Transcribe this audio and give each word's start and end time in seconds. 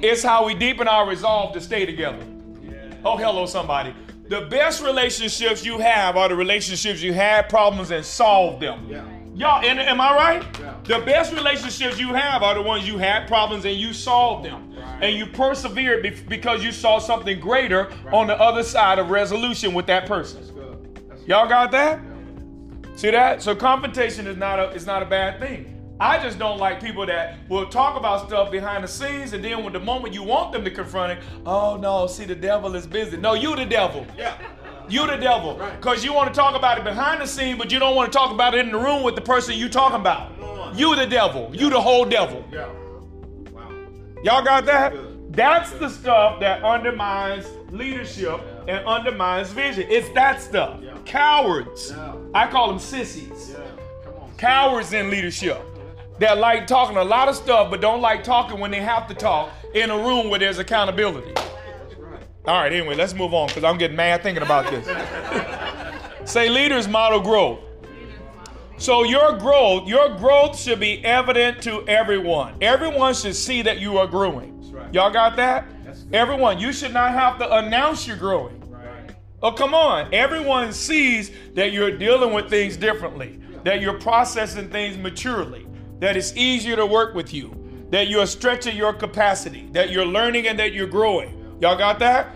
It's 0.00 0.22
how 0.22 0.46
we 0.46 0.54
deepen 0.54 0.88
our 0.88 1.08
resolve 1.08 1.54
to 1.54 1.60
stay 1.60 1.86
together. 1.86 2.24
Oh, 3.04 3.16
hello, 3.16 3.46
somebody. 3.46 3.94
The 4.28 4.42
best 4.42 4.82
relationships 4.82 5.64
you 5.64 5.78
have 5.78 6.16
are 6.16 6.28
the 6.28 6.34
relationships 6.34 7.00
you 7.00 7.12
had 7.12 7.48
problems 7.48 7.92
and 7.92 8.04
solved 8.04 8.60
them. 8.60 8.86
Yeah. 8.88 9.04
Y'all, 9.34 9.64
and, 9.64 9.78
am 9.78 10.00
I 10.00 10.14
right? 10.14 10.58
Yeah. 10.58 10.74
The 10.84 11.04
best 11.04 11.32
relationships 11.32 12.00
you 12.00 12.14
have 12.14 12.42
are 12.42 12.54
the 12.54 12.62
ones 12.62 12.88
you 12.88 12.98
had 12.98 13.28
problems 13.28 13.64
and 13.64 13.76
you 13.76 13.92
solved 13.92 14.46
them. 14.46 14.74
Right. 14.74 15.04
And 15.04 15.16
you 15.16 15.26
persevered 15.26 16.02
be- 16.02 16.10
because 16.26 16.64
you 16.64 16.72
saw 16.72 16.98
something 16.98 17.38
greater 17.38 17.92
on 18.12 18.26
the 18.26 18.40
other 18.40 18.62
side 18.62 18.98
of 18.98 19.10
resolution 19.10 19.74
with 19.74 19.86
that 19.86 20.06
person. 20.06 20.40
That's 20.40 20.50
good. 20.50 21.00
That's 21.08 21.26
Y'all 21.26 21.48
got 21.48 21.70
that? 21.72 22.00
See 22.96 23.10
that? 23.10 23.42
So 23.42 23.54
confrontation 23.54 24.26
is 24.26 24.38
not 24.38 24.58
a 24.58 24.70
is 24.70 24.86
not 24.86 25.02
a 25.02 25.06
bad 25.06 25.38
thing. 25.38 25.75
I 25.98 26.22
just 26.22 26.38
don't 26.38 26.58
like 26.58 26.80
people 26.80 27.06
that 27.06 27.38
will 27.48 27.66
talk 27.66 27.96
about 27.96 28.28
stuff 28.28 28.50
behind 28.50 28.84
the 28.84 28.88
scenes 28.88 29.32
and 29.32 29.42
then 29.42 29.64
when 29.64 29.72
the 29.72 29.80
moment 29.80 30.12
you 30.12 30.22
want 30.22 30.52
them 30.52 30.62
to 30.62 30.70
confront 30.70 31.12
it, 31.12 31.24
oh 31.46 31.76
no, 31.76 32.06
see 32.06 32.26
the 32.26 32.34
devil 32.34 32.74
is 32.76 32.86
busy. 32.86 33.16
No, 33.16 33.32
you 33.32 33.56
the 33.56 33.64
devil. 33.64 34.06
Yeah. 34.16 34.36
You 34.90 35.06
the 35.06 35.16
devil. 35.16 35.56
Right. 35.56 35.74
Because 35.80 36.04
you 36.04 36.12
want 36.12 36.32
to 36.32 36.38
talk 36.38 36.54
about 36.54 36.76
it 36.76 36.84
behind 36.84 37.22
the 37.22 37.26
scene, 37.26 37.56
but 37.56 37.72
you 37.72 37.78
don't 37.78 37.96
want 37.96 38.12
to 38.12 38.16
talk 38.16 38.30
about 38.30 38.54
it 38.54 38.66
in 38.66 38.72
the 38.72 38.78
room 38.78 39.02
with 39.02 39.14
the 39.14 39.22
person 39.22 39.56
you 39.56 39.70
talking 39.70 40.00
about. 40.00 40.32
You 40.76 40.94
the 40.94 41.06
devil. 41.06 41.50
You 41.54 41.70
the 41.70 41.80
whole 41.80 42.04
devil. 42.04 42.44
Yeah. 42.52 42.68
Wow. 43.52 43.70
Y'all 44.22 44.44
got 44.44 44.66
that? 44.66 44.94
That's 45.32 45.70
the 45.72 45.88
stuff 45.88 46.40
that 46.40 46.62
undermines 46.62 47.46
leadership 47.70 48.40
and 48.68 48.86
undermines 48.86 49.48
vision. 49.48 49.86
It's 49.88 50.10
that 50.10 50.42
stuff. 50.42 50.78
Yeah. 50.82 50.98
Cowards. 51.06 51.90
Yeah. 51.90 52.14
I 52.34 52.46
call 52.48 52.68
them 52.68 52.78
sissies. 52.78 53.52
Yeah. 53.52 53.64
Come 54.04 54.14
on. 54.14 54.30
Cowards 54.36 54.92
in 54.92 55.08
leadership 55.10 55.62
that 56.18 56.38
like 56.38 56.66
talking 56.66 56.96
a 56.96 57.04
lot 57.04 57.28
of 57.28 57.36
stuff 57.36 57.70
but 57.70 57.80
don't 57.80 58.00
like 58.00 58.24
talking 58.24 58.58
when 58.58 58.70
they 58.70 58.80
have 58.80 59.06
to 59.08 59.14
talk 59.14 59.50
in 59.74 59.90
a 59.90 59.96
room 59.96 60.30
where 60.30 60.38
there's 60.38 60.58
accountability. 60.58 61.34
All 62.46 62.60
right, 62.60 62.72
anyway, 62.72 62.94
let's 62.94 63.12
move 63.12 63.34
on 63.34 63.48
because 63.48 63.64
I'm 63.64 63.76
getting 63.76 63.96
mad 63.96 64.22
thinking 64.22 64.42
about 64.42 64.70
this. 64.70 64.86
Say 66.30 66.48
leaders 66.48 66.86
model 66.86 67.20
growth. 67.20 67.60
So 68.78 69.04
your 69.04 69.38
growth, 69.38 69.88
your 69.88 70.16
growth 70.16 70.58
should 70.58 70.78
be 70.78 71.04
evident 71.04 71.62
to 71.62 71.86
everyone. 71.88 72.56
Everyone 72.60 73.14
should 73.14 73.34
see 73.34 73.62
that 73.62 73.80
you 73.80 73.98
are 73.98 74.06
growing. 74.06 74.52
Y'all 74.92 75.10
got 75.10 75.36
that? 75.36 75.66
Everyone, 76.12 76.58
you 76.58 76.72
should 76.72 76.92
not 76.92 77.12
have 77.12 77.38
to 77.38 77.56
announce 77.56 78.06
you're 78.06 78.16
growing. 78.16 78.62
Oh, 79.42 79.52
come 79.52 79.74
on. 79.74 80.12
Everyone 80.14 80.72
sees 80.72 81.30
that 81.54 81.72
you're 81.72 81.96
dealing 81.96 82.32
with 82.32 82.48
things 82.48 82.76
differently, 82.76 83.40
that 83.64 83.80
you're 83.80 83.98
processing 83.98 84.70
things 84.70 84.96
maturely, 84.96 85.65
that 86.00 86.16
it's 86.16 86.36
easier 86.36 86.76
to 86.76 86.86
work 86.86 87.14
with 87.14 87.32
you, 87.32 87.54
that 87.90 88.08
you're 88.08 88.26
stretching 88.26 88.76
your 88.76 88.92
capacity, 88.92 89.68
that 89.72 89.90
you're 89.90 90.06
learning 90.06 90.46
and 90.46 90.58
that 90.58 90.72
you're 90.72 90.86
growing. 90.86 91.56
Y'all 91.60 91.76
got 91.76 91.98
that? 92.00 92.34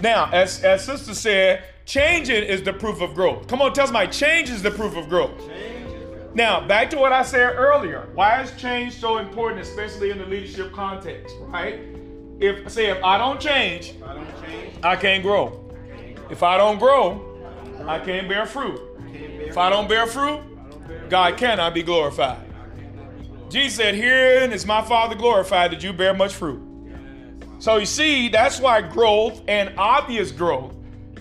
Now, 0.00 0.30
as, 0.32 0.62
as 0.64 0.84
Sister 0.84 1.14
said, 1.14 1.64
changing 1.84 2.42
is 2.44 2.62
the 2.62 2.72
proof 2.72 3.00
of 3.00 3.14
growth. 3.14 3.46
Come 3.46 3.62
on, 3.62 3.72
tell 3.72 3.86
somebody, 3.86 4.10
change 4.10 4.50
is 4.50 4.62
the 4.62 4.70
proof 4.70 4.96
of 4.96 5.08
growth. 5.08 5.38
Change 5.46 5.86
is 5.86 5.92
good. 5.92 6.34
Now, 6.34 6.66
back 6.66 6.90
to 6.90 6.98
what 6.98 7.12
I 7.12 7.22
said 7.22 7.54
earlier. 7.56 8.08
Why 8.14 8.42
is 8.42 8.52
change 8.60 8.94
so 8.94 9.18
important, 9.18 9.60
especially 9.60 10.10
in 10.10 10.18
the 10.18 10.26
leadership 10.26 10.72
context, 10.72 11.36
right? 11.42 11.80
If 12.40 12.70
say 12.70 12.90
if 12.90 13.02
I 13.04 13.16
don't 13.16 13.40
change, 13.40 13.94
I 14.04 14.14
don't 14.14 14.42
change, 14.44 14.74
I 14.82 14.96
can't 14.96 15.22
grow. 15.22 15.60
If 16.30 16.42
I 16.42 16.56
don't 16.56 16.78
grow, 16.78 17.22
I 17.86 17.98
can't 18.00 18.28
bear 18.28 18.44
fruit. 18.44 18.80
I 18.98 19.02
can't 19.02 19.38
bear. 19.38 19.48
If 19.48 19.58
I 19.58 19.70
don't 19.70 19.88
bear 19.88 20.06
fruit, 20.06 20.40
I 20.40 20.88
don't. 20.88 21.08
God 21.08 21.36
cannot 21.36 21.74
be 21.74 21.82
glorified. 21.82 22.53
Jesus 23.54 23.76
said, 23.76 23.94
Herein 23.94 24.52
is 24.52 24.66
my 24.66 24.82
Father 24.82 25.14
glorified 25.14 25.70
that 25.70 25.80
you 25.80 25.92
bear 25.92 26.12
much 26.12 26.34
fruit. 26.34 26.60
So 27.60 27.76
you 27.76 27.86
see, 27.86 28.28
that's 28.28 28.58
why 28.58 28.80
growth 28.80 29.42
and 29.46 29.72
obvious 29.78 30.32
growth, 30.32 30.74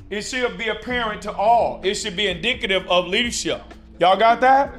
it 0.10 0.24
should 0.24 0.58
be 0.58 0.70
apparent 0.70 1.22
to 1.22 1.32
all. 1.32 1.80
It 1.84 1.94
should 1.94 2.16
be 2.16 2.26
indicative 2.26 2.88
of 2.88 3.06
leadership. 3.06 3.62
Y'all 4.00 4.18
got 4.18 4.42
that? 4.42 4.74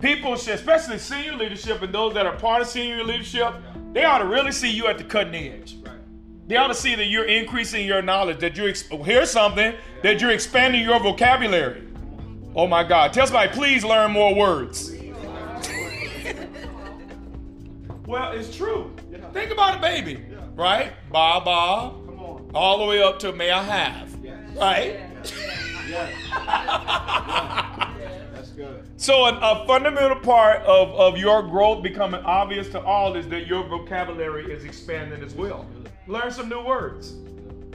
People 0.00 0.34
should, 0.34 0.54
especially 0.54 0.98
senior 0.98 1.36
leadership 1.36 1.80
and 1.82 1.94
those 1.94 2.14
that 2.14 2.26
are 2.26 2.34
part 2.34 2.62
of 2.62 2.66
senior 2.66 3.04
leadership, 3.04 3.54
they 3.92 4.04
ought 4.04 4.18
to 4.18 4.26
really 4.26 4.50
see 4.50 4.68
you 4.68 4.88
at 4.88 4.98
the 4.98 5.04
cutting 5.04 5.36
edge. 5.36 5.76
They 6.48 6.56
ought 6.56 6.66
to 6.66 6.74
see 6.74 6.96
that 6.96 7.04
you're 7.04 7.26
increasing 7.26 7.86
your 7.86 8.02
knowledge, 8.02 8.40
that 8.40 8.56
you're, 8.56 8.70
ex- 8.70 8.88
here's 9.04 9.30
something, 9.30 9.72
that 10.02 10.20
you're 10.20 10.32
expanding 10.32 10.82
your 10.82 10.98
vocabulary. 10.98 11.86
Oh 12.56 12.66
my 12.66 12.82
God. 12.82 13.12
Tell 13.12 13.24
somebody, 13.24 13.52
please 13.52 13.84
learn 13.84 14.10
more 14.10 14.34
words. 14.34 14.87
Well, 18.08 18.32
it's 18.32 18.56
true. 18.56 18.90
Think 19.32 19.52
about 19.52 19.78
a 19.78 19.80
baby. 19.80 20.24
Right? 20.54 20.92
Ba 21.12 21.40
ba. 21.44 21.92
Come 22.06 22.18
on. 22.18 22.50
All 22.54 22.78
the 22.78 22.84
way 22.86 23.02
up 23.02 23.18
to 23.20 23.32
may 23.32 23.50
I 23.50 23.62
have. 23.62 24.16
Yes. 24.22 24.56
Right? 24.56 25.00
Yes. 25.88 26.12
That's 28.32 28.48
good. 28.50 28.84
So, 28.96 29.26
a, 29.26 29.38
a 29.38 29.66
fundamental 29.66 30.18
part 30.20 30.62
of, 30.62 30.90
of 30.94 31.18
your 31.18 31.42
growth 31.42 31.82
becoming 31.82 32.22
obvious 32.22 32.68
to 32.70 32.80
all 32.80 33.14
is 33.14 33.28
that 33.28 33.46
your 33.46 33.62
vocabulary 33.68 34.50
is 34.52 34.64
expanding 34.64 35.22
as 35.22 35.34
well. 35.34 35.66
Learn 36.06 36.30
some 36.30 36.48
new 36.48 36.64
words. 36.64 37.14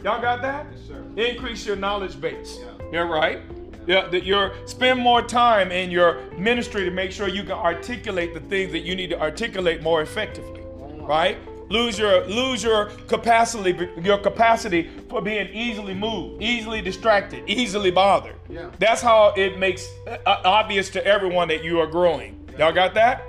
Y'all 0.04 0.20
got 0.22 0.42
that? 0.42 0.66
Yes, 0.72 0.82
sir. 0.88 1.06
Increase 1.16 1.66
your 1.66 1.76
knowledge 1.76 2.20
base. 2.20 2.58
Yeah. 2.60 2.68
Yeah, 2.92 3.00
right? 3.02 3.42
Yeah, 3.88 4.08
that 4.08 4.24
you're 4.24 4.54
spend 4.66 5.00
more 5.00 5.22
time 5.22 5.72
in 5.72 5.92
your 5.92 6.22
ministry 6.38 6.86
to 6.86 6.92
make 6.92 7.12
sure 7.12 7.28
you 7.28 7.44
can 7.44 7.52
articulate 7.54 8.34
the 8.34 8.40
things 8.42 8.72
that 8.72 8.80
you 8.80 8.96
need 8.96 9.10
to 9.10 9.20
articulate 9.20 9.82
more 9.82 10.02
effectively. 10.02 10.62
Right? 11.02 11.38
Lose 11.70 11.98
your 11.98 12.26
lose 12.28 12.64
your 12.64 12.86
capacity 13.08 13.90
your 14.02 14.18
capacity 14.20 14.90
for 15.10 15.22
being 15.22 15.48
easily 15.54 15.94
moved, 15.94 16.42
easily 16.42 16.82
distracted, 16.82 17.44
easily 17.48 17.92
bothered. 17.92 18.36
Yeah. 18.50 18.70
That's 18.80 19.02
how 19.02 19.34
it 19.36 19.58
makes 19.58 19.88
uh, 20.08 20.18
obvious 20.46 20.90
to 20.92 21.06
everyone 21.06 21.48
that 21.50 21.64
you 21.64 21.80
are 21.80 21.88
growing. 21.88 22.48
Y'all 22.58 22.72
got 22.72 22.94
that? 22.94 23.24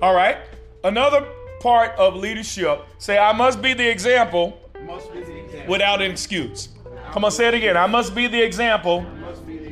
All 0.00 0.14
right. 0.14 0.38
Another 0.84 1.26
part 1.60 1.92
of 1.98 2.14
leadership 2.16 2.86
say 2.98 3.18
I 3.18 3.32
must 3.32 3.60
be 3.60 3.74
the 3.74 3.86
example 3.90 4.58
Must 4.86 5.12
be 5.12 5.20
the 5.22 5.44
example. 5.44 5.70
without 5.70 6.00
an 6.00 6.10
excuse. 6.10 6.68
Come 7.12 7.24
on, 7.24 7.32
say 7.32 7.48
it 7.48 7.54
again. 7.54 7.76
I 7.76 7.86
must 7.86 8.14
be 8.14 8.28
the 8.28 8.40
example 8.40 9.04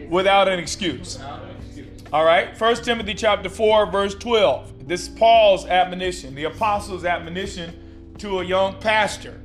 without 0.08 0.48
an 0.48 0.58
excuse. 0.58 1.18
Without 1.18 1.42
an 1.44 1.56
excuse. 1.56 2.02
All 2.12 2.24
right. 2.24 2.58
1 2.58 2.76
Timothy 2.82 3.14
chapter 3.14 3.48
4 3.48 3.90
verse 3.90 4.14
12. 4.14 4.88
This 4.88 5.02
is 5.02 5.08
Paul's 5.10 5.66
admonition, 5.66 6.34
the 6.34 6.44
apostle's 6.44 7.04
admonition 7.04 8.14
to 8.18 8.40
a 8.40 8.44
young 8.44 8.80
pastor. 8.80 9.40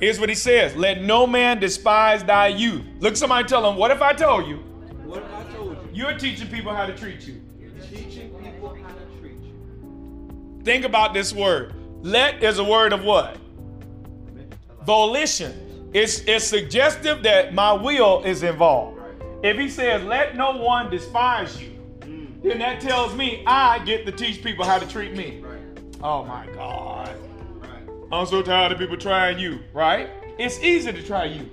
Here's 0.00 0.20
what 0.20 0.28
he 0.28 0.34
says, 0.34 0.76
"Let 0.76 1.02
no 1.02 1.26
man 1.26 1.60
despise 1.60 2.22
thy 2.24 2.48
youth." 2.48 2.82
Look 3.00 3.16
somebody 3.16 3.48
tell 3.48 3.68
him, 3.68 3.76
"What 3.76 3.90
if 3.90 4.02
I 4.02 4.12
told 4.12 4.46
you 4.46 4.56
What 5.04 5.22
if 5.22 5.34
I 5.34 5.42
told 5.54 5.70
you? 5.70 5.88
you're 5.92 6.18
teaching 6.18 6.48
people 6.48 6.74
how 6.74 6.84
to 6.84 6.94
treat 6.94 7.26
you?" 7.26 7.40
Teaching 7.90 8.34
people 8.42 8.76
how 8.82 8.88
to 8.92 9.20
treat 9.20 9.38
you. 9.42 10.60
Think 10.64 10.84
about 10.84 11.14
this 11.14 11.32
word. 11.32 11.74
Let 12.02 12.42
is 12.42 12.58
a 12.58 12.64
word 12.64 12.92
of 12.92 13.04
what? 13.04 13.38
Volition. 14.84 15.90
It's, 15.94 16.20
it's 16.26 16.44
suggestive 16.44 17.22
that 17.22 17.54
my 17.54 17.72
will 17.72 18.22
is 18.24 18.42
involved. 18.42 18.93
If 19.42 19.58
he 19.58 19.68
says, 19.68 20.02
let 20.04 20.36
no 20.36 20.56
one 20.56 20.90
despise 20.90 21.60
you, 21.60 21.72
mm. 22.00 22.42
then 22.42 22.58
that 22.58 22.80
tells 22.80 23.14
me 23.14 23.42
I 23.46 23.78
get 23.84 24.06
to 24.06 24.12
teach 24.12 24.42
people 24.42 24.64
how 24.64 24.78
to 24.78 24.86
treat 24.88 25.14
me. 25.14 25.40
Right. 25.42 25.60
Oh 26.02 26.24
my 26.24 26.46
God. 26.54 27.14
Right. 27.60 27.82
I'm 28.12 28.26
so 28.26 28.42
tired 28.42 28.72
of 28.72 28.78
people 28.78 28.96
trying 28.96 29.38
you, 29.38 29.60
right? 29.72 30.08
It's 30.38 30.58
easy 30.60 30.92
to 30.92 31.02
try 31.02 31.24
you. 31.26 31.48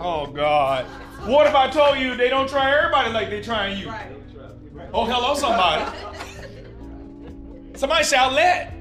Oh 0.00 0.26
God. 0.26 0.84
What 1.26 1.46
if 1.46 1.54
I 1.54 1.70
told 1.70 1.98
you 1.98 2.16
they 2.16 2.28
don't 2.28 2.48
try 2.48 2.76
everybody 2.76 3.12
like 3.12 3.30
they 3.30 3.40
trying 3.40 3.78
you? 3.78 3.88
Right. 3.88 4.10
Oh, 4.92 5.04
hello, 5.04 5.34
somebody. 5.34 5.90
Somebody 7.76 8.04
shout 8.04 8.32
let. 8.32 8.74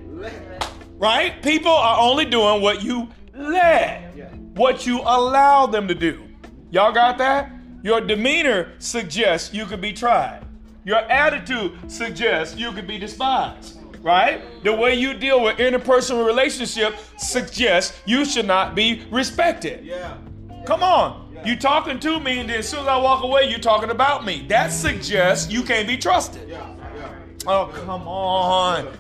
right? 0.98 1.42
People 1.42 1.72
are 1.72 2.00
only 2.00 2.26
doing 2.26 2.62
what 2.62 2.84
you 2.84 3.08
let, 3.34 4.14
Yeah. 4.16 4.26
what 4.56 4.86
you 4.86 5.00
allow 5.02 5.68
them 5.68 5.88
to 5.88 5.96
do. 5.96 6.24
Y'all 6.72 6.94
got 6.94 7.18
that? 7.18 7.52
Your 7.84 8.00
demeanor 8.00 8.72
suggests 8.80 9.54
you 9.54 9.66
could 9.66 9.82
be 9.82 9.92
tried. 9.92 10.46
Your 10.86 11.00
attitude 11.00 11.92
suggests 11.92 12.56
you 12.56 12.72
could 12.72 12.88
be 12.88 12.98
despised, 12.98 13.78
right? 14.02 14.42
The 14.64 14.74
way 14.74 14.96
you 14.96 15.14
deal 15.14 15.44
with 15.44 15.58
interpersonal 15.58 16.26
relationship 16.26 16.96
suggests 17.18 18.00
you 18.06 18.24
should 18.24 18.48
not 18.48 18.74
be 18.74 19.04
respected. 19.12 19.86
Yeah. 19.86 20.18
Come 20.66 20.82
on. 20.82 21.36
You 21.44 21.58
talking 21.58 22.00
to 22.00 22.20
me, 22.20 22.40
and 22.40 22.50
then 22.50 22.60
as 22.60 22.70
soon 22.70 22.82
as 22.82 22.88
I 22.88 22.98
walk 22.98 23.24
away, 23.24 23.50
you 23.50 23.58
talking 23.58 23.90
about 23.90 24.24
me. 24.24 24.46
That 24.48 24.72
suggests 24.72 25.52
you 25.52 25.64
can't 25.64 25.88
be 25.88 25.98
trusted. 25.98 26.48
Yeah. 26.48 26.74
Yeah. 26.96 27.14
Oh, 27.48 27.72
come 27.86 28.08
on. 28.08 28.94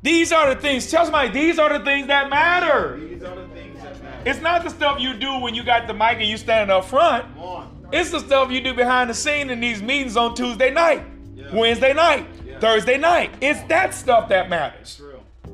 These 0.00 0.32
are 0.32 0.54
the 0.54 0.60
things. 0.60 0.90
Tell 0.90 1.04
somebody 1.04 1.30
these 1.30 1.58
are 1.58 1.76
the 1.76 1.84
things 1.84 2.06
that 2.06 2.30
matter. 2.30 2.98
It's 4.24 4.40
not 4.40 4.62
the 4.64 4.70
stuff 4.70 5.00
you 5.00 5.14
do 5.14 5.38
when 5.38 5.54
you 5.54 5.62
got 5.62 5.86
the 5.86 5.94
mic 5.94 6.18
and 6.18 6.24
you 6.28 6.36
standing 6.36 6.74
up 6.74 6.84
front. 6.84 7.24
It's 7.92 8.10
the 8.10 8.20
stuff 8.20 8.50
you 8.50 8.60
do 8.60 8.74
behind 8.74 9.08
the 9.08 9.14
scene 9.14 9.48
in 9.50 9.60
these 9.60 9.80
meetings 9.80 10.16
on 10.16 10.34
Tuesday 10.34 10.70
night, 10.70 11.02
Yeah. 11.34 11.46
Wednesday 11.54 11.94
night, 11.94 12.26
Yeah. 12.46 12.58
Thursday 12.58 12.98
night. 12.98 13.30
It's 13.40 13.60
that 13.68 13.94
stuff 13.94 14.28
that 14.28 14.50
matters. 14.50 15.00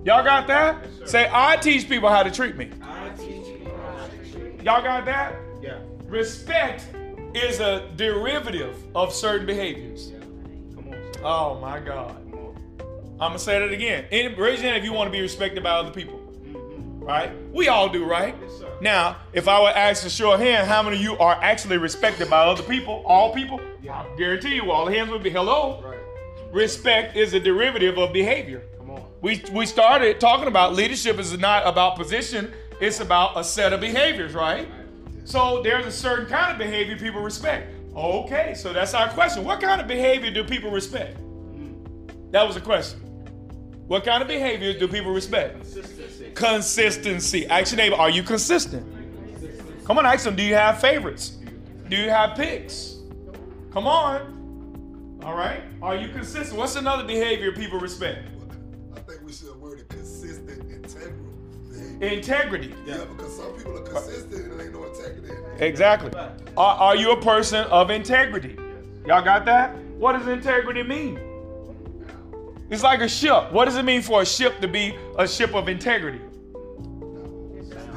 Y'all 0.05 0.25
got 0.25 0.47
that? 0.49 0.77
Say, 1.07 1.29
I 1.33 1.57
teach 1.57 1.89
people 1.89 2.09
how 2.09 2.23
to 2.23 2.31
treat 2.31 2.57
me. 2.57 2.71
I 2.83 3.09
teach 3.17 3.29
you 3.47 3.71
how 3.77 4.07
to 4.07 4.33
treat. 4.33 4.63
Y'all 4.65 4.83
got 4.83 5.05
that? 5.07 5.35
Yeah. 5.63 5.79
Respect 6.07 6.85
is 7.35 7.61
a 7.61 7.89
derivative 7.97 8.77
of 8.95 9.13
certain 9.15 9.47
behaviors. 9.47 10.13
Come 10.75 10.89
on. 10.89 10.99
Oh 11.25 11.59
my 11.61 11.79
God. 11.81 12.17
I'm 13.21 13.31
gonna 13.31 13.39
say 13.39 13.61
that 13.61 13.71
again. 13.73 14.05
Any- 14.11 14.35
Raise 14.35 14.61
your 14.61 14.73
hand 14.73 14.79
if 14.79 14.85
you 14.85 14.93
want 14.93 15.07
to 15.07 15.13
be 15.13 15.21
respected 15.21 15.63
by 15.63 15.71
other 15.71 15.91
people. 15.93 16.21
Right? 17.05 17.33
We 17.53 17.69
all 17.69 17.91
do, 17.91 18.07
right? 18.07 18.35
Yes, 18.41 18.59
sir. 18.59 18.73
Now, 18.81 19.19
if 19.35 19.47
I 19.47 19.61
would 19.61 19.75
ask 19.75 20.07
a 20.07 20.11
show 20.11 20.33
of 20.33 20.41
hand, 20.41 20.67
how 20.67 20.83
many 20.83 20.97
of 20.97 21.03
you 21.03 21.19
are 21.19 21.35
actually 21.43 21.77
respected 21.77 22.31
by 22.31 22.47
other 22.47 22.63
people? 22.63 23.03
All 23.05 23.35
people? 23.35 23.61
Yeah. 23.83 24.01
I 24.01 24.17
guarantee 24.17 24.55
you, 24.55 24.71
all 24.71 24.87
the 24.87 24.95
hands 24.95 25.11
would 25.11 25.23
be 25.23 25.29
hello. 25.29 25.83
Right. 25.83 25.99
Respect 26.51 27.15
is 27.15 27.35
a 27.35 27.41
derivative 27.41 27.99
of 27.99 28.15
behavior. 28.15 28.63
Come 28.79 28.91
on. 28.91 29.05
We 29.21 29.45
we 29.53 29.67
started 29.67 30.19
talking 30.19 30.49
about 30.49 30.75
leadership 30.75 31.19
is 31.19 31.39
not 31.39 31.67
about 31.67 31.97
position, 31.97 32.51
it's 32.81 33.01
about 33.01 33.37
a 33.37 33.45
set 33.45 33.75
of 33.75 33.81
behaviors, 33.81 34.33
right? 34.33 34.67
Right. 34.67 34.89
So 35.25 35.63
there's 35.63 35.85
a 35.85 35.93
certain 35.93 36.27
kind 36.27 36.53
of 36.53 36.59
behavior 36.59 36.97
people 36.97 37.21
respect. 37.21 37.71
Okay, 37.95 38.55
so 38.55 38.73
that's 38.73 38.95
our 38.95 39.09
question. 39.11 39.45
What 39.45 39.61
kind 39.61 39.81
of 39.81 39.87
behavior 39.87 40.31
do 40.31 40.43
people 40.43 40.71
respect? 40.71 41.19
Mm. 41.19 42.33
That 42.33 42.47
was 42.47 42.55
the 42.55 42.61
question. 42.63 43.01
What 43.87 44.05
kind 44.05 44.23
of 44.23 44.29
behaviors 44.29 44.79
do 44.79 44.89
people 44.89 45.13
respect? 45.13 45.57
Consistency. 45.57 45.94
Consistency. 46.35 47.47
Ask 47.47 47.73
your 47.73 47.79
neighbor, 47.79 47.97
are 47.97 48.11
you 48.11 48.23
consistent? 48.23 48.87
Come 49.85 49.99
on, 49.99 50.07
ask 50.07 50.25
them, 50.25 50.37
do 50.37 50.43
you 50.43 50.55
have 50.55 50.81
favorites? 50.81 51.39
Do 51.89 51.97
you 51.97 52.09
have 52.09 52.37
picks? 52.37 52.97
Come 53.71 53.87
on. 53.87 55.21
All 55.23 55.35
right. 55.35 55.63
Are 55.83 55.97
you 55.97 56.09
consistent? 56.09 56.59
What's 56.59 56.77
another 56.77 57.05
behavior 57.05 57.53
people 57.53 57.79
respect? 57.79 58.29
I 58.95 59.01
think 59.01 59.23
we 59.25 59.33
should 59.33 59.55
word 59.61 59.81
it 59.81 59.89
consistent, 59.89 60.71
integral 60.71 61.33
behavior. 61.71 62.09
Integrity. 62.09 62.75
Yeah, 62.87 63.05
because 63.05 63.37
some 63.37 63.53
people 63.53 63.79
are 63.79 63.83
consistent 63.83 64.53
and 64.53 64.61
ain't 64.61 64.73
no 64.73 64.85
integrity. 64.85 65.35
Exactly. 65.59 66.13
Are, 66.57 66.77
are 66.77 66.97
you 66.97 67.13
a 67.13 67.21
person 67.21 67.67
of 67.67 67.91
integrity? 67.91 68.57
Y'all 69.07 69.23
got 69.23 69.45
that? 69.45 69.77
What 69.99 70.13
does 70.13 70.27
integrity 70.29 70.83
mean? 70.83 71.19
It's 72.71 72.83
like 72.83 73.01
a 73.01 73.09
ship. 73.09 73.53
What 73.53 73.67
does 73.67 73.77
it 73.77 73.85
mean 73.85 74.03
for 74.03 74.23
a 74.23 74.27
ship 74.27 74.61
to 74.61 74.69
be 74.69 74.97
a 75.19 75.29
ship 75.29 75.55
of 75.55 75.69
integrity? 75.69 76.21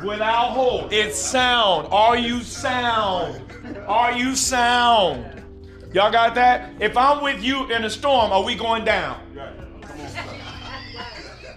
Without 0.06 0.52
hold. 0.52 0.94
It's 0.94 1.18
sound. 1.18 1.88
Are 1.92 2.18
you 2.18 2.42
sound? 2.42 3.42
Are 3.88 4.12
you 4.12 4.36
sound? 4.36 5.44
Y'all 5.94 6.12
got 6.12 6.36
that? 6.36 6.69
If 6.80 6.98
I'm 6.98 7.24
with 7.24 7.42
you 7.42 7.72
in 7.72 7.86
a 7.86 7.90
storm, 7.90 8.31
are 8.31 8.44
we 8.44 8.56
going 8.56 8.86
down? 8.86 9.22
Right. 9.34 9.54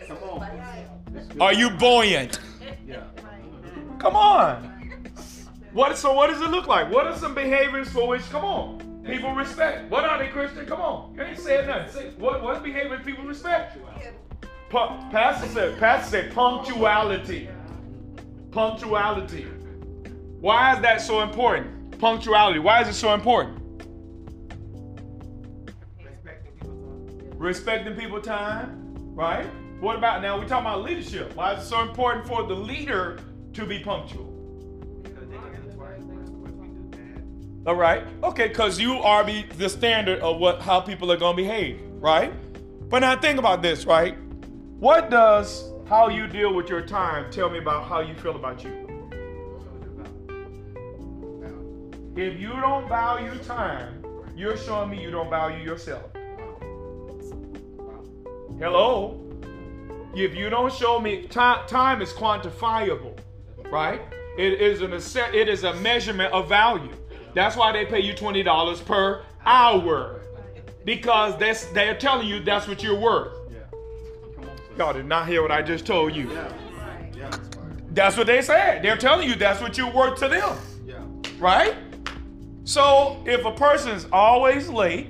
Come 0.07 0.19
on. 0.19 0.49
Come 1.29 1.41
on. 1.41 1.41
Are 1.41 1.53
you 1.53 1.71
buoyant? 1.71 2.41
Yeah. 2.87 3.03
Come 3.99 4.17
on. 4.17 4.71
What 5.73 5.97
so 5.99 6.15
what 6.15 6.31
does 6.31 6.41
it 6.41 6.51
look 6.51 6.67
like? 6.67 6.91
What 6.91 7.07
are 7.07 7.17
some 7.17 7.35
behaviors 7.35 7.89
for 7.91 8.09
which 8.09 8.23
come 8.31 8.45
on? 8.45 8.90
People 9.11 9.35
respect. 9.35 9.91
What 9.91 10.05
are 10.05 10.19
they, 10.19 10.29
Christian? 10.29 10.67
Come 10.67 10.81
on. 10.81 11.15
You 11.15 11.23
ain't 11.23 11.39
saying 11.39 11.67
nothing. 11.67 11.93
Say, 11.93 12.11
what 12.19 12.43
what 12.43 12.62
behaviors 12.62 13.05
people 13.05 13.25
respect? 13.25 13.77
Pu- 14.69 15.11
Pastor 15.11 15.49
said, 15.49 15.79
Pastor 15.81 16.11
said 16.11 16.35
punctuality. 16.35 17.49
Punctuality. 18.53 19.47
Why 20.41 20.75
is 20.77 20.83
that 20.83 21.01
so 21.01 21.23
important? 21.23 21.99
Punctuality. 21.99 22.61
Why 22.61 22.83
is 22.83 22.89
it 22.89 22.95
so 22.95 23.12
important? 23.12 23.59
Respecting 27.35 27.97
people 27.97 28.21
time, 28.21 28.95
right? 29.15 29.47
What 29.81 29.97
about 29.97 30.23
now? 30.23 30.39
We 30.39 30.47
talking 30.47 30.67
about 30.67 30.83
leadership. 30.83 31.35
Why 31.35 31.55
is 31.55 31.65
it 31.65 31.67
so 31.67 31.81
important 31.81 32.27
for 32.27 32.45
the 32.45 32.55
leader 32.55 33.19
to 33.55 33.67
be 33.67 33.81
punctual? 33.81 34.30
All 37.67 37.75
right. 37.75 38.05
Okay, 38.25 38.49
because 38.49 38.81
you 38.81 38.95
are 38.95 39.23
be 39.23 39.45
the 39.59 39.69
standard 39.69 40.21
of 40.21 40.39
what 40.39 40.62
how 40.62 40.81
people 40.81 41.12
are 41.12 41.19
gonna 41.19 41.37
behave, 41.37 41.79
right? 42.01 42.33
But 42.89 43.01
now 43.01 43.21
think 43.21 43.39
about 43.39 43.61
this, 43.61 43.85
right? 43.85 44.17
What 44.79 45.11
does 45.11 45.71
how 45.87 46.09
you 46.09 46.27
deal 46.27 46.55
with 46.55 46.71
your 46.71 46.81
time 46.81 47.31
tell 47.31 47.51
me 47.51 47.59
about 47.59 47.87
how 47.87 48.01
you 48.01 48.15
feel 48.15 48.35
about 48.35 48.65
you? 48.65 48.87
If 52.17 52.41
you 52.41 52.49
don't 52.49 52.89
value 52.89 53.37
time, 53.45 54.05
you're 54.35 54.57
showing 54.57 54.91
me 54.91 55.03
you 55.03 55.11
don't 55.11 55.29
value 55.29 55.62
yourself. 55.62 56.11
Hello? 58.59 59.21
If 60.15 60.35
you 60.35 60.49
don't 60.49 60.73
show 60.73 60.99
me 60.99 61.27
time, 61.27 61.69
time 61.69 62.01
is 62.01 62.12
quantifiable, 62.12 63.19
right? 63.71 64.01
It 64.39 64.61
is 64.61 64.81
an 64.81 64.95
it 65.35 65.49
is 65.49 65.65
a 65.65 65.75
measurement 65.75 66.33
of 66.33 66.49
value. 66.49 66.95
That's 67.35 67.56
why 67.56 67.73
they 67.73 67.87
pay 67.87 68.00
you 68.00 68.15
twenty 68.15 68.43
dollars 68.43 68.81
per 68.81 69.25
hour, 69.44 70.21
because 70.85 71.37
that's 71.38 71.67
they're 71.67 71.97
telling 71.97 72.29
you 72.29 72.41
that's 72.43 72.67
what 72.67 72.82
you're 72.82 72.99
worth. 72.99 73.32
Y'all 74.77 74.93
did 74.93 75.06
not 75.06 75.29
hear 75.29 75.43
what 75.43 75.50
I 75.50 75.62
just 75.62 75.87
told 75.87 76.15
you. 76.15 76.31
That's 77.93 78.17
what 78.17 78.27
they 78.27 78.41
said. 78.41 78.82
They're 78.82 78.97
telling 78.97 79.29
you 79.29 79.35
that's 79.35 79.61
what 79.61 79.77
you're 79.77 79.93
worth 79.93 80.19
to 80.21 80.29
them, 80.29 80.56
right? 81.38 81.75
So 82.65 83.23
if 83.27 83.44
a 83.44 83.53
person's 83.53 84.06
always 84.12 84.69
late, 84.69 85.09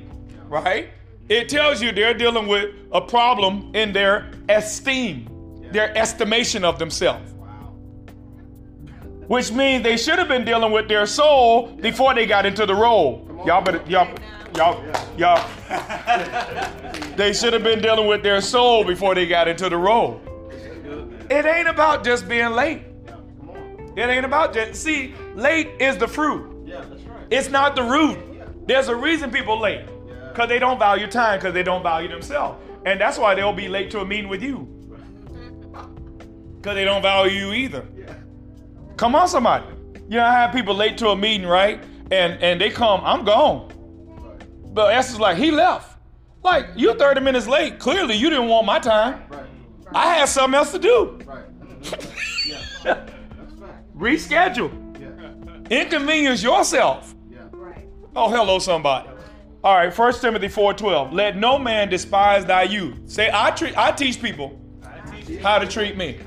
right, 0.49 0.89
it 1.29 1.49
tells 1.49 1.83
you 1.83 1.93
they're 1.93 2.15
dealing 2.15 2.49
with 2.49 2.75
a 2.93 3.01
problem 3.01 3.71
in 3.75 3.93
their 3.93 4.31
esteem, 4.49 5.29
their 5.71 5.97
estimation 5.97 6.65
of 6.65 6.79
themselves. 6.79 7.33
Which 9.31 9.53
means 9.53 9.85
they 9.85 9.97
should 9.97 10.19
have 10.19 10.27
been 10.27 10.45
dealing 10.45 10.73
with 10.73 10.89
their 10.89 11.07
soul 11.07 11.69
before 11.69 12.15
they 12.15 12.27
got 12.27 12.47
into 12.47 12.67
the 12.67 12.75
role. 12.75 13.25
Y'all 13.47 13.63
better, 13.63 13.81
y'all, 13.87 14.13
y'all, 14.57 14.85
y'all. 15.17 15.49
They 17.17 17.33
should 17.33 17.53
have 17.53 17.63
been 17.63 17.81
dealing 17.81 18.09
with 18.09 18.25
their 18.25 18.41
soul 18.41 18.83
before 18.83 19.15
they 19.15 19.27
got 19.29 19.47
into 19.47 19.69
the 19.69 19.77
role. 19.77 20.21
It 21.31 21.45
ain't 21.47 21.69
about 21.69 22.03
just 22.03 22.29
being 22.29 22.51
late. 22.51 22.83
Yeah. 23.05 23.13
Come 23.13 23.51
on. 23.51 23.93
It 23.97 24.09
ain't 24.09 24.25
about 24.25 24.53
just, 24.53 24.83
see, 24.83 25.15
late 25.37 25.69
is 25.79 25.97
the 25.97 26.09
fruit. 26.09 26.67
Yeah. 26.67 26.81
That's 26.81 27.05
right. 27.05 27.27
It's 27.31 27.51
not 27.51 27.77
the 27.77 27.85
root. 27.85 28.19
There's 28.67 28.89
a 28.89 28.97
reason 28.97 29.31
people 29.31 29.61
late. 29.61 29.87
Because 30.33 30.49
they 30.49 30.59
don't 30.59 30.81
value 30.81 31.07
time, 31.07 31.39
because 31.39 31.55
they 31.55 31.63
don't 31.63 31.85
value 31.85 32.09
themselves. 32.09 32.61
And 32.85 33.01
that's 33.01 33.17
why 33.17 33.37
they'll 33.37 33.53
be 33.53 33.69
late 33.69 33.93
to 33.93 34.01
a 34.01 34.05
meeting 34.05 34.29
with 34.29 34.43
you. 34.43 34.67
Because 36.57 36.75
they 36.75 36.85
don't 36.85 37.03
value 37.03 37.47
you 37.47 37.53
either. 37.53 37.87
Yeah. 39.01 39.07
Come 39.07 39.15
on, 39.15 39.29
somebody. 39.29 39.65
You 40.09 40.17
know, 40.17 40.25
I 40.25 40.33
have 40.33 40.53
people 40.53 40.75
late 40.75 40.99
to 40.99 41.09
a 41.09 41.17
meeting, 41.17 41.47
right? 41.47 41.83
And 42.11 42.43
and 42.43 42.61
they 42.61 42.71
come, 42.71 43.01
I'm 43.03 43.25
gone. 43.25 43.69
Right. 44.07 44.75
But 44.75 44.95
Esther's 44.95 45.21
like, 45.21 45.37
he 45.37 45.51
left. 45.51 45.97
Like, 46.43 46.69
you 46.75 46.95
30 46.95 47.21
minutes 47.21 47.47
late. 47.47 47.79
Clearly, 47.79 48.15
you 48.15 48.31
didn't 48.31 48.49
want 48.49 48.67
my 48.67 48.79
time. 48.79 49.23
Right. 49.29 49.45
I 49.95 50.15
had 50.15 50.29
something 50.29 50.57
else 50.57 50.73
to 50.73 50.79
do. 50.79 51.19
Right. 51.27 51.45
yeah. 52.47 52.63
That's 52.85 53.55
fact. 53.61 53.97
Reschedule. 53.97 54.71
Yeah. 54.99 55.81
Inconvenience 55.83 56.43
yourself. 56.43 57.15
Yeah. 57.31 57.49
Oh, 58.17 58.29
hello, 58.31 58.59
somebody. 58.59 59.09
All 59.63 59.75
right, 59.77 59.97
1 59.97 60.13
Timothy 60.21 60.49
4:12. 60.49 61.13
Let 61.13 61.37
no 61.37 61.59
man 61.59 61.91
despise 61.91 62.47
thy 62.47 62.63
youth. 62.63 63.11
Say, 63.11 63.31
I 63.33 63.51
treat 63.51 63.77
I 63.77 63.93
teach 63.93 64.21
people 64.21 64.59
how 65.43 65.59
to 65.59 65.67
treat 65.67 65.97
me. 65.97 66.19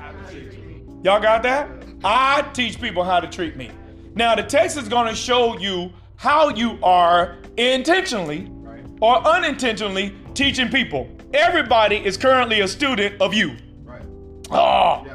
Y'all 1.02 1.20
got 1.20 1.42
that? 1.42 1.83
I 2.04 2.42
teach 2.52 2.80
people 2.80 3.02
how 3.02 3.20
to 3.20 3.26
treat 3.26 3.56
me. 3.56 3.70
Now 4.14 4.34
the 4.34 4.42
text 4.42 4.76
is 4.76 4.88
going 4.88 5.08
to 5.08 5.14
show 5.14 5.58
you 5.58 5.90
how 6.16 6.50
you 6.50 6.78
are 6.82 7.36
intentionally 7.56 8.48
Right. 8.50 8.84
or 9.00 9.16
unintentionally 9.26 10.14
teaching 10.34 10.68
people. 10.68 11.08
Everybody 11.32 11.96
is 11.96 12.16
currently 12.16 12.60
a 12.60 12.68
student 12.68 13.20
of 13.20 13.34
you. 13.34 13.56
Right. 13.84 14.02
Oh, 14.50 15.04
Yeah. 15.06 15.14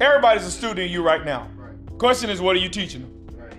everybody's 0.00 0.44
a 0.46 0.50
student 0.50 0.80
of 0.80 0.90
you 0.90 1.02
right 1.02 1.24
now. 1.24 1.48
Right. 1.56 1.72
Question 1.98 2.30
is, 2.30 2.40
what 2.40 2.56
are 2.56 2.60
you 2.60 2.68
teaching 2.68 3.02
them? 3.02 3.38
Right. 3.38 3.52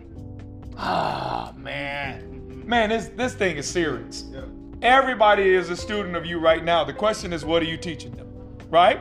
Ah, 0.77 1.53
man. 1.55 2.63
Man, 2.65 2.89
this 2.89 3.07
this 3.15 3.33
thing 3.33 3.55
is 3.57 3.65
serious. 3.69 4.25
Yeah. 4.33 4.41
Everybody 4.81 5.43
is 5.53 5.69
a 5.69 5.75
student 5.77 6.15
of 6.15 6.25
you 6.25 6.39
right 6.39 6.63
now. 6.63 6.83
The 6.83 6.93
question 6.93 7.31
is, 7.33 7.45
what 7.45 7.61
are 7.61 7.65
you 7.65 7.77
teaching 7.77 8.11
them? 8.11 8.27
Right? 8.69 8.99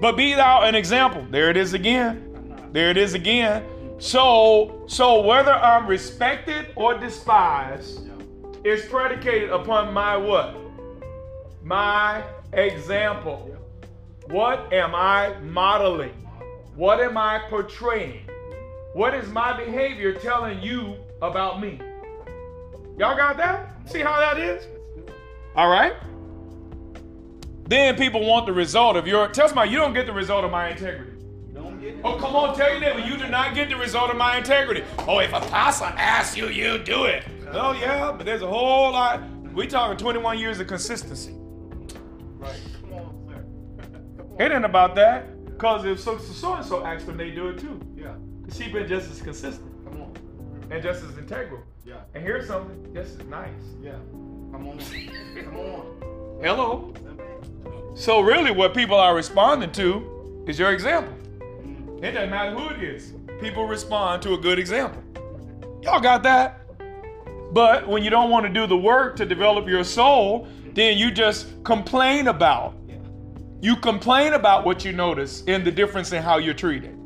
But 0.00 0.16
be 0.16 0.34
thou 0.34 0.62
an 0.62 0.74
example. 0.74 1.24
There 1.30 1.50
it 1.50 1.56
is 1.56 1.74
again. 1.74 2.29
There 2.72 2.90
it 2.90 2.96
is 2.96 3.14
again. 3.14 3.64
So, 3.98 4.84
so 4.86 5.20
whether 5.22 5.52
I'm 5.52 5.86
respected 5.86 6.68
or 6.76 6.96
despised 6.96 8.06
Yeah. 8.06 8.72
is 8.72 8.86
predicated 8.86 9.50
upon 9.50 9.92
my 9.92 10.16
what? 10.16 10.56
My 11.62 12.22
example. 12.52 13.56
What 14.28 14.72
am 14.72 14.94
I 14.94 15.34
modeling? 15.42 16.14
What 16.76 17.00
am 17.00 17.18
I 17.18 17.40
portraying? 17.50 18.24
What 18.94 19.14
is 19.14 19.28
my 19.28 19.52
behavior 19.56 20.12
telling 20.12 20.62
you 20.62 20.96
about 21.20 21.60
me? 21.60 21.80
Y'all 22.98 23.16
got 23.16 23.36
that? 23.36 23.72
See 23.86 24.00
how 24.00 24.18
that 24.20 24.38
is? 24.38 24.66
All 25.56 25.68
right. 25.68 25.94
then 27.66 27.96
people 27.96 28.24
want 28.24 28.46
the 28.46 28.52
result 28.52 28.96
of 28.96 29.06
your. 29.06 29.28
Tell 29.28 29.48
somebody 29.48 29.70
you 29.70 29.76
don't 29.78 29.92
get 29.94 30.06
the 30.06 30.12
result 30.12 30.44
of 30.44 30.50
my 30.50 30.70
integrity. 30.70 31.12
Don't 31.90 32.02
get 32.02 32.04
it. 32.04 32.04
Oh, 32.04 32.18
come 32.18 32.36
on, 32.36 32.56
tell 32.56 32.70
your 32.70 32.80
neighbor 32.80 33.00
you 33.00 33.16
do 33.16 33.28
not 33.28 33.54
get 33.54 33.68
the 33.68 33.76
result 33.76 34.10
of 34.10 34.16
my 34.16 34.38
integrity. 34.38 34.82
Oh, 35.06 35.18
if 35.18 35.32
a 35.32 35.40
pastor 35.40 35.86
asks 35.86 36.36
you, 36.36 36.48
you 36.48 36.78
do 36.78 37.04
it. 37.04 37.24
Oh 37.52 37.72
yeah, 37.72 38.12
but 38.16 38.24
there's 38.26 38.42
a 38.42 38.46
whole 38.46 38.92
lot. 38.92 39.22
We 39.52 39.66
talking 39.66 39.96
21 39.96 40.38
years 40.38 40.60
of 40.60 40.68
consistency. 40.68 41.32
Right. 42.38 42.60
Come 42.82 42.92
on, 42.94 43.26
sir. 43.28 43.44
Come 44.18 44.30
on. 44.32 44.40
It 44.40 44.52
ain't 44.52 44.64
about 44.64 44.94
that. 44.94 45.26
Cause 45.58 45.84
if 45.84 46.00
so 46.00 46.16
so 46.18 46.54
and 46.54 46.64
so 46.64 46.86
asks 46.86 47.04
them, 47.04 47.16
they 47.16 47.30
do 47.30 47.48
it 47.48 47.58
too. 47.58 47.80
Yeah. 47.96 48.14
Cause 48.44 48.56
she 48.56 48.70
been 48.70 48.86
just 48.86 49.10
as 49.10 49.20
consistent 49.20 49.68
Come 49.84 50.00
on. 50.00 50.14
and 50.70 50.82
just 50.82 51.02
as 51.04 51.18
integral. 51.18 51.62
Yeah. 51.84 51.96
And 52.14 52.22
here's 52.22 52.46
something 52.46 52.94
just 52.94 53.20
as 53.20 53.26
nice. 53.26 53.50
Yeah. 53.82 53.92
Come 54.52 54.68
on. 54.68 54.78
Come 55.44 55.56
on. 55.56 56.40
Hello. 56.42 56.94
So 57.94 58.20
really, 58.20 58.52
what 58.52 58.72
people 58.74 58.96
are 58.96 59.14
responding 59.14 59.72
to 59.72 60.44
is 60.46 60.58
your 60.58 60.72
example. 60.72 61.12
It 62.02 62.12
doesn't 62.12 62.30
matter 62.30 62.56
who 62.56 62.70
it 62.70 62.82
is. 62.82 63.12
People 63.40 63.66
respond 63.66 64.22
to 64.22 64.32
a 64.32 64.38
good 64.38 64.58
example. 64.58 65.02
Y'all 65.82 66.00
got 66.00 66.22
that? 66.22 66.60
But 67.52 67.86
when 67.86 68.02
you 68.02 68.08
don't 68.08 68.30
want 68.30 68.46
to 68.46 68.52
do 68.52 68.66
the 68.66 68.76
work 68.76 69.16
to 69.16 69.26
develop 69.26 69.68
your 69.68 69.84
soul, 69.84 70.48
then 70.72 70.96
you 70.96 71.10
just 71.10 71.62
complain 71.62 72.28
about. 72.28 72.74
You 73.60 73.76
complain 73.76 74.32
about 74.32 74.64
what 74.64 74.82
you 74.82 74.92
notice 74.92 75.42
in 75.44 75.62
the 75.62 75.70
difference 75.70 76.12
in 76.12 76.22
how 76.22 76.38
you're 76.38 76.54
treated. 76.54 76.96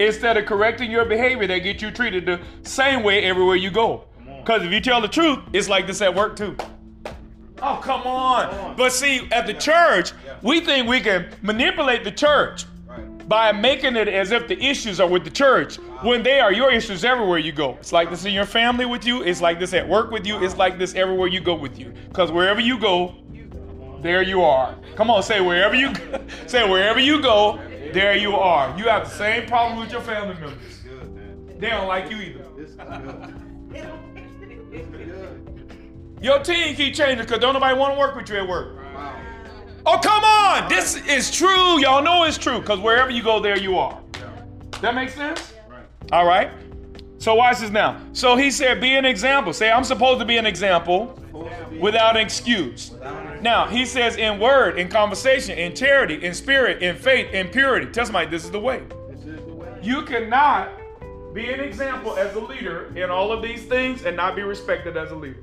Instead 0.00 0.36
of 0.36 0.46
correcting 0.46 0.90
your 0.90 1.04
behavior 1.04 1.46
that 1.46 1.58
get 1.58 1.80
you 1.80 1.92
treated 1.92 2.26
the 2.26 2.40
same 2.62 3.04
way 3.04 3.22
everywhere 3.22 3.56
you 3.56 3.70
go. 3.70 4.04
Because 4.38 4.64
if 4.64 4.72
you 4.72 4.80
tell 4.80 5.00
the 5.00 5.08
truth, 5.08 5.38
it's 5.52 5.68
like 5.68 5.86
this 5.86 6.02
at 6.02 6.12
work 6.12 6.34
too. 6.34 6.56
Oh, 7.62 7.78
come 7.80 8.02
on. 8.02 8.74
But 8.76 8.92
see, 8.92 9.28
at 9.30 9.46
the 9.46 9.54
church, 9.54 10.12
we 10.42 10.60
think 10.60 10.88
we 10.88 11.00
can 11.00 11.28
manipulate 11.42 12.02
the 12.02 12.10
church. 12.10 12.64
By 13.30 13.52
making 13.52 13.94
it 13.94 14.08
as 14.08 14.32
if 14.32 14.48
the 14.48 14.60
issues 14.60 14.98
are 14.98 15.06
with 15.06 15.22
the 15.22 15.30
church 15.30 15.76
when 16.02 16.20
they 16.20 16.40
are 16.40 16.52
your 16.52 16.72
issues 16.72 17.04
everywhere 17.04 17.38
you 17.38 17.52
go. 17.52 17.76
It's 17.78 17.92
like 17.92 18.10
this 18.10 18.24
in 18.24 18.32
your 18.34 18.44
family 18.44 18.86
with 18.86 19.06
you, 19.06 19.22
it's 19.22 19.40
like 19.40 19.60
this 19.60 19.72
at 19.72 19.88
work 19.88 20.10
with 20.10 20.26
you, 20.26 20.42
it's 20.42 20.56
like 20.56 20.78
this 20.78 20.96
everywhere 20.96 21.28
you 21.28 21.40
go 21.40 21.54
with 21.54 21.78
you. 21.78 21.94
Because 22.08 22.32
wherever 22.32 22.58
you 22.58 22.76
go, 22.76 23.14
there 24.02 24.20
you 24.22 24.42
are. 24.42 24.74
Come 24.96 25.10
on, 25.10 25.22
say 25.22 25.40
wherever 25.40 25.76
you 25.76 25.92
say 26.48 26.68
wherever 26.68 26.98
you 26.98 27.22
go, 27.22 27.60
there 27.92 28.16
you 28.16 28.34
are. 28.34 28.76
You 28.76 28.88
have 28.88 29.04
the 29.04 29.14
same 29.14 29.46
problem 29.46 29.78
with 29.78 29.92
your 29.92 30.00
family 30.00 30.34
members. 30.34 30.80
They 31.60 31.70
don't 31.70 31.86
like 31.86 32.10
you 32.10 32.16
either. 32.16 32.44
This 32.56 32.70
is 32.70 32.76
good. 32.76 33.34
This 34.72 34.80
is 34.80 34.88
good. 34.88 36.16
Your 36.20 36.40
team 36.40 36.74
keep 36.74 36.94
changing 36.94 37.24
because 37.24 37.38
don't 37.38 37.54
nobody 37.54 37.78
want 37.78 37.94
to 37.94 37.98
work 37.98 38.16
with 38.16 38.28
you 38.28 38.38
at 38.38 38.48
work. 38.48 38.79
Oh, 39.86 39.98
come 39.98 40.24
on. 40.24 40.68
This 40.68 40.96
is 41.06 41.30
true. 41.30 41.80
Y'all 41.80 42.02
know 42.02 42.24
it's 42.24 42.38
true 42.38 42.60
because 42.60 42.78
wherever 42.78 43.10
you 43.10 43.22
go, 43.22 43.40
there 43.40 43.58
you 43.58 43.78
are. 43.78 44.00
Yeah. 44.14 44.30
That 44.82 44.94
makes 44.94 45.14
sense? 45.14 45.54
Right. 45.68 45.84
All 46.12 46.26
right. 46.26 46.50
So 47.18 47.34
watch 47.34 47.58
this 47.58 47.70
now. 47.70 48.00
So 48.12 48.36
he 48.36 48.50
said, 48.50 48.80
be 48.80 48.94
an 48.94 49.04
example. 49.04 49.52
Say, 49.52 49.70
I'm 49.70 49.84
supposed 49.84 50.20
to 50.20 50.24
be 50.26 50.38
an 50.38 50.46
example 50.46 51.18
Supposed 51.26 51.50
to 51.58 51.66
be 51.66 51.78
without 51.78 52.16
excuse. 52.16 52.92
Now, 53.42 53.66
he 53.66 53.84
says 53.84 54.16
in 54.16 54.38
word, 54.38 54.78
in 54.78 54.88
conversation, 54.88 55.58
in 55.58 55.74
charity, 55.74 56.24
in 56.24 56.34
spirit, 56.34 56.82
in 56.82 56.96
faith, 56.96 57.32
in 57.32 57.48
purity. 57.48 57.90
Tell 57.92 58.06
somebody 58.06 58.30
this 58.30 58.44
is 58.44 58.50
the 58.50 58.60
way. 58.60 58.82
This 59.10 59.24
is 59.24 59.44
the 59.44 59.52
way. 59.52 59.78
You 59.82 60.02
cannot 60.02 60.70
be 61.34 61.52
an 61.52 61.60
example 61.60 62.16
as 62.16 62.34
a 62.34 62.40
leader 62.40 62.92
in 62.96 63.10
all 63.10 63.32
of 63.32 63.42
these 63.42 63.64
things 63.64 64.04
and 64.04 64.16
not 64.16 64.34
be 64.34 64.42
respected 64.42 64.96
as 64.96 65.10
a 65.10 65.14
leader. 65.14 65.42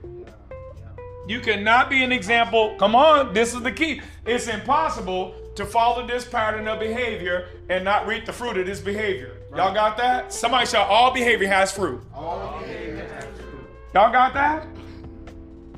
You 1.28 1.42
cannot 1.42 1.90
be 1.90 2.04
an 2.04 2.14
example. 2.14 2.76
Come 2.80 2.96
on, 2.96 3.34
this 3.34 3.54
is 3.54 3.62
the 3.62 3.72
key. 3.72 4.02
It's 4.26 4.48
impossible 4.48 5.36
to 5.56 5.66
follow 5.66 6.08
this 6.08 6.24
pattern 6.24 6.68
of 6.70 6.80
behavior 6.80 7.50
and 7.70 7.84
not 7.84 8.08
reap 8.08 8.26
the 8.26 8.32
fruit 8.32 8.58
of 8.58 8.66
this 8.66 8.80
behavior. 8.80 9.38
Y'all 9.54 9.74
got 9.74 9.98
that? 9.98 10.32
Somebody 10.32 10.68
shout, 10.68 10.88
all 10.88 11.12
behavior 11.14 11.48
has 11.48 11.72
fruit. 11.72 12.02
All 12.14 12.60
behavior 12.60 13.08
has 13.08 13.26
fruit. 13.26 13.68
Y'all 13.94 14.12
got 14.12 14.34
that? 14.36 14.68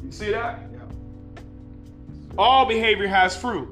You 0.04 0.12
see 0.12 0.32
that? 0.32 0.60
Yeah. 0.72 0.82
All 2.38 2.68
behavior 2.68 3.08
has 3.08 3.36
fruit. 3.36 3.70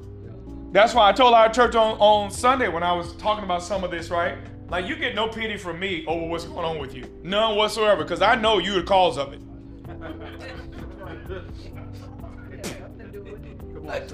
That's 0.72 0.94
why 0.94 1.08
I 1.08 1.12
told 1.12 1.32
our 1.32 1.48
church 1.48 1.76
on, 1.76 1.96
on 1.98 2.30
Sunday 2.30 2.68
when 2.68 2.82
I 2.82 2.92
was 2.92 3.14
talking 3.14 3.44
about 3.44 3.62
some 3.62 3.84
of 3.84 3.90
this, 3.92 4.10
right? 4.10 4.36
Like, 4.68 4.86
you 4.86 4.96
get 4.96 5.14
no 5.14 5.28
pity 5.28 5.56
from 5.56 5.78
me 5.78 6.04
over 6.06 6.26
what's 6.26 6.44
going 6.44 6.64
on 6.64 6.78
with 6.78 6.94
you. 6.94 7.04
None 7.22 7.56
whatsoever, 7.56 8.02
because 8.02 8.20
I 8.20 8.34
know 8.34 8.58
you're 8.58 8.80
the 8.80 8.82
cause 8.82 9.16
of 9.16 9.32
it. 9.32 9.40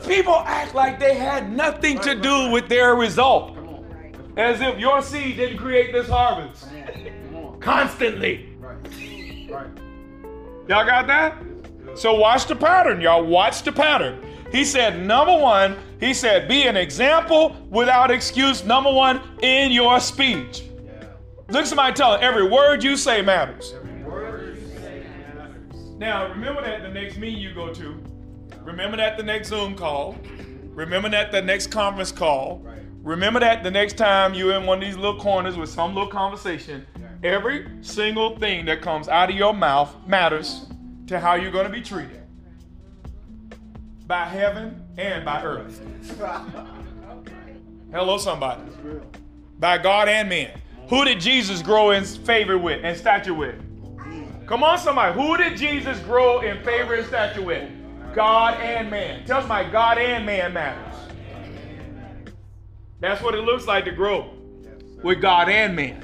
People 0.07 0.37
act 0.47 0.75
like 0.75 1.01
they 1.01 1.15
had 1.15 1.51
nothing 1.51 1.99
to 2.01 2.15
do 2.15 2.51
with 2.51 2.69
their 2.69 2.95
result, 2.95 3.57
as 4.37 4.61
if 4.61 4.79
your 4.79 5.03
seed 5.03 5.37
didn't 5.37 5.59
create 5.59 5.93
this 5.93 6.09
harvest 6.09 6.67
constantly. 7.61 8.51
Right. 8.59 8.77
Right. 9.51 9.67
Y'all 10.69 10.87
got 10.87 11.07
that? 11.07 11.43
So 11.97 12.15
watch 12.15 12.47
the 12.47 12.57
pattern, 12.57 13.01
y'all. 13.01 13.25
Watch 13.25 13.63
the 13.63 13.73
pattern. 13.73 14.21
He 14.53 14.65
said, 14.65 15.05
number 15.05 15.37
one, 15.37 15.77
he 15.99 16.15
said, 16.15 16.47
be 16.49 16.65
an 16.65 16.77
example 16.77 17.57
without 17.71 18.11
excuse. 18.11 18.65
Number 18.65 18.93
one, 18.93 19.21
in 19.43 19.73
your 19.73 19.99
speech. 20.01 20.65
Yeah. 20.85 21.07
Look 21.49 21.63
at 21.63 21.69
somebody 21.69 21.95
tell 21.95 22.13
them, 22.13 22.21
every 22.23 22.49
word 22.49 22.85
you 22.85 22.97
say 22.97 23.23
matters. 23.23 23.75
Every 23.75 24.03
word 24.05 24.59
you 24.59 24.79
say 24.79 25.05
matters. 25.35 25.81
Now, 25.99 26.29
remember 26.29 26.63
that 26.63 26.83
the 26.83 26.89
next 26.89 27.17
meeting 27.17 27.41
you 27.41 27.55
go 27.55 27.73
to. 27.75 28.01
Remember 28.65 28.97
that 28.97 29.17
the 29.17 29.23
next 29.23 29.49
Zoom 29.49 29.75
call. 29.75 30.17
Remember 30.75 31.11
that 31.11 31.31
the 31.31 31.43
next 31.43 31.69
conference 31.69 32.11
call. 32.11 32.59
Right. 32.65 32.81
Remember 33.03 33.39
that 33.41 33.63
the 33.63 33.71
next 33.71 33.99
time 33.99 34.33
you're 34.33 34.55
in 34.55 34.65
one 34.65 34.79
of 34.79 34.85
these 34.85 34.97
little 34.97 35.21
corners 35.21 35.57
with 35.57 35.69
some 35.69 35.95
little 35.95 36.09
conversation. 36.09 36.87
Every 37.23 37.69
single 37.83 38.39
thing 38.39 38.65
that 38.65 38.81
comes 38.81 39.09
out 39.09 39.29
of 39.29 39.37
your 39.37 39.53
mouth 39.53 39.95
matters 40.07 40.67
to 41.07 41.21
how 41.21 41.35
you're 41.35 41.51
going 41.51 41.67
to 41.67 41.73
be 41.73 41.83
treated 41.83 42.23
by 44.07 44.25
heaven 44.25 44.83
and 44.97 45.25
by 45.25 45.43
earth. 45.43 45.81
Hello, 47.93 48.17
somebody. 48.19 48.63
By 49.59 49.79
God 49.79 50.09
and 50.09 50.29
men. 50.29 50.59
Who 50.89 51.05
did 51.05 51.21
Jesus 51.21 51.63
grow 51.63 51.91
in 51.91 52.05
favor 52.05 52.59
with 52.59 52.81
and 52.83 52.97
stature 52.97 53.35
with? 53.35 53.57
Come 54.47 54.65
on, 54.65 54.79
somebody. 54.79 55.15
Who 55.15 55.37
did 55.37 55.57
Jesus 55.57 55.99
grow 56.01 56.41
in 56.41 56.63
favor 56.65 56.95
and 56.95 57.07
stature 57.07 57.43
with? 57.43 57.71
God 58.15 58.61
and 58.61 58.91
man. 58.91 59.25
Tell 59.27 59.41
somebody 59.41 59.71
God 59.71 59.99
and 59.99 60.25
man 60.25 60.53
matters. 60.53 60.95
That's 63.01 63.23
what 63.23 63.35
it 63.35 63.43
looks 63.43 63.67
like 63.67 63.85
to 63.85 63.93
grow 63.93 64.31
with 65.03 65.21
God 65.21 65.49
and 65.49 65.77
man. 65.77 66.03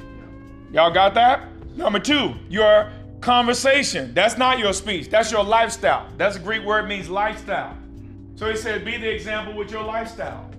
Y'all 0.72 0.92
got 0.92 1.14
that? 1.14 1.46
Number 1.76 1.98
two, 1.98 2.34
your 2.48 2.92
conversation. 3.20 4.12
That's 4.14 4.36
not 4.36 4.58
your 4.58 4.72
speech. 4.72 5.08
That's 5.08 5.30
your 5.32 5.44
lifestyle. 5.44 6.08
That's 6.16 6.36
a 6.36 6.40
Greek 6.40 6.64
word 6.64 6.88
means 6.88 7.08
lifestyle. 7.08 7.76
So 8.34 8.50
he 8.50 8.56
said, 8.56 8.84
be 8.84 8.96
the 8.96 9.08
example 9.08 9.54
with 9.54 9.70
your 9.70 9.82
lifestyle. 9.82 10.50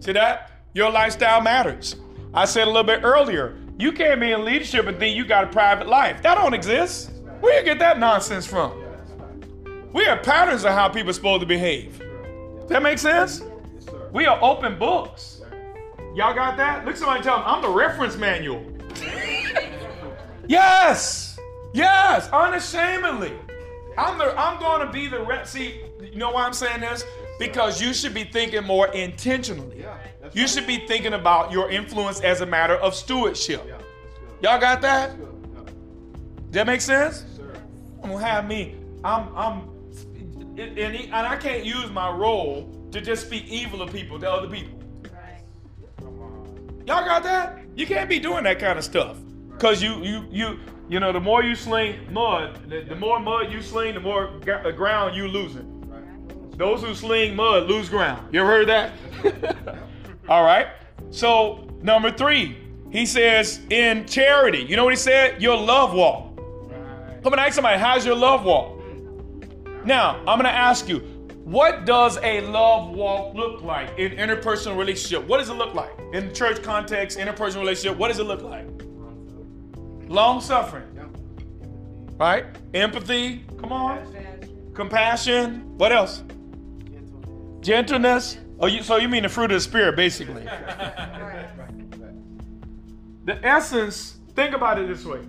See 0.00 0.12
that? 0.12 0.50
Your 0.74 0.90
lifestyle 0.90 1.40
matters. 1.40 1.96
I 2.34 2.44
said 2.44 2.64
a 2.64 2.70
little 2.70 2.82
bit 2.82 3.00
earlier, 3.02 3.56
you 3.78 3.92
can't 3.92 4.20
be 4.20 4.32
in 4.32 4.44
leadership 4.44 4.86
and 4.86 4.98
think 4.98 5.16
you 5.16 5.24
got 5.24 5.44
a 5.44 5.46
private 5.48 5.86
life. 5.86 6.22
That 6.22 6.36
don't 6.36 6.54
exist. 6.54 7.10
Where 7.40 7.58
you 7.58 7.64
get 7.64 7.78
that 7.78 7.98
nonsense 7.98 8.46
from? 8.46 8.81
We 9.92 10.04
have 10.04 10.22
patterns 10.22 10.64
of 10.64 10.72
how 10.72 10.88
people 10.88 11.10
are 11.10 11.14
supposed 11.14 11.40
to 11.40 11.46
behave. 11.46 11.98
Does 12.60 12.68
that 12.70 12.82
make 12.82 12.98
sense? 12.98 13.42
We 14.12 14.26
are 14.26 14.38
open 14.42 14.78
books. 14.78 15.42
Y'all 16.14 16.34
got 16.34 16.56
that? 16.56 16.84
Look, 16.84 16.96
somebody 16.96 17.22
tell 17.22 17.38
them, 17.38 17.44
I'm 17.46 17.62
the 17.62 17.68
reference 17.68 18.16
manual. 18.16 18.64
yes, 20.48 21.38
yes, 21.72 22.28
unashamedly. 22.32 23.32
I'm 23.98 24.18
the. 24.18 24.38
I'm 24.38 24.58
going 24.58 24.86
to 24.86 24.92
be 24.92 25.06
the. 25.06 25.20
Re- 25.22 25.44
See, 25.44 25.82
you 26.00 26.16
know 26.16 26.30
why 26.30 26.44
I'm 26.44 26.52
saying 26.52 26.80
this? 26.80 27.04
Because 27.38 27.80
you 27.80 27.92
should 27.92 28.14
be 28.14 28.24
thinking 28.24 28.64
more 28.64 28.88
intentionally. 28.88 29.84
You 30.32 30.46
should 30.48 30.66
be 30.66 30.86
thinking 30.86 31.12
about 31.12 31.52
your 31.52 31.70
influence 31.70 32.20
as 32.20 32.40
a 32.40 32.46
matter 32.46 32.76
of 32.76 32.94
stewardship. 32.94 33.62
Yeah. 33.66 33.76
That's 33.76 33.84
good. 34.18 34.42
Y'all 34.42 34.60
got 34.60 34.80
that? 34.80 35.10
That's 35.10 35.14
good. 35.20 35.50
Yeah. 35.54 35.64
Does 35.64 36.52
that 36.52 36.66
make 36.66 36.80
sense? 36.80 37.24
I'm 38.02 38.10
gonna 38.10 38.24
have 38.24 38.46
me. 38.46 38.76
I'm. 39.04 39.34
I'm. 39.36 39.71
And, 40.58 40.94
he- 40.94 41.04
and 41.04 41.14
I 41.26 41.36
can't 41.36 41.64
use 41.64 41.90
my 41.90 42.10
role 42.10 42.68
to 42.92 43.00
just 43.00 43.26
speak 43.26 43.46
evil 43.46 43.80
of 43.82 43.92
people 43.92 44.18
to 44.20 44.30
other 44.30 44.48
people. 44.48 44.78
On. 46.00 46.82
Y'all 46.86 47.04
got 47.04 47.22
that? 47.22 47.58
You 47.74 47.86
can't 47.86 48.08
be 48.08 48.18
doing 48.18 48.44
that 48.44 48.58
kind 48.58 48.78
of 48.78 48.84
stuff. 48.84 49.16
Cause 49.58 49.80
you 49.82 50.02
you 50.02 50.26
you 50.30 50.58
you 50.88 50.98
know 50.98 51.12
the 51.12 51.20
more 51.20 51.42
you 51.44 51.54
sling 51.54 52.12
mud, 52.12 52.68
the, 52.68 52.82
the 52.82 52.96
more 52.96 53.20
mud 53.20 53.52
you 53.52 53.62
sling, 53.62 53.94
the 53.94 54.00
more 54.00 54.30
uh, 54.50 54.70
ground 54.72 55.14
you 55.14 55.28
losing. 55.28 55.80
Right. 55.88 56.58
Those 56.58 56.82
who 56.82 56.94
sling 56.94 57.36
mud 57.36 57.68
lose 57.68 57.88
ground. 57.88 58.26
You 58.34 58.40
ever 58.40 58.50
heard 58.50 58.68
that? 58.68 58.92
All 60.28 60.42
right. 60.42 60.68
So 61.10 61.68
number 61.82 62.10
three, 62.10 62.56
he 62.90 63.06
says 63.06 63.60
in 63.70 64.04
charity. 64.06 64.64
You 64.68 64.74
know 64.76 64.84
what 64.84 64.92
he 64.94 64.96
said? 64.98 65.40
Your 65.40 65.56
love 65.56 65.94
walk. 65.94 66.36
Right. 66.36 67.22
Come 67.22 67.32
and 67.34 67.40
ask 67.40 67.54
somebody, 67.54 67.78
how's 67.78 68.04
your 68.04 68.16
love 68.16 68.44
walk? 68.44 68.71
Now 69.84 70.18
I'm 70.20 70.38
gonna 70.38 70.48
ask 70.48 70.88
you, 70.88 71.00
what 71.44 71.84
does 71.84 72.18
a 72.22 72.40
love 72.42 72.90
walk 72.90 73.34
look 73.34 73.62
like 73.62 73.98
in 73.98 74.12
interpersonal 74.12 74.76
relationship? 74.76 75.26
What 75.26 75.38
does 75.38 75.48
it 75.48 75.54
look 75.54 75.74
like 75.74 75.92
in 76.12 76.32
church 76.34 76.62
context, 76.62 77.18
interpersonal 77.18 77.60
relationship? 77.60 77.98
What 77.98 78.08
does 78.08 78.18
it 78.18 78.24
look 78.24 78.42
like? 78.42 78.66
Long 80.08 80.40
suffering, 80.40 80.84
right? 82.18 82.46
Empathy. 82.74 83.44
Come 83.60 83.72
on. 83.72 84.72
Compassion. 84.74 85.76
What 85.78 85.92
else? 85.92 86.22
Gentleness. 87.60 88.38
Oh, 88.60 88.66
you, 88.66 88.82
so 88.82 88.96
you 88.96 89.08
mean 89.08 89.24
the 89.24 89.28
fruit 89.28 89.46
of 89.46 89.56
the 89.56 89.60
spirit, 89.60 89.96
basically? 89.96 90.46
The 93.24 93.44
essence. 93.46 94.18
Think 94.34 94.54
about 94.54 94.80
it 94.80 94.88
this 94.88 95.04
way. 95.04 95.20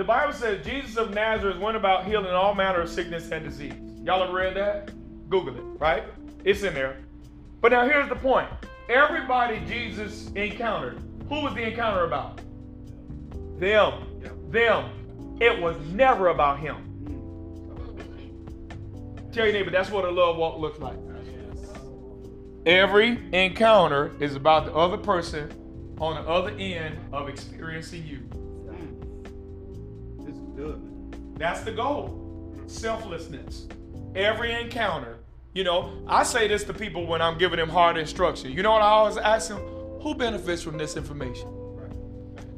The 0.00 0.04
Bible 0.04 0.32
says 0.32 0.64
Jesus 0.64 0.96
of 0.96 1.12
Nazareth 1.12 1.58
went 1.58 1.76
about 1.76 2.06
healing 2.06 2.32
all 2.32 2.54
manner 2.54 2.80
of 2.80 2.88
sickness 2.88 3.30
and 3.32 3.44
disease. 3.44 3.74
Y'all 4.02 4.24
have 4.24 4.32
read 4.32 4.56
that? 4.56 4.92
Google 5.28 5.54
it, 5.54 5.60
right? 5.78 6.04
It's 6.42 6.62
in 6.62 6.72
there. 6.72 6.96
But 7.60 7.72
now 7.72 7.86
here's 7.86 8.08
the 8.08 8.16
point. 8.16 8.48
Everybody 8.88 9.60
Jesus 9.68 10.30
encountered, 10.34 11.02
who 11.28 11.42
was 11.42 11.52
the 11.52 11.64
encounter 11.64 12.04
about? 12.04 12.40
Them. 13.58 14.06
Them. 14.48 15.36
It 15.38 15.60
was 15.60 15.76
never 15.88 16.28
about 16.28 16.58
him. 16.60 16.78
Tell 19.32 19.44
your 19.44 19.52
neighbor 19.52 19.70
that's 19.70 19.90
what 19.90 20.06
a 20.06 20.10
love 20.10 20.38
walk 20.38 20.58
looks 20.58 20.78
like. 20.78 20.96
Every 22.64 23.18
encounter 23.34 24.12
is 24.18 24.34
about 24.34 24.64
the 24.64 24.72
other 24.72 24.96
person 24.96 25.52
on 26.00 26.14
the 26.14 26.26
other 26.26 26.52
end 26.52 26.98
of 27.12 27.28
experiencing 27.28 28.06
you. 28.06 28.39
Good. 30.60 31.38
That's 31.38 31.62
the 31.62 31.72
goal. 31.72 32.54
Selflessness. 32.66 33.66
Every 34.14 34.52
encounter. 34.52 35.20
You 35.54 35.64
know, 35.64 36.04
I 36.06 36.22
say 36.22 36.48
this 36.48 36.64
to 36.64 36.74
people 36.74 37.06
when 37.06 37.22
I'm 37.22 37.38
giving 37.38 37.56
them 37.56 37.70
hard 37.70 37.96
instruction. 37.96 38.52
You 38.52 38.62
know 38.62 38.72
what 38.72 38.82
I 38.82 38.88
always 38.88 39.16
ask 39.16 39.48
them? 39.48 39.62
Who 40.02 40.14
benefits 40.14 40.62
from 40.62 40.76
this 40.76 40.98
information? 40.98 41.48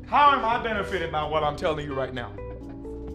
How 0.04 0.32
am 0.32 0.44
I 0.44 0.60
benefited 0.60 1.12
by 1.12 1.22
what 1.22 1.44
I'm 1.44 1.54
telling 1.54 1.86
you 1.86 1.94
right 1.94 2.12
now? 2.12 2.32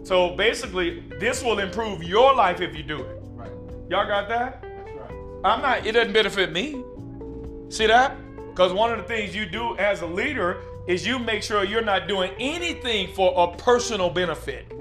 So 0.04 0.34
basically, 0.36 1.04
this 1.20 1.42
will 1.42 1.58
improve 1.58 2.02
your 2.02 2.34
life 2.34 2.62
if 2.62 2.74
you 2.74 2.82
do 2.82 3.02
it. 3.02 3.20
Right. 3.32 3.52
Y'all 3.90 4.06
got 4.06 4.26
that? 4.30 4.62
That's 4.62 4.96
right. 4.96 5.42
I'm 5.44 5.60
not, 5.60 5.86
it 5.86 5.92
doesn't 5.92 6.14
benefit 6.14 6.50
me. 6.50 6.82
See 7.68 7.86
that? 7.86 8.16
Because 8.50 8.72
one 8.72 8.90
of 8.90 8.96
the 8.96 9.04
things 9.04 9.36
you 9.36 9.44
do 9.44 9.76
as 9.76 10.00
a 10.00 10.06
leader 10.06 10.62
is 10.88 11.06
you 11.06 11.18
make 11.18 11.42
sure 11.42 11.62
you're 11.62 11.82
not 11.82 12.08
doing 12.08 12.32
anything 12.38 13.12
for 13.12 13.34
a 13.36 13.54
personal 13.58 14.08
benefit. 14.08 14.72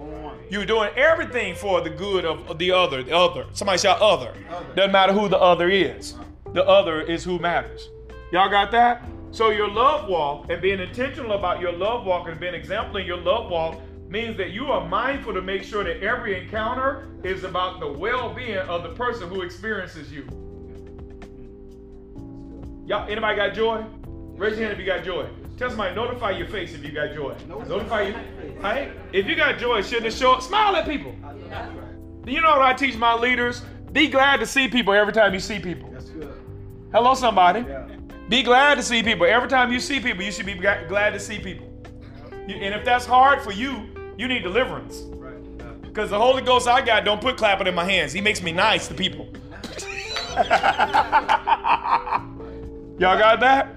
You're 0.49 0.65
doing 0.65 0.89
everything 0.95 1.55
for 1.55 1.81
the 1.81 1.89
good 1.89 2.23
of 2.23 2.57
the 2.57 2.71
other. 2.71 3.03
The 3.03 3.15
other. 3.15 3.45
Somebody 3.53 3.79
shout 3.79 3.99
other. 3.99 4.33
Other. 4.49 4.73
Doesn't 4.75 4.91
matter 4.91 5.11
who 5.11 5.27
the 5.27 5.37
other 5.37 5.69
is. 5.69 6.15
The 6.53 6.65
other 6.65 7.01
is 7.01 7.23
who 7.23 7.37
matters. 7.37 7.89
Y'all 8.31 8.49
got 8.49 8.71
that? 8.71 9.03
So 9.31 9.49
your 9.49 9.69
love 9.69 10.07
walk 10.07 10.49
and 10.49 10.61
being 10.61 10.79
intentional 10.79 11.33
about 11.33 11.59
your 11.59 11.73
love 11.73 12.05
walk 12.05 12.29
and 12.29 12.39
being 12.39 12.53
example 12.53 12.97
in 12.97 13.05
your 13.05 13.17
love 13.17 13.51
walk 13.51 13.81
means 14.09 14.37
that 14.37 14.51
you 14.51 14.67
are 14.67 14.87
mindful 14.87 15.33
to 15.33 15.41
make 15.41 15.63
sure 15.63 15.83
that 15.83 16.01
every 16.01 16.41
encounter 16.41 17.09
is 17.23 17.43
about 17.43 17.81
the 17.81 17.91
well-being 17.91 18.57
of 18.57 18.83
the 18.83 18.89
person 18.89 19.27
who 19.27 19.41
experiences 19.41 20.13
you. 20.13 20.25
Y'all, 22.85 23.05
anybody 23.09 23.35
got 23.35 23.53
joy? 23.53 23.83
Raise 24.37 24.57
your 24.57 24.69
hand 24.69 24.79
if 24.79 24.79
you 24.79 24.85
got 24.85 25.03
joy. 25.03 25.27
Tell 25.57 25.69
somebody, 25.69 25.95
notify 25.95 26.31
your 26.31 26.47
face 26.47 26.75
if 26.75 26.83
you 26.83 26.91
got 26.91 27.15
joy. 27.15 27.35
Notify 27.47 28.01
you. 28.03 28.15
Right? 28.59 28.91
If 29.11 29.25
you 29.25 29.35
got 29.35 29.57
joy, 29.57 29.81
shouldn't 29.81 30.05
it 30.05 30.13
show? 30.13 30.39
Smile 30.39 30.75
at 30.75 30.85
people. 30.85 31.15
You 32.27 32.41
know 32.41 32.51
what 32.51 32.61
I 32.61 32.73
teach 32.73 32.95
my 32.95 33.15
leaders? 33.15 33.63
Be 33.91 34.07
glad 34.07 34.39
to 34.39 34.45
see 34.45 34.67
people 34.67 34.93
every 34.93 35.13
time 35.13 35.33
you 35.33 35.39
see 35.39 35.59
people. 35.59 35.89
That's 35.91 36.09
good. 36.09 36.31
Hello, 36.91 37.15
somebody. 37.15 37.65
Be 38.29 38.43
glad 38.43 38.75
to 38.75 38.83
see 38.83 39.01
people. 39.01 39.25
Every 39.25 39.49
time 39.49 39.71
you 39.71 39.79
see 39.79 39.99
people, 39.99 40.23
you 40.23 40.31
should 40.31 40.45
be 40.45 40.53
glad 40.53 41.11
to 41.11 41.19
see 41.19 41.39
people. 41.39 41.67
And 42.29 42.75
if 42.75 42.85
that's 42.85 43.07
hard 43.07 43.41
for 43.41 43.51
you, 43.51 43.89
you 44.15 44.27
need 44.27 44.43
deliverance. 44.43 45.01
Because 45.81 46.11
the 46.11 46.19
Holy 46.19 46.43
Ghost 46.43 46.67
I 46.67 46.81
got 46.81 47.03
don't 47.03 47.19
put 47.19 47.35
clapping 47.35 47.65
in 47.65 47.73
my 47.73 47.83
hands. 47.83 48.13
He 48.13 48.21
makes 48.21 48.43
me 48.43 48.51
nice 48.51 48.87
to 48.89 48.93
people. 48.93 49.27
Y'all 52.99 53.17
got 53.17 53.39
that? 53.39 53.75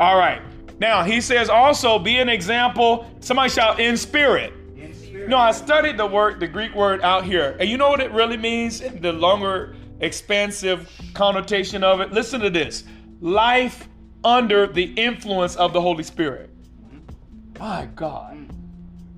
All 0.00 0.16
right. 0.16 0.40
Now, 0.80 1.02
he 1.02 1.20
says 1.20 1.48
also 1.48 1.98
be 1.98 2.18
an 2.18 2.28
example. 2.28 3.10
Somebody 3.20 3.50
shout 3.50 3.80
in 3.80 3.96
spirit. 3.96 4.52
In 4.76 4.94
spirit. 4.94 5.28
No, 5.28 5.36
I 5.36 5.52
studied 5.52 5.96
the 5.96 6.06
word, 6.06 6.40
the 6.40 6.46
Greek 6.46 6.74
word 6.74 7.02
out 7.02 7.24
here. 7.24 7.56
And 7.58 7.68
you 7.68 7.76
know 7.76 7.88
what 7.88 8.00
it 8.00 8.12
really 8.12 8.36
means? 8.36 8.80
The 8.80 9.12
longer, 9.12 9.74
expansive 10.00 10.90
connotation 11.14 11.82
of 11.82 12.00
it. 12.00 12.12
Listen 12.12 12.40
to 12.40 12.50
this 12.50 12.84
life 13.20 13.88
under 14.22 14.66
the 14.66 14.84
influence 14.94 15.56
of 15.56 15.72
the 15.72 15.80
Holy 15.80 16.04
Spirit. 16.04 16.50
Mm-hmm. 16.92 17.62
My 17.62 17.88
God. 17.94 18.48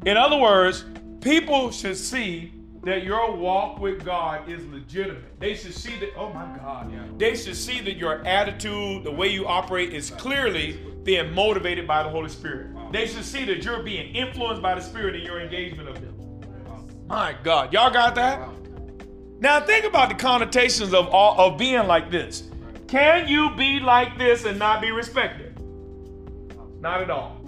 In 0.07 0.17
other 0.17 0.39
words, 0.39 0.87
people 1.21 1.71
should 1.71 1.97
see 1.97 2.53
that 2.83 3.05
your 3.05 3.37
walk 3.37 3.79
with 3.79 4.05
God 4.05 4.49
is 4.49 4.65
legitimate. 4.67 5.39
They 5.39 5.55
should 5.55 5.75
see 5.75 5.99
that, 5.99 6.11
oh 6.17 6.33
my 6.33 6.57
God. 6.59 7.19
They 7.19 7.37
should 7.37 7.57
see 7.57 7.81
that 7.81 7.97
your 7.97 8.25
attitude, 8.27 9.05
the 9.05 9.11
way 9.11 9.29
you 9.29 9.47
operate, 9.47 9.93
is 9.93 10.11
clearly 10.11 10.81
being 11.03 11.33
motivated 11.33 11.87
by 11.87 12.03
the 12.03 12.09
Holy 12.09 12.31
Spirit. 12.31 12.93
They 12.93 13.07
should 13.07 13.25
see 13.25 13.45
that 13.45 13.65
you're 13.65 13.83
being 13.83 14.15
influenced 14.15 14.63
by 14.63 14.75
the 14.75 14.81
Spirit 14.81 15.15
in 15.15 15.23
your 15.23 15.41
engagement 15.41 15.89
of 15.89 16.01
them. 16.01 16.17
My 17.07 17.35
God. 17.43 17.73
Y'all 17.73 17.91
got 17.91 18.15
that? 18.15 18.49
Now 19.41 19.61
think 19.61 19.85
about 19.85 20.09
the 20.09 20.15
connotations 20.15 20.95
of 20.95 21.09
all, 21.09 21.39
of 21.39 21.59
being 21.59 21.87
like 21.87 22.11
this. 22.11 22.45
Can 22.89 23.29
you 23.29 23.51
be 23.57 23.81
like 23.81 24.19
this 24.19 24.45
and 24.45 24.59
not 24.59 24.81
be 24.81 24.91
respected? 24.91 25.59
Not 26.81 27.03
at 27.03 27.11
all. 27.11 27.41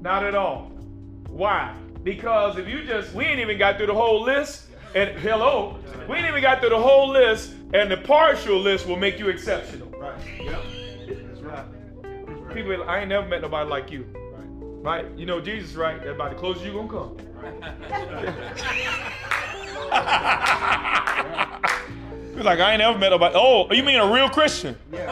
Not 0.00 0.24
at 0.24 0.34
all. 0.34 0.70
Why? 1.28 1.74
Because 2.02 2.58
if 2.58 2.68
you 2.68 2.84
just, 2.84 3.14
we 3.14 3.24
ain't 3.24 3.40
even 3.40 3.58
got 3.58 3.78
through 3.78 3.86
the 3.86 3.94
whole 3.94 4.22
list, 4.22 4.63
and 4.94 5.18
hello, 5.18 5.78
we 6.08 6.16
ain't 6.16 6.26
even 6.26 6.40
got 6.40 6.60
through 6.60 6.70
the 6.70 6.78
whole 6.78 7.08
list, 7.08 7.52
and 7.72 7.90
the 7.90 7.96
partial 7.96 8.58
list 8.58 8.86
will 8.86 8.96
make 8.96 9.18
you 9.18 9.28
exceptional. 9.28 9.88
Right. 9.88 10.14
Yep. 10.40 10.62
That's 11.28 11.40
right. 11.40 11.66
That's 12.02 12.40
right. 12.40 12.54
People, 12.54 12.84
I 12.84 13.00
ain't 13.00 13.08
never 13.08 13.26
met 13.26 13.42
nobody 13.42 13.68
like 13.68 13.90
you. 13.90 14.06
Right? 14.84 15.06
You 15.16 15.26
know 15.26 15.40
Jesus, 15.40 15.74
right? 15.74 16.00
The 16.02 16.14
closest 16.36 16.64
you 16.64 16.72
gonna 16.72 16.88
come. 16.88 17.14
He's 22.34 22.44
like, 22.44 22.60
I 22.60 22.72
ain't 22.72 22.80
never 22.80 22.98
met 22.98 23.10
nobody. 23.10 23.34
Oh, 23.36 23.72
you 23.72 23.82
mean 23.82 23.96
a 23.96 24.12
real 24.12 24.28
Christian? 24.28 24.76
Yeah. 24.92 25.10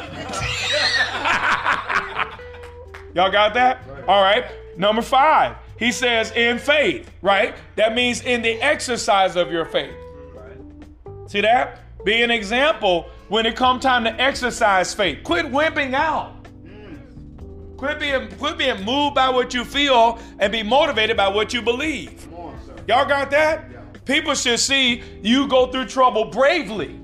Y'all 3.15 3.31
got 3.31 3.55
that? 3.55 3.83
All 4.07 4.23
right. 4.23 4.45
Number 4.77 5.03
five, 5.03 5.57
he 5.83 5.91
says 5.91 6.31
in 6.33 6.61
faith, 6.61 7.11
right? 7.23 7.57
That 7.75 7.93
means 7.93 8.23
in 8.23 8.41
the 8.41 8.53
exercise 8.63 9.35
of 9.35 9.51
your 9.51 9.65
faith. 9.65 9.93
Right. 10.33 10.57
See 11.29 11.41
that? 11.41 11.81
Be 12.05 12.23
an 12.23 12.31
example 12.31 13.11
when 13.29 13.47
it 13.47 13.57
come 13.57 13.81
time 13.81 14.05
to 14.05 14.21
exercise 14.21 14.95
faith. 14.95 15.25
Quit 15.25 15.47
wimping 15.47 15.93
out. 15.93 16.45
Mm. 16.65 17.77
Quit 17.77 17.99
being, 17.99 18.29
quit 18.39 18.59
being 18.59 18.85
moved 18.85 19.17
by 19.17 19.29
what 19.29 19.53
you 19.53 19.65
feel 19.65 20.21
and 20.39 20.53
be 20.53 20.63
motivated 20.63 21.17
by 21.17 21.27
what 21.27 21.53
you 21.53 21.61
believe. 21.61 22.33
On. 22.33 22.57
Y'all 22.87 23.05
got 23.05 23.33
that? 23.33 23.65
Yeah. 23.73 23.81
People 24.05 24.37
should 24.37 24.61
see 24.61 25.03
you 25.21 25.49
go 25.49 25.67
through 25.67 25.87
trouble 25.87 26.27
bravely. 26.27 27.01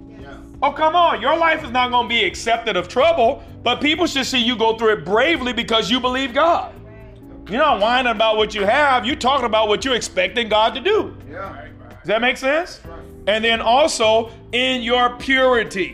Oh, 0.62 0.72
come 0.72 0.94
on. 0.94 1.20
Your 1.20 1.36
life 1.36 1.64
is 1.64 1.70
not 1.70 1.90
going 1.90 2.08
to 2.08 2.08
be 2.08 2.24
accepted 2.24 2.76
of 2.76 2.86
trouble, 2.88 3.42
but 3.64 3.80
people 3.80 4.06
should 4.06 4.26
see 4.26 4.38
you 4.38 4.56
go 4.56 4.76
through 4.76 4.92
it 4.92 5.04
bravely 5.04 5.52
because 5.52 5.90
you 5.90 5.98
believe 5.98 6.32
God. 6.32 6.74
You're 7.48 7.60
not 7.60 7.80
whining 7.80 8.12
about 8.12 8.36
what 8.36 8.54
you 8.54 8.64
have, 8.64 9.06
you're 9.06 9.16
talking 9.16 9.46
about 9.46 9.68
what 9.68 9.84
you're 9.84 9.94
expecting 9.94 10.48
God 10.48 10.74
to 10.74 10.80
do. 10.80 11.16
Yeah. 11.30 11.66
Does 11.88 12.06
that 12.06 12.20
make 12.20 12.36
sense? 12.36 12.80
And 13.26 13.44
then 13.44 13.60
also 13.60 14.30
in 14.52 14.82
your 14.82 15.16
purity, 15.16 15.92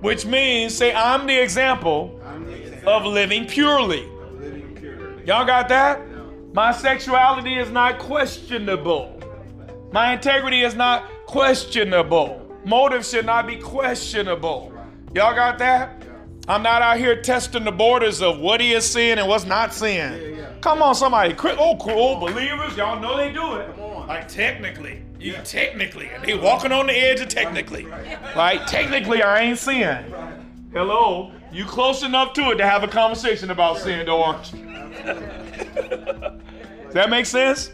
which 0.00 0.24
means 0.24 0.74
say, 0.74 0.94
I'm 0.94 1.26
the 1.26 1.38
example 1.38 2.20
I'm 2.24 2.46
the 2.46 2.52
example 2.52 2.88
of 2.88 3.04
living 3.04 3.46
purely. 3.46 4.04
of 4.04 4.40
living 4.40 4.74
purely. 4.74 5.24
Y'all 5.26 5.44
got 5.46 5.68
that? 5.68 6.00
My 6.54 6.72
sexuality 6.72 7.56
is 7.56 7.70
not 7.70 7.98
questionable. 7.98 9.20
My 9.92 10.14
integrity 10.14 10.62
is 10.62 10.74
not 10.74 11.10
questionable. 11.26 12.42
Motive 12.64 13.04
should 13.04 13.26
not 13.26 13.46
be 13.46 13.56
questionable. 13.56 14.72
Y'all 15.14 15.34
got 15.34 15.58
that? 15.58 15.95
I'm 16.48 16.62
not 16.62 16.80
out 16.80 16.98
here 16.98 17.20
testing 17.20 17.64
the 17.64 17.72
borders 17.72 18.22
of 18.22 18.38
what 18.38 18.60
he 18.60 18.72
is 18.72 18.84
seeing 18.84 19.18
and 19.18 19.26
what's 19.26 19.44
not 19.44 19.74
seeing. 19.74 20.36
yeah. 20.36 20.52
Come 20.60 20.80
on, 20.80 20.94
somebody. 20.94 21.34
Oh, 21.58 21.76
cool. 21.76 21.92
Oh, 21.92 22.20
believers, 22.20 22.76
y'all 22.76 23.00
know 23.00 23.16
they 23.16 23.32
do 23.32 23.54
it. 23.56 23.74
Come 23.74 23.80
on. 23.84 24.06
Like 24.06 24.28
technically. 24.28 25.02
You 25.18 25.34
technically. 25.44 26.10
They 26.24 26.34
walking 26.34 26.70
on 26.70 26.86
the 26.86 26.92
edge 26.92 27.20
of 27.20 27.28
technically. 27.28 27.86
Right? 28.36 28.64
Technically, 28.68 29.22
I 29.22 29.40
ain't 29.40 29.58
seeing. 29.58 30.04
Hello. 30.72 31.32
You 31.50 31.64
close 31.64 32.02
enough 32.02 32.32
to 32.34 32.50
it 32.50 32.56
to 32.56 32.66
have 32.66 32.84
a 32.84 32.88
conversation 32.88 33.50
about 33.50 33.78
sin, 33.78 34.06
though, 34.06 34.22
aren't 34.22 34.52
you? 34.52 34.64
Does 35.74 36.94
that 36.94 37.10
make 37.10 37.26
sense? 37.26 37.70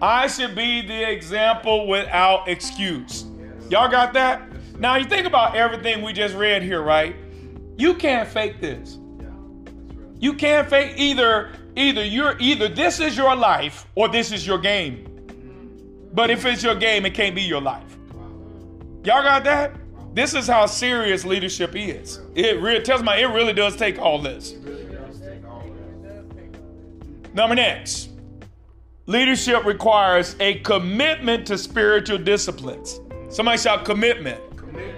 I 0.00 0.26
should 0.28 0.54
be 0.54 0.82
the 0.86 1.10
example 1.10 1.86
without 1.88 2.48
excuse. 2.48 3.26
Y'all 3.70 3.90
got 3.90 4.12
that? 4.14 4.42
Now 4.78 4.96
you 4.96 5.04
think 5.04 5.26
about 5.26 5.56
everything 5.56 6.02
we 6.02 6.12
just 6.12 6.34
read 6.34 6.62
here, 6.62 6.82
right? 6.82 7.16
You 7.76 7.94
can't 7.94 8.28
fake 8.28 8.60
this. 8.60 8.98
Yeah. 9.20 9.26
That's 9.64 9.96
real. 9.96 10.12
You 10.18 10.34
can't 10.34 10.68
fake 10.68 10.94
either 10.96 11.50
either 11.76 12.04
you're 12.04 12.36
either 12.38 12.68
this 12.68 13.00
is 13.00 13.16
your 13.16 13.34
life 13.34 13.86
or 13.94 14.08
this 14.08 14.32
is 14.32 14.46
your 14.46 14.58
game. 14.58 15.04
Mm-hmm. 15.26 16.14
But 16.14 16.30
if 16.30 16.44
it's 16.44 16.62
your 16.62 16.76
game, 16.76 17.04
it 17.06 17.14
can't 17.14 17.34
be 17.34 17.42
your 17.42 17.60
life. 17.60 17.96
Y'all 19.04 19.22
got 19.22 19.44
that? 19.44 19.74
This 20.14 20.32
is 20.32 20.46
how 20.46 20.66
serious 20.66 21.24
leadership 21.24 21.74
is. 21.74 22.20
It 22.36 22.60
really 22.60 22.82
tells 22.82 23.02
me 23.02 23.20
it 23.20 23.26
really 23.26 23.52
does 23.52 23.76
take 23.76 23.98
all 23.98 24.20
this. 24.20 24.54
Number 27.34 27.56
next, 27.56 28.10
leadership 29.06 29.64
requires 29.64 30.36
a 30.38 30.60
commitment 30.60 31.44
to 31.48 31.58
spiritual 31.58 32.18
disciplines. 32.18 33.00
Somebody 33.28 33.58
shout 33.58 33.84
commitment. 33.84 34.40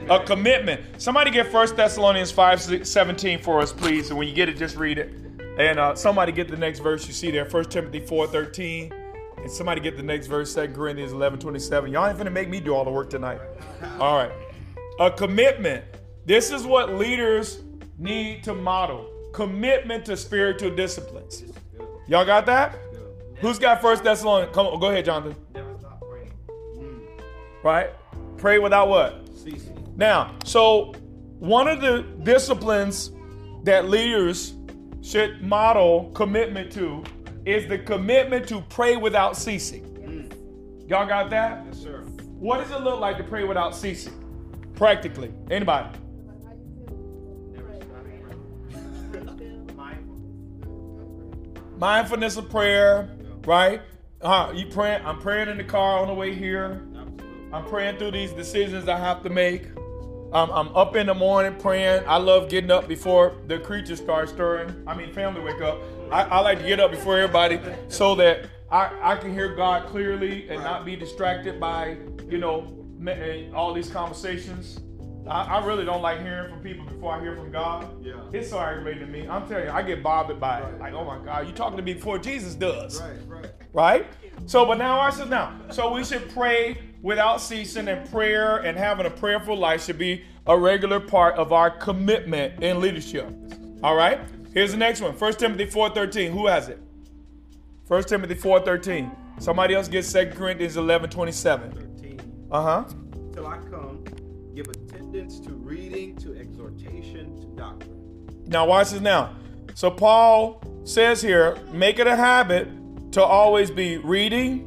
A 0.08 0.24
commitment. 0.24 0.80
Somebody 1.00 1.30
get 1.30 1.52
1 1.52 1.76
Thessalonians 1.76 2.30
5 2.30 2.86
17 2.86 3.42
for 3.42 3.60
us, 3.60 3.72
please. 3.72 4.10
And 4.10 4.18
when 4.18 4.28
you 4.28 4.34
get 4.34 4.48
it, 4.48 4.56
just 4.56 4.76
read 4.76 4.98
it. 4.98 5.12
And 5.58 5.78
uh, 5.78 5.94
somebody 5.94 6.32
get 6.32 6.48
the 6.48 6.56
next 6.56 6.80
verse 6.80 7.06
you 7.06 7.12
see 7.12 7.30
there, 7.30 7.44
1 7.44 7.64
Timothy 7.64 8.00
4 8.00 8.26
13. 8.26 8.92
And 9.38 9.50
somebody 9.50 9.80
get 9.80 9.96
the 9.96 10.02
next 10.02 10.26
verse, 10.26 10.54
2 10.54 10.68
Corinthians 10.68 11.12
11 11.12 11.38
27. 11.38 11.92
Y'all 11.92 12.06
ain't 12.06 12.18
gonna 12.18 12.30
make 12.30 12.48
me 12.48 12.60
do 12.60 12.74
all 12.74 12.84
the 12.84 12.90
work 12.90 13.10
tonight. 13.10 13.40
All 13.98 14.16
right. 14.16 14.32
A 15.00 15.10
commitment. 15.10 15.84
This 16.24 16.50
is 16.50 16.64
what 16.64 16.94
leaders 16.94 17.62
need 17.98 18.42
to 18.44 18.54
model 18.54 19.10
commitment 19.36 20.02
to 20.06 20.16
spiritual 20.16 20.74
disciplines. 20.74 21.44
Y'all 22.08 22.24
got 22.24 22.46
that? 22.46 22.74
Who's 23.40 23.58
got 23.58 23.82
First 23.82 24.02
Thessalonians? 24.02 24.54
Come 24.54 24.66
on, 24.66 24.80
go 24.80 24.88
ahead, 24.88 25.04
Jonathan. 25.04 25.36
Never 25.52 25.76
stop 25.78 26.00
praying. 26.00 26.32
Right? 27.62 27.90
Pray 28.38 28.58
without 28.58 28.88
what? 28.88 29.25
Now, 29.96 30.36
so 30.44 30.92
one 31.38 31.68
of 31.68 31.80
the 31.80 32.04
disciplines 32.22 33.10
that 33.64 33.88
leaders 33.88 34.54
should 35.02 35.40
model 35.42 36.10
commitment 36.14 36.72
to 36.72 37.04
is 37.44 37.68
the 37.68 37.78
commitment 37.78 38.48
to 38.48 38.60
pray 38.62 38.96
without 38.96 39.36
ceasing. 39.36 39.84
Y'all 40.88 41.06
got 41.06 41.30
that? 41.30 41.64
Yes, 41.66 41.78
sir. 41.78 42.02
What 42.38 42.58
does 42.58 42.70
it 42.70 42.80
look 42.82 43.00
like 43.00 43.16
to 43.16 43.24
pray 43.24 43.44
without 43.44 43.74
ceasing? 43.74 44.12
Practically. 44.74 45.32
Anybody? 45.50 45.88
Never 47.52 47.74
stop 47.74 48.04
praying. 48.04 49.70
Mindful. 49.76 50.16
Mindfulness 51.76 52.36
of 52.36 52.48
prayer, 52.50 53.16
right? 53.44 53.82
Uh, 54.20 54.52
you 54.54 54.66
praying? 54.66 55.04
I'm 55.04 55.18
praying 55.18 55.48
in 55.48 55.56
the 55.56 55.64
car 55.64 55.98
on 55.98 56.06
the 56.08 56.14
way 56.14 56.34
here. 56.34 56.86
I'm 57.52 57.64
praying 57.66 57.98
through 57.98 58.10
these 58.12 58.32
decisions 58.32 58.88
I 58.88 58.98
have 58.98 59.22
to 59.22 59.30
make. 59.30 59.66
Um, 60.32 60.50
I'm 60.50 60.74
up 60.76 60.96
in 60.96 61.06
the 61.06 61.14
morning 61.14 61.58
praying. 61.58 62.02
I 62.06 62.16
love 62.16 62.48
getting 62.48 62.70
up 62.70 62.88
before 62.88 63.36
the 63.46 63.58
creatures 63.58 64.00
start 64.00 64.28
stirring. 64.28 64.82
I 64.86 64.94
mean, 64.94 65.12
family 65.12 65.40
wake 65.40 65.62
up. 65.62 65.80
I, 66.10 66.22
I 66.24 66.40
like 66.40 66.58
to 66.58 66.66
get 66.66 66.80
up 66.80 66.90
before 66.90 67.18
everybody 67.18 67.60
so 67.88 68.14
that 68.16 68.46
I, 68.70 68.90
I 69.00 69.16
can 69.16 69.32
hear 69.32 69.54
God 69.54 69.86
clearly 69.88 70.48
and 70.48 70.62
not 70.62 70.84
be 70.84 70.96
distracted 70.96 71.60
by, 71.60 71.96
you 72.28 72.38
know, 72.38 72.84
eh, 73.06 73.44
all 73.54 73.72
these 73.72 73.88
conversations. 73.88 74.80
I, 75.28 75.58
I 75.58 75.64
really 75.64 75.84
don't 75.84 76.02
like 76.02 76.20
hearing 76.20 76.50
from 76.50 76.60
people 76.60 76.84
before 76.84 77.14
I 77.14 77.20
hear 77.20 77.36
from 77.36 77.52
God. 77.52 78.04
Yeah. 78.04 78.14
It's 78.32 78.50
so 78.50 78.58
aggravating 78.58 79.00
to 79.00 79.06
me. 79.06 79.28
I'm 79.28 79.48
telling 79.48 79.66
you, 79.66 79.70
I 79.70 79.82
get 79.82 80.02
bothered 80.02 80.40
by 80.40 80.60
it. 80.60 80.78
Like, 80.80 80.92
oh 80.92 81.04
my 81.04 81.24
God, 81.24 81.46
you 81.46 81.52
talking 81.52 81.76
to 81.76 81.82
me 81.82 81.94
before 81.94 82.18
Jesus 82.18 82.54
does 82.54 83.00
Right, 83.00 83.16
right. 83.26 83.52
right? 83.72 84.06
So, 84.46 84.66
but 84.66 84.78
now 84.78 85.00
I 85.00 85.10
said 85.10 85.30
now. 85.30 85.58
So 85.70 85.92
we 85.92 86.04
should 86.04 86.28
pray 86.30 86.78
without 87.02 87.40
ceasing, 87.40 87.88
and 87.88 88.08
prayer 88.10 88.58
and 88.58 88.76
having 88.76 89.06
a 89.06 89.10
prayerful 89.10 89.56
life 89.56 89.84
should 89.84 89.98
be 89.98 90.24
a 90.46 90.58
regular 90.58 91.00
part 91.00 91.34
of 91.36 91.52
our 91.52 91.70
commitment 91.70 92.62
in 92.62 92.80
leadership. 92.80 93.32
All 93.82 93.96
right. 93.96 94.20
Here's 94.54 94.70
the 94.70 94.78
next 94.78 95.00
one. 95.00 95.12
1 95.12 95.32
Timothy 95.34 95.66
4:13. 95.66 96.32
Who 96.32 96.46
has 96.46 96.68
it? 96.68 96.80
1 97.88 98.02
Timothy 98.04 98.34
4:13. 98.34 99.10
Somebody 99.38 99.74
else 99.74 99.88
gets 99.88 100.10
2 100.12 100.32
Corinthians 100.34 100.76
11:27. 100.76 101.72
13. 101.72 102.20
Uh 102.50 102.62
huh. 102.62 102.84
Till 103.32 103.46
I 103.46 103.58
come, 103.58 104.02
give 104.54 104.66
attendance 104.68 105.38
to 105.40 105.52
reading, 105.52 106.16
to 106.16 106.34
exhortation, 106.38 107.38
to 107.40 107.46
doctrine. 107.48 108.42
Now 108.46 108.66
watch 108.66 108.90
this 108.90 109.00
now. 109.00 109.34
So 109.74 109.90
Paul 109.90 110.62
says 110.84 111.20
here, 111.20 111.58
make 111.72 111.98
it 111.98 112.06
a 112.06 112.16
habit 112.16 112.68
to 113.12 113.22
always 113.22 113.70
be 113.70 113.98
reading. 113.98 114.65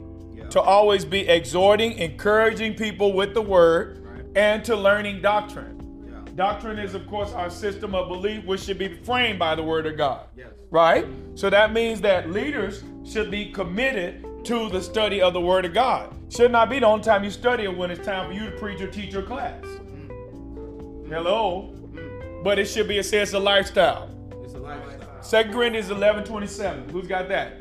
To 0.52 0.62
always 0.62 1.06
be 1.06 1.28
exhorting, 1.28 1.94
encouraging 1.94 2.74
people 2.76 3.14
with 3.14 3.34
the 3.34 3.42
word, 3.42 4.04
Right. 4.04 4.26
and 4.36 4.66
to 4.66 4.76
learning 4.76 5.22
doctrine. 5.22 6.06
Yeah. 6.08 6.32
Doctrine 6.36 6.80
is, 6.80 6.96
of 6.96 7.08
course, 7.08 7.32
our 7.34 7.50
system 7.50 7.94
of 7.96 8.08
belief, 8.08 8.46
which 8.46 8.62
should 8.62 8.78
be 8.78 8.96
framed 9.04 9.40
by 9.40 9.56
the 9.56 9.64
word 9.64 9.86
of 9.86 9.98
God. 9.98 10.22
Yes. 10.36 10.48
Right? 10.72 11.06
So 11.36 11.50
that 11.50 11.74
means 11.74 12.02
that 12.02 12.30
leaders 12.32 12.84
should 13.04 13.32
be 13.32 13.52
committed 13.52 14.26
to 14.46 14.70
the 14.70 14.82
study 14.82 15.22
of 15.22 15.34
the 15.34 15.42
word 15.42 15.66
of 15.66 15.74
God. 15.74 16.14
Should 16.30 16.52
not 16.52 16.70
be 16.70 16.80
the 16.80 16.86
only 16.86 17.04
time 17.04 17.24
you 17.24 17.32
study 17.32 17.64
it 17.64 17.76
when 17.76 17.92
it's 17.92 18.06
time 18.06 18.28
for 18.28 18.34
you 18.34 18.50
to 18.50 18.58
preach 18.58 18.80
or 18.82 18.88
teach 18.88 19.14
your 19.14 19.24
class. 19.24 19.64
Mm-hmm. 19.66 21.12
Hello? 21.12 21.74
Mm-hmm. 21.74 22.44
But 22.44 22.60
it 22.60 22.66
should 22.66 22.88
be 22.88 23.00
a 23.00 23.04
sense 23.04 23.34
of 23.34 23.44
lifestyle. 23.44 24.10
It's 24.44 24.54
a 24.54 24.60
lifestyle. 24.60 25.22
Second 25.22 25.54
Corinthians 25.54 25.90
11 25.90 26.24
27. 26.24 26.90
Who's 26.90 27.08
got 27.08 27.28
that? 27.30 27.60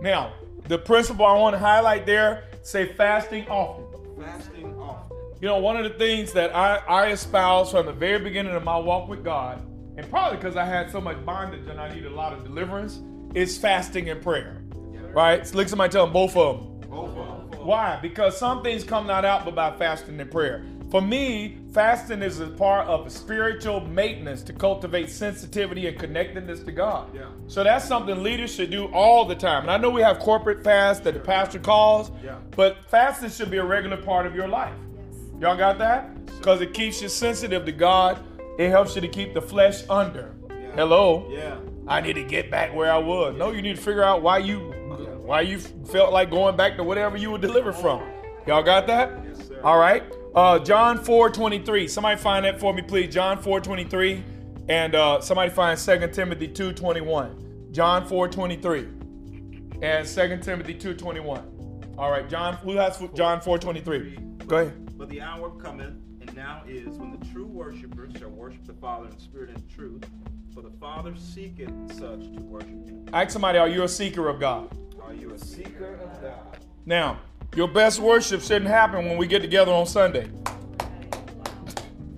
Now, 0.00 0.32
the 0.66 0.78
principle 0.78 1.26
I 1.26 1.36
want 1.36 1.54
to 1.54 1.58
highlight 1.58 2.06
there 2.06 2.44
say 2.62 2.92
fasting 2.94 3.46
often. 3.48 3.84
Fasting 4.22 4.74
often. 4.78 5.16
You 5.40 5.48
know, 5.48 5.58
one 5.58 5.76
of 5.76 5.84
the 5.84 5.98
things 5.98 6.32
that 6.32 6.54
I, 6.54 6.76
I 6.76 7.10
espouse 7.10 7.70
from 7.70 7.86
the 7.86 7.92
very 7.92 8.18
beginning 8.18 8.54
of 8.54 8.64
my 8.64 8.78
walk 8.78 9.08
with 9.08 9.22
God, 9.22 9.62
and 9.96 10.08
probably 10.08 10.38
because 10.38 10.56
I 10.56 10.64
had 10.64 10.90
so 10.90 11.00
much 11.00 11.22
bondage 11.24 11.66
and 11.68 11.80
I 11.80 11.92
needed 11.92 12.12
a 12.12 12.14
lot 12.14 12.32
of 12.32 12.44
deliverance, 12.44 13.00
is 13.34 13.58
fasting 13.58 14.08
and 14.08 14.22
prayer. 14.22 14.62
Right? 15.12 15.46
So 15.46 15.56
look 15.56 15.64
at 15.64 15.70
somebody 15.70 15.92
tell 15.92 16.06
them 16.06 16.12
both 16.12 16.36
of 16.36 16.56
them. 16.56 16.90
Both 16.90 17.16
of 17.16 17.50
them. 17.50 17.66
Why? 17.66 17.98
Because 18.00 18.38
some 18.38 18.62
things 18.62 18.84
come 18.84 19.06
not 19.06 19.24
out 19.24 19.44
but 19.44 19.54
by 19.54 19.76
fasting 19.76 20.20
and 20.20 20.30
prayer. 20.30 20.64
For 20.90 21.00
me, 21.00 21.58
fasting 21.72 22.20
is 22.20 22.40
a 22.40 22.48
part 22.48 22.88
of 22.88 23.12
spiritual 23.12 23.80
maintenance 23.80 24.42
to 24.42 24.52
cultivate 24.52 25.08
sensitivity 25.08 25.86
and 25.86 25.96
connectedness 25.96 26.64
to 26.64 26.72
God. 26.72 27.14
Yeah. 27.14 27.26
So 27.46 27.62
that's 27.62 27.86
something 27.86 28.22
leaders 28.24 28.52
should 28.52 28.70
do 28.70 28.86
all 28.86 29.24
the 29.24 29.36
time. 29.36 29.62
And 29.62 29.70
I 29.70 29.76
know 29.76 29.88
we 29.90 30.02
have 30.02 30.18
corporate 30.18 30.64
fast 30.64 31.04
that 31.04 31.14
the 31.14 31.20
pastor 31.20 31.60
calls, 31.60 32.10
Yeah. 32.24 32.36
but 32.56 32.84
fasting 32.88 33.30
should 33.30 33.52
be 33.52 33.58
a 33.58 33.64
regular 33.64 33.98
part 33.98 34.26
of 34.26 34.34
your 34.34 34.48
life. 34.48 34.74
Yes. 34.96 35.16
Y'all 35.40 35.56
got 35.56 35.78
that? 35.78 36.26
Because 36.26 36.60
it 36.60 36.74
keeps 36.74 37.00
you 37.00 37.08
sensitive 37.08 37.64
to 37.66 37.72
God. 37.72 38.18
It 38.58 38.70
helps 38.70 38.96
you 38.96 39.00
to 39.00 39.08
keep 39.08 39.32
the 39.32 39.40
flesh 39.42 39.88
under. 39.88 40.34
Yeah. 40.50 40.72
Hello. 40.74 41.28
Yeah. 41.30 41.56
I 41.86 42.00
need 42.00 42.14
to 42.14 42.24
get 42.24 42.50
back 42.50 42.74
where 42.74 42.92
I 42.92 42.98
was. 42.98 43.36
No, 43.36 43.52
you 43.52 43.62
need 43.62 43.76
to 43.76 43.82
figure 43.82 44.02
out 44.02 44.22
why 44.22 44.38
you 44.38 44.74
why 45.24 45.42
you 45.42 45.58
felt 45.60 46.12
like 46.12 46.30
going 46.30 46.56
back 46.56 46.76
to 46.76 46.82
whatever 46.82 47.16
you 47.16 47.30
were 47.30 47.38
delivered 47.38 47.74
from. 47.76 48.02
Y'all 48.48 48.64
got 48.64 48.88
that? 48.88 49.12
Yes, 49.24 49.46
sir. 49.46 49.60
All 49.62 49.78
right. 49.78 50.02
Uh, 50.34 50.58
John 50.60 51.02
4 51.02 51.30
23. 51.30 51.88
Somebody 51.88 52.20
find 52.20 52.44
that 52.44 52.60
for 52.60 52.72
me, 52.72 52.82
please. 52.82 53.12
John 53.12 53.42
4 53.42 53.60
23. 53.60 54.24
And 54.68 54.94
uh, 54.94 55.20
somebody 55.20 55.50
find 55.50 55.78
2 55.78 56.08
Timothy 56.08 56.46
2 56.46 56.72
21. 56.72 57.72
John 57.72 58.06
4 58.06 58.28
23. 58.28 58.86
And 59.82 60.06
2 60.06 60.38
Timothy 60.38 60.74
2 60.74 60.94
21. 60.94 61.94
All 61.98 62.10
right. 62.10 62.28
John, 62.28 62.54
who 62.56 62.76
has 62.76 63.02
John 63.14 63.40
4 63.40 63.58
23? 63.58 64.18
Go 64.46 64.58
ahead. 64.58 64.96
But 64.96 65.08
the 65.08 65.20
hour 65.20 65.50
cometh, 65.50 65.94
and 66.20 66.36
now 66.36 66.62
is, 66.68 66.96
when 66.98 67.18
the 67.18 67.26
true 67.26 67.46
worshipers 67.46 68.12
shall 68.18 68.30
worship 68.30 68.64
the 68.66 68.74
Father 68.74 69.08
in 69.08 69.18
spirit 69.18 69.50
and 69.50 69.68
truth. 69.68 70.04
For 70.54 70.62
the 70.62 70.70
Father 70.70 71.14
seeketh 71.16 71.72
such 71.88 72.32
to 72.34 72.40
worship 72.42 72.68
him. 72.68 73.08
Ask 73.12 73.30
somebody, 73.30 73.58
are 73.58 73.68
you 73.68 73.82
a 73.84 73.88
seeker 73.88 74.28
of 74.28 74.38
God? 74.38 74.76
Are 75.02 75.14
you 75.14 75.32
a 75.32 75.38
seeker 75.38 75.94
of 75.94 76.22
God? 76.22 76.58
Now, 76.86 77.20
your 77.56 77.68
best 77.68 77.98
worship 78.00 78.40
shouldn't 78.40 78.70
happen 78.70 79.06
when 79.06 79.16
we 79.18 79.26
get 79.26 79.42
together 79.42 79.72
on 79.72 79.86
Sunday. 79.86 80.28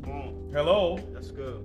Mm, 0.03 0.53
Hello. 0.53 0.99
that's 1.13 1.31
good. 1.31 1.65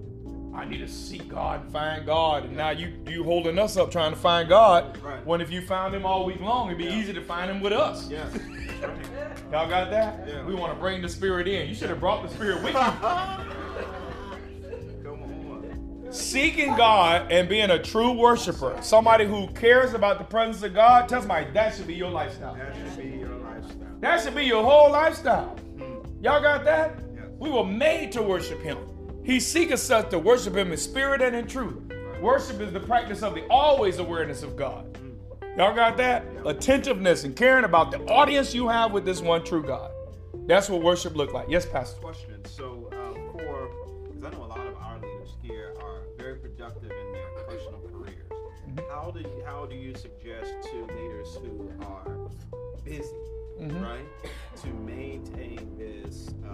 I 0.55 0.65
need 0.65 0.79
to 0.79 0.87
seek 0.87 1.27
God 1.27 1.61
and 1.63 1.71
find 1.71 2.05
God. 2.05 2.45
And 2.45 2.55
now 2.57 2.69
you 2.71 2.93
you 3.07 3.23
holding 3.23 3.59
us 3.59 3.77
up 3.77 3.91
trying 3.91 4.11
to 4.11 4.17
find 4.19 4.49
God. 4.49 4.97
Right. 5.03 5.23
When 5.25 5.39
if 5.41 5.51
you 5.51 5.61
found 5.61 5.93
him 5.93 6.05
all 6.05 6.25
week 6.25 6.39
long, 6.41 6.67
it'd 6.67 6.79
be 6.79 6.85
Yeah. 6.85 6.95
easy 6.99 7.13
to 7.13 7.21
find 7.21 7.51
him 7.51 7.61
with 7.61 7.73
us. 7.73 8.09
Yes. 8.09 8.31
Right. 8.79 8.95
Y'all 9.51 9.67
got 9.67 9.89
that? 9.89 10.27
Yeah. 10.27 10.45
We 10.45 10.53
want 10.53 10.71
to 10.71 10.79
bring 10.79 11.01
the 11.01 11.09
spirit 11.09 11.47
in. 11.47 11.67
You 11.67 11.73
should 11.73 11.89
have 11.89 11.99
brought 11.99 12.21
the 12.21 12.29
spirit 12.29 12.57
with 12.61 12.73
you. 12.73 12.79
Come 15.03 15.23
on. 15.23 16.11
Seeking 16.11 16.75
God 16.75 17.31
and 17.31 17.49
being 17.49 17.71
a 17.71 17.81
true 17.81 18.11
worshiper, 18.11 18.77
somebody 18.81 19.25
who 19.25 19.47
cares 19.53 19.95
about 19.95 20.19
the 20.19 20.25
presence 20.25 20.61
of 20.61 20.75
God, 20.75 21.09
tell 21.09 21.21
somebody 21.21 21.47
that 21.53 21.73
should 21.75 21.87
be 21.87 21.95
your 21.95 22.11
lifestyle. 22.11 22.53
That 22.53 22.75
should 22.75 22.97
be 22.97 23.17
your 23.17 23.26
lifestyle. 23.26 23.26
That 23.99 24.21
should 24.21 24.35
be 24.35 24.45
your 24.45 24.63
whole 24.63 24.91
lifestyle. 24.91 25.55
Hmm. 25.77 26.23
Y'all 26.23 26.41
got 26.41 26.63
that? 26.65 26.99
Yes. 27.15 27.25
We 27.39 27.49
were 27.49 27.65
made 27.65 28.11
to 28.13 28.21
worship 28.21 28.61
him. 28.61 28.77
He 29.23 29.39
seeketh 29.39 29.91
us 29.91 30.09
to 30.11 30.19
worship 30.19 30.55
him 30.55 30.71
in 30.71 30.77
spirit 30.77 31.21
and 31.21 31.35
in 31.35 31.47
truth. 31.47 31.91
Worship 32.21 32.61
is 32.61 32.71
the 32.71 32.79
practice 32.79 33.21
of 33.23 33.35
the 33.35 33.45
always 33.47 33.99
awareness 33.99 34.43
of 34.43 34.55
God. 34.55 34.97
Y'all 35.57 35.75
got 35.75 35.97
that? 35.97 36.23
Attentiveness 36.45 37.23
and 37.23 37.35
caring 37.35 37.65
about 37.65 37.91
the 37.91 37.99
audience 38.05 38.53
you 38.53 38.67
have 38.67 38.91
with 38.91 39.05
this 39.05 39.21
one 39.21 39.43
true 39.43 39.63
God. 39.63 39.91
That's 40.45 40.69
what 40.69 40.81
worship 40.83 41.15
look 41.15 41.33
like. 41.33 41.47
Yes, 41.49 41.65
Pastor. 41.65 41.99
Question. 41.99 42.45
So, 42.45 42.89
um, 42.93 43.15
for 43.33 43.69
because 44.07 44.23
I 44.23 44.29
know 44.29 44.45
a 44.45 44.47
lot 44.47 44.65
of 44.65 44.75
our 44.77 44.99
leaders 44.99 45.35
here 45.41 45.73
are 45.81 46.03
very 46.17 46.37
productive 46.37 46.91
in 46.91 47.11
their 47.11 47.27
personal 47.47 47.81
careers. 47.91 48.31
Mm-hmm. 48.31 48.79
How 48.89 49.11
do 49.11 49.19
you, 49.19 49.43
how 49.45 49.65
do 49.65 49.75
you 49.75 49.93
suggest 49.95 50.53
to 50.71 50.85
leaders 50.95 51.37
who 51.41 51.71
are 51.85 52.29
busy, 52.85 53.13
Mm-hmm. 53.59 53.83
right, 53.83 54.05
to 54.61 54.67
maintain 54.67 55.75
this 55.77 56.29
uh, 56.47 56.53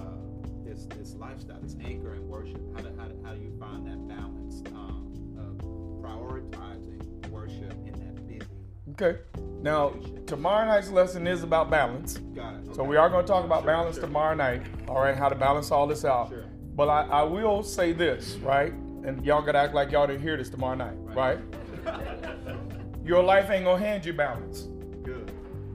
this 0.65 0.85
this 0.97 1.15
lifestyle, 1.15 1.59
this 1.61 1.75
anchor 1.83 2.15
in 2.15 2.27
worship? 2.27 2.61
How 2.75 2.81
do 2.81 2.89
how 2.97 3.07
do, 3.07 3.15
how 3.23 3.33
do 3.33 3.41
you 3.41 3.51
find 3.59 3.85
that 3.87 4.07
balance 4.07 4.63
um, 4.73 5.11
of 5.37 5.57
prioritizing 6.01 7.29
worship 7.29 7.73
in 7.85 7.93
that 7.93 8.27
busy? 8.27 8.45
Okay. 8.91 9.19
Now, 9.61 9.93
tomorrow 10.27 10.65
night's 10.65 10.89
lesson 10.91 11.25
is 11.27 11.43
about 11.43 11.69
balance. 11.69 12.17
Got 12.35 12.55
it. 12.55 12.75
So 12.75 12.83
we 12.83 12.97
are 12.97 13.09
going 13.09 13.25
to 13.25 13.27
talk 13.31 13.45
about 13.45 13.63
Sure, 13.63 13.67
balance 13.67 13.95
sure. 13.95 14.05
tomorrow 14.05 14.35
night. 14.35 14.61
All 14.89 15.01
right, 15.01 15.15
how 15.15 15.29
to 15.29 15.35
balance 15.35 15.71
all 15.71 15.87
this 15.87 16.03
out. 16.05 16.29
Sure. 16.29 16.45
But 16.75 16.89
I, 16.89 17.05
I 17.07 17.23
will 17.23 17.63
say 17.63 17.93
this, 17.93 18.35
right? 18.37 18.73
And 18.73 19.25
y'all 19.25 19.41
gotta 19.41 19.59
act 19.59 19.73
like 19.73 19.91
y'all 19.91 20.07
didn't 20.07 20.21
hear 20.21 20.37
this 20.37 20.49
tomorrow 20.49 20.75
night, 20.75 20.95
right? 20.97 21.39
Your 23.05 23.21
life 23.21 23.49
ain't 23.49 23.65
gonna 23.65 23.79
hand 23.83 24.05
you 24.05 24.13
balance. 24.13 24.69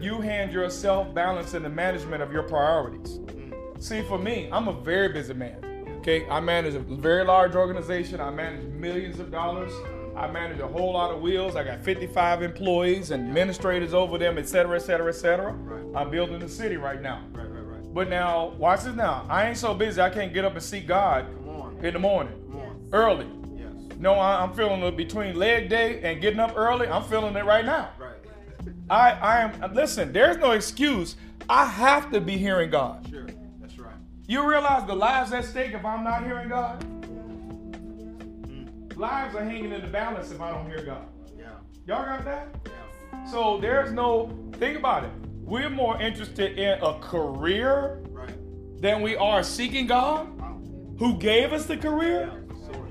You 0.00 0.20
hand 0.20 0.52
yourself 0.52 1.12
balance 1.12 1.54
in 1.54 1.62
the 1.62 1.68
management 1.68 2.22
of 2.22 2.32
your 2.32 2.44
priorities. 2.44 3.18
Mm. 3.18 3.82
See, 3.82 4.02
for 4.02 4.18
me, 4.18 4.48
I'm 4.52 4.68
a 4.68 4.72
very 4.72 5.08
busy 5.08 5.34
man. 5.34 5.56
Okay, 5.98 6.28
I 6.28 6.38
manage 6.40 6.74
a 6.74 6.78
very 6.80 7.24
large 7.24 7.54
organization. 7.56 8.20
I 8.20 8.30
manage 8.30 8.64
millions 8.66 9.18
of 9.18 9.30
dollars. 9.32 9.72
I 10.16 10.28
manage 10.30 10.60
a 10.60 10.66
whole 10.68 10.92
lot 10.92 11.10
of 11.10 11.20
wheels. 11.20 11.56
I 11.56 11.64
got 11.64 11.80
55 11.82 12.42
employees 12.42 13.10
and 13.10 13.28
administrators 13.28 13.92
over 13.94 14.18
them, 14.18 14.38
et 14.38 14.48
cetera, 14.48 14.76
et 14.76 14.80
cetera, 14.82 15.08
et 15.08 15.16
cetera. 15.16 15.52
Right. 15.52 16.00
I'm 16.00 16.10
building 16.10 16.38
the 16.38 16.48
city 16.48 16.76
right 16.76 17.00
now. 17.02 17.24
Right, 17.32 17.48
right, 17.50 17.60
right. 17.66 17.94
But 17.94 18.08
now, 18.08 18.50
watch 18.58 18.82
this 18.84 18.94
now. 18.94 19.26
I 19.28 19.48
ain't 19.48 19.56
so 19.58 19.74
busy 19.74 20.00
I 20.00 20.10
can't 20.10 20.32
get 20.32 20.44
up 20.44 20.52
and 20.54 20.62
seek 20.62 20.86
God 20.86 21.26
Come 21.44 21.48
on. 21.60 21.84
in 21.84 21.92
the 21.92 21.98
morning, 22.00 22.34
Come 22.50 22.60
on. 22.60 22.88
early. 22.92 23.26
Yes. 23.56 23.98
No, 23.98 24.14
I, 24.14 24.42
I'm 24.42 24.52
feeling 24.54 24.80
it 24.82 24.96
between 24.96 25.36
leg 25.36 25.68
day 25.68 26.00
and 26.02 26.20
getting 26.20 26.40
up 26.40 26.54
early. 26.56 26.86
I'm 26.88 27.02
feeling 27.04 27.34
it 27.36 27.44
right 27.44 27.64
now. 27.64 27.90
I, 28.90 29.10
I 29.12 29.40
am, 29.40 29.74
listen, 29.74 30.12
there's 30.12 30.36
no 30.38 30.52
excuse. 30.52 31.16
I 31.48 31.64
have 31.66 32.10
to 32.12 32.20
be 32.20 32.36
hearing 32.36 32.70
God. 32.70 33.06
Sure. 33.10 33.26
That's 33.60 33.78
right. 33.78 33.94
You 34.26 34.48
realize 34.48 34.86
the 34.86 34.94
lives 34.94 35.32
at 35.32 35.44
stake 35.44 35.72
if 35.72 35.84
I'm 35.84 36.04
not 36.04 36.24
hearing 36.24 36.48
God? 36.48 36.80
Mm. 38.42 38.96
Lives 38.96 39.34
are 39.34 39.44
hanging 39.44 39.72
in 39.72 39.80
the 39.80 39.86
balance 39.88 40.30
if 40.30 40.40
I 40.40 40.50
don't 40.50 40.66
hear 40.66 40.82
God. 40.84 41.06
Yeah. 41.38 41.50
Y'all 41.86 42.04
got 42.04 42.24
that? 42.24 42.48
Yeah. 42.66 43.24
So 43.30 43.58
there's 43.60 43.92
no, 43.92 44.30
think 44.54 44.78
about 44.78 45.04
it. 45.04 45.10
We're 45.42 45.70
more 45.70 46.00
interested 46.00 46.58
in 46.58 46.78
a 46.82 46.98
career 47.00 48.00
Right. 48.10 48.34
than 48.82 49.00
we 49.02 49.16
are 49.16 49.42
seeking 49.42 49.86
God, 49.86 50.28
Wow. 50.38 50.60
who 50.98 51.16
gave 51.18 51.52
us 51.52 51.64
the 51.66 51.76
career. 51.76 52.30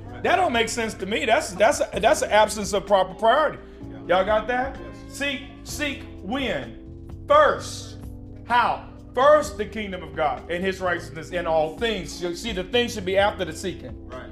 Right. 0.09 0.23
That 0.23 0.37
don't 0.37 0.53
make 0.53 0.69
sense 0.69 0.95
to 0.95 1.05
me. 1.05 1.25
That's 1.25 1.51
that's 1.51 1.79
a, 1.81 1.99
that's 1.99 2.23
an 2.23 2.31
absence 2.31 2.73
of 2.73 2.87
proper 2.87 3.13
priority. 3.13 3.59
Y'all 4.07 4.25
got 4.25 4.47
that? 4.47 4.75
Yes. 4.79 5.15
Seek 5.17 5.41
seek 5.67 6.03
when 6.21 6.77
first. 7.27 7.97
How? 8.45 8.89
First 9.13 9.57
the 9.57 9.65
kingdom 9.65 10.03
of 10.03 10.15
God 10.15 10.49
and 10.49 10.63
His 10.63 10.79
righteousness 10.79 11.31
in 11.31 11.47
all 11.47 11.77
things. 11.77 12.21
You 12.21 12.35
see, 12.35 12.51
the 12.51 12.63
things 12.63 12.93
should 12.93 13.05
be 13.05 13.17
after 13.17 13.43
the 13.45 13.53
seeking. 13.53 14.07
Right. 14.07 14.29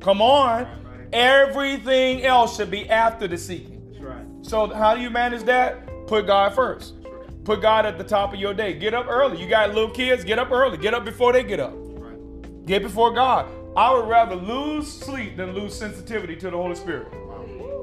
Come 0.00 0.20
on. 0.20 0.64
Right, 0.64 0.68
right. 0.84 1.08
Everything 1.12 2.22
else 2.22 2.56
should 2.56 2.70
be 2.70 2.88
after 2.88 3.26
the 3.26 3.38
seeking. 3.38 3.82
That's 3.92 4.04
right. 4.04 4.26
So 4.42 4.68
how 4.68 4.94
do 4.94 5.00
you 5.00 5.10
manage 5.10 5.42
that? 5.44 5.86
Put 6.06 6.26
God 6.26 6.54
first. 6.54 6.94
Right. 7.02 7.44
Put 7.44 7.62
God 7.62 7.86
at 7.86 7.98
the 7.98 8.04
top 8.04 8.34
of 8.34 8.38
your 8.38 8.54
day. 8.54 8.74
Get 8.74 8.94
up 8.94 9.06
early. 9.08 9.40
You 9.40 9.48
got 9.48 9.74
little 9.74 9.90
kids, 9.90 10.22
get 10.22 10.38
up 10.38 10.50
early. 10.50 10.76
Get 10.76 10.94
up 10.94 11.04
before 11.04 11.32
they 11.32 11.42
get 11.42 11.60
up. 11.60 11.72
Right. 11.74 12.66
Get 12.66 12.82
before 12.82 13.12
God. 13.12 13.48
I 13.76 13.92
would 13.92 14.08
rather 14.08 14.36
lose 14.36 14.90
sleep 14.90 15.36
than 15.36 15.52
lose 15.52 15.74
sensitivity 15.74 16.36
to 16.36 16.50
the 16.50 16.56
Holy 16.56 16.76
Spirit. 16.76 17.08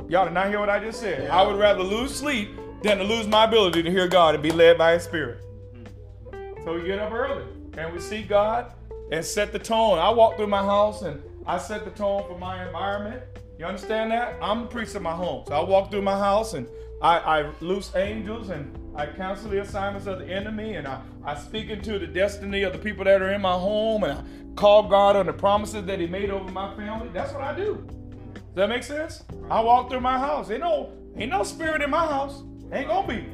Y'all 0.10 0.26
did 0.26 0.34
not 0.34 0.50
hear 0.50 0.60
what 0.60 0.70
I 0.70 0.80
just 0.80 1.00
said. 1.00 1.30
I 1.30 1.42
would 1.42 1.58
rather 1.58 1.82
lose 1.82 2.14
sleep 2.14 2.50
than 2.84 2.98
to 2.98 3.04
lose 3.04 3.28
my 3.28 3.46
ability 3.46 3.82
to 3.82 3.90
hear 3.90 4.08
God 4.08 4.36
and 4.36 4.44
be 4.44 4.52
led 4.52 4.78
by 4.78 4.94
His 4.94 5.04
Spirit. 5.04 5.42
Mm-hmm. 5.74 6.64
So 6.64 6.76
we 6.76 6.86
get 6.86 7.00
up 7.00 7.14
early 7.14 7.46
and 7.78 7.94
we 7.94 8.00
see 8.00 8.22
God 8.22 8.74
and 9.12 9.24
set 9.24 9.54
the 9.54 9.60
tone. 9.60 10.00
I 10.00 10.10
walk 10.10 10.36
through 10.36 10.48
my 10.48 10.64
house 10.64 11.02
and 11.02 11.24
I 11.46 11.58
set 11.58 11.86
the 11.86 11.92
tone 11.92 12.24
for 12.28 12.38
my 12.38 12.66
environment. 12.66 13.24
You 13.58 13.66
understand 13.66 14.12
that? 14.12 14.38
I'm 14.42 14.64
the 14.64 14.68
priest 14.68 14.96
of 14.96 15.02
my 15.02 15.14
home. 15.14 15.46
So 15.48 15.54
I 15.54 15.64
walk 15.64 15.92
through 15.92 16.02
my 16.02 16.18
house 16.18 16.56
and 16.56 16.68
I, 17.02 17.20
I 17.20 17.52
loose 17.62 17.96
angels 17.96 18.50
and 18.50 18.78
I 18.96 19.06
cancel 19.06 19.50
the 19.50 19.62
assignments 19.62 20.06
of 20.06 20.20
the 20.20 20.26
enemy 20.26 20.76
and 20.76 20.86
I, 20.88 21.02
I 21.24 21.36
speak 21.36 21.70
into 21.70 22.00
the 22.00 22.08
destiny 22.08 22.64
of 22.64 22.74
the 22.74 22.80
people 22.80 23.06
that 23.06 23.22
are 23.22 23.32
in 23.32 23.42
my 23.42 23.54
home 23.54 24.04
and 24.04 24.20
I 24.20 24.24
call 24.56 24.90
God 24.90 25.16
on 25.16 25.26
the 25.26 25.34
promises 25.34 25.86
that 25.86 26.00
He 26.00 26.08
made 26.08 26.30
over 26.30 26.52
my 26.52 26.76
family. 26.76 27.10
That's 27.14 27.32
what 27.32 27.44
I 27.44 27.56
do. 27.56 27.88
Does 28.34 28.56
that 28.56 28.70
make 28.70 28.84
sense? 28.84 29.24
I 29.50 29.62
walk 29.62 29.90
through 29.90 30.02
my 30.02 30.20
house. 30.20 30.52
Ain't 30.52 30.62
no, 30.62 30.92
ain't 31.16 31.32
no 31.32 31.44
spirit 31.44 31.82
in 31.82 31.90
my 31.90 32.06
house. 32.06 32.44
Ain't 32.74 32.88
gonna 32.88 33.08
be. 33.08 33.26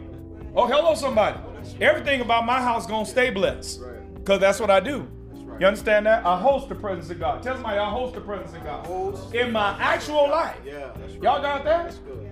Oh, 0.54 0.68
hello, 0.68 0.94
somebody. 0.96 1.40
Everything 1.80 2.22
about 2.22 2.46
my 2.46 2.62
house 2.62 2.86
gonna 2.86 3.06
stay 3.06 3.30
blessed. 3.30 3.82
Cause 4.26 4.40
that's 4.40 4.60
what 4.60 4.70
I 4.70 4.80
do. 4.80 5.08
You 5.60 5.66
understand 5.66 6.06
that? 6.06 6.26
I 6.26 6.40
host 6.40 6.70
the 6.70 6.76
presence 6.76 7.10
of 7.10 7.20
God. 7.20 7.42
Tell 7.42 7.56
somebody 7.56 7.80
I 7.80 7.90
host 7.90 8.16
the 8.16 8.22
presence 8.22 8.56
of 8.56 8.64
God 8.64 9.36
in 9.36 9.52
my 9.52 9.78
actual 9.80 10.30
life. 10.30 10.58
Yeah. 10.66 10.92
Y'all 11.22 11.42
got 11.42 11.64
that? 11.64 11.86
That's 11.86 11.98
good. 11.98 12.30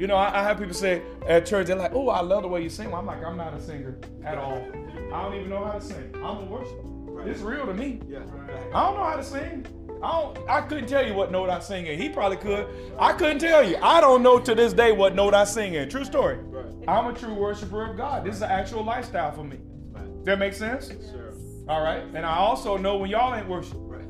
You 0.00 0.06
know, 0.06 0.16
I, 0.16 0.40
I 0.40 0.42
have 0.42 0.58
people 0.58 0.72
say 0.72 1.02
at 1.26 1.44
church, 1.44 1.66
they're 1.66 1.76
like, 1.76 1.92
"Oh, 1.94 2.08
I 2.08 2.20
love 2.22 2.42
the 2.42 2.48
way 2.48 2.62
you 2.62 2.70
sing." 2.70 2.94
I'm 2.94 3.04
like, 3.04 3.22
I'm 3.22 3.36
not 3.36 3.52
a 3.52 3.60
singer 3.60 3.98
at 4.24 4.38
all. 4.38 4.66
I 5.12 5.22
don't 5.22 5.34
even 5.34 5.50
know 5.50 5.62
how 5.62 5.72
to 5.72 5.80
sing. 5.80 6.10
I'm 6.16 6.38
a 6.38 6.44
worshiper. 6.44 7.28
It's 7.28 7.40
real 7.40 7.66
to 7.66 7.74
me. 7.74 8.00
I 8.08 8.86
don't 8.86 8.96
know 8.96 9.04
how 9.04 9.16
to 9.16 9.22
sing. 9.22 9.66
I 10.02 10.20
don't. 10.20 10.38
I 10.48 10.60
couldn't 10.62 10.88
tell 10.88 11.06
you 11.06 11.14
what 11.14 11.30
note 11.30 11.50
I 11.50 11.60
sing 11.60 11.86
in. 11.86 11.98
He 11.98 12.08
probably 12.08 12.38
could. 12.38 12.66
I 12.98 13.12
couldn't 13.12 13.38
tell 13.38 13.62
you. 13.62 13.76
I 13.82 14.00
don't 14.00 14.22
know 14.22 14.38
to 14.38 14.54
this 14.54 14.72
day 14.72 14.92
what 14.92 15.14
note 15.14 15.34
I 15.34 15.44
sing 15.44 15.74
in. 15.74 15.88
True 15.90 16.04
story. 16.04 16.38
Right. 16.38 16.88
I'm 16.88 17.06
a 17.06 17.18
true 17.18 17.34
worshiper 17.34 17.90
of 17.90 17.96
God. 17.96 18.24
This 18.24 18.36
is 18.36 18.42
an 18.42 18.50
actual 18.50 18.82
lifestyle 18.82 19.32
for 19.32 19.44
me. 19.44 19.58
Right. 19.90 20.24
That 20.24 20.38
make 20.38 20.54
sense? 20.54 20.88
Sir. 20.88 21.34
All 21.68 21.82
right. 21.82 22.02
And 22.02 22.24
I 22.24 22.36
also 22.36 22.76
know 22.76 22.96
when 22.96 23.10
y'all 23.10 23.34
ain't 23.34 23.48
worship. 23.48 23.76
Right. 23.76 24.06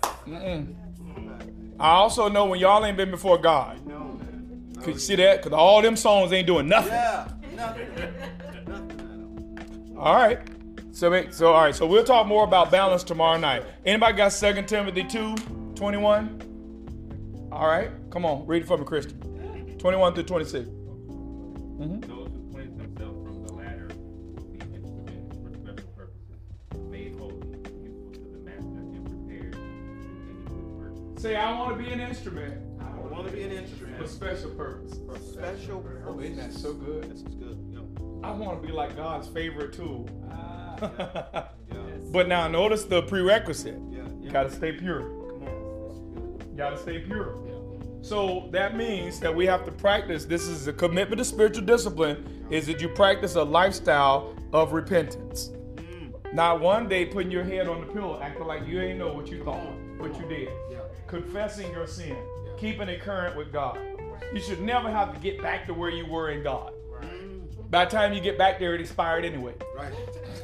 Mm-mm. 0.26 0.76
I 1.80 1.92
also 1.92 2.28
know 2.28 2.44
when 2.44 2.60
y'all 2.60 2.84
ain't 2.84 2.98
been 2.98 3.10
before 3.10 3.38
God. 3.38 3.84
No. 3.86 4.20
Could 4.82 4.94
you 4.94 5.00
see 5.00 5.16
that? 5.16 5.38
Because 5.42 5.52
all 5.52 5.80
them 5.80 5.96
songs 5.96 6.32
ain't 6.32 6.46
doing 6.46 6.68
nothing. 6.68 6.92
Yeah. 6.92 7.28
Nothing. 7.54 7.88
Nothing 8.66 9.96
All 9.98 10.14
right. 10.14 10.38
So, 10.92 11.10
wait, 11.10 11.32
so 11.32 11.52
all 11.52 11.62
right. 11.62 11.74
So 11.74 11.86
we'll 11.86 12.04
talk 12.04 12.26
more 12.26 12.44
about 12.44 12.70
balance 12.70 13.04
tomorrow 13.04 13.38
night. 13.38 13.64
Anybody 13.86 14.16
got 14.16 14.30
2 14.30 14.62
Timothy 14.62 15.04
2, 15.04 15.36
21? 15.74 17.48
All 17.52 17.66
right. 17.68 17.90
Come 18.10 18.24
on. 18.24 18.46
Read 18.46 18.62
it 18.62 18.68
for 18.68 18.76
me, 18.76 18.84
Christian. 18.84 19.18
21 19.78 20.14
through 20.14 20.24
26. 20.24 20.68
Mm-hmm. 20.68 22.00
Those 22.00 22.28
who 22.28 22.50
cleanse 22.52 22.76
themselves 22.76 23.26
from 23.26 23.46
the 23.46 23.52
latter 23.54 23.88
will 23.88 24.42
be 24.44 24.58
instruments 24.58 25.36
for 25.36 25.54
special 25.54 25.88
purposes, 25.96 26.36
made 26.90 27.16
holy, 27.18 27.46
useful 27.82 28.12
to 28.12 28.20
the 28.20 28.38
master, 28.44 28.78
and 28.78 29.06
prepared 29.06 29.52
to 29.52 29.58
do 29.58 30.10
any 30.28 30.44
good 30.44 30.64
work. 30.76 31.18
Say, 31.18 31.36
I 31.36 31.58
want 31.58 31.78
to 31.78 31.82
be 31.82 31.90
an 31.90 32.00
instrument 32.00 32.60
I 32.80 33.12
want 33.12 33.26
to 33.26 33.32
be 33.32 33.42
an 33.42 33.52
instrument. 33.52 33.98
for 33.98 34.06
special 34.06 34.50
purpose. 34.50 34.98
for 35.06 35.18
special 35.18 35.80
purpose. 35.80 36.04
Oh, 36.06 36.20
isn't 36.20 36.36
that 36.36 36.52
so 36.52 36.72
good? 36.74 37.04
This 37.04 37.22
is 37.22 37.34
good. 37.34 37.58
Yeah. 37.70 37.80
I 38.22 38.30
want 38.32 38.60
to 38.60 38.66
be 38.66 38.72
like 38.72 38.96
God's 38.96 39.28
favorite 39.28 39.72
tool. 39.72 40.08
Yeah. 40.80 41.46
but 42.12 42.28
now 42.28 42.48
notice 42.48 42.84
the 42.84 43.02
prerequisite. 43.02 43.74
Yeah. 43.90 43.98
You 43.98 44.18
Yeah. 44.22 44.32
got 44.32 44.42
to 44.44 44.50
stay 44.50 44.72
pure. 44.72 45.00
Come 45.00 45.42
on. 45.48 46.38
You 46.50 46.56
got 46.56 46.70
to 46.70 46.78
stay 46.78 46.98
pure. 47.00 47.36
So 48.02 48.48
that 48.50 48.76
means 48.76 49.20
that 49.20 49.34
we 49.34 49.44
have 49.46 49.64
to 49.66 49.72
practice. 49.72 50.24
This 50.24 50.48
is 50.48 50.66
a 50.66 50.72
commitment 50.72 51.18
to 51.18 51.24
spiritual 51.24 51.64
discipline. 51.64 52.46
Is 52.50 52.66
that 52.66 52.80
you 52.80 52.88
practice 52.88 53.34
a 53.36 53.42
lifestyle 53.44 54.34
of 54.52 54.72
repentance. 54.72 55.50
Mm. 55.76 56.32
Not 56.34 56.60
one 56.60 56.88
day 56.88 57.04
putting 57.06 57.30
your 57.30 57.44
head 57.44 57.68
on 57.68 57.80
the 57.80 57.86
pillow, 57.92 58.18
acting 58.20 58.46
like 58.46 58.66
you 58.66 58.80
ain't 58.80 58.98
know 58.98 59.12
what 59.12 59.28
you 59.28 59.44
thought, 59.44 59.60
what 59.98 60.18
you 60.18 60.26
did. 60.28 60.48
Confessing 61.06 61.70
your 61.72 61.86
sin, 61.86 62.16
keeping 62.56 62.88
it 62.88 63.00
current 63.02 63.36
with 63.36 63.52
God. 63.52 63.78
You 64.34 64.40
should 64.40 64.60
never 64.60 64.90
have 64.90 65.12
to 65.14 65.20
get 65.20 65.40
back 65.42 65.66
to 65.66 65.74
where 65.74 65.90
you 65.90 66.06
were 66.06 66.30
in 66.30 66.42
God. 66.42 66.72
Mm. 67.02 67.70
By 67.70 67.84
the 67.84 67.90
time 67.90 68.12
you 68.12 68.20
get 68.20 68.36
back 68.38 68.58
there, 68.58 68.74
it 68.74 68.80
expired 68.80 69.24
anyway. 69.24 69.54
Right. 69.76 69.92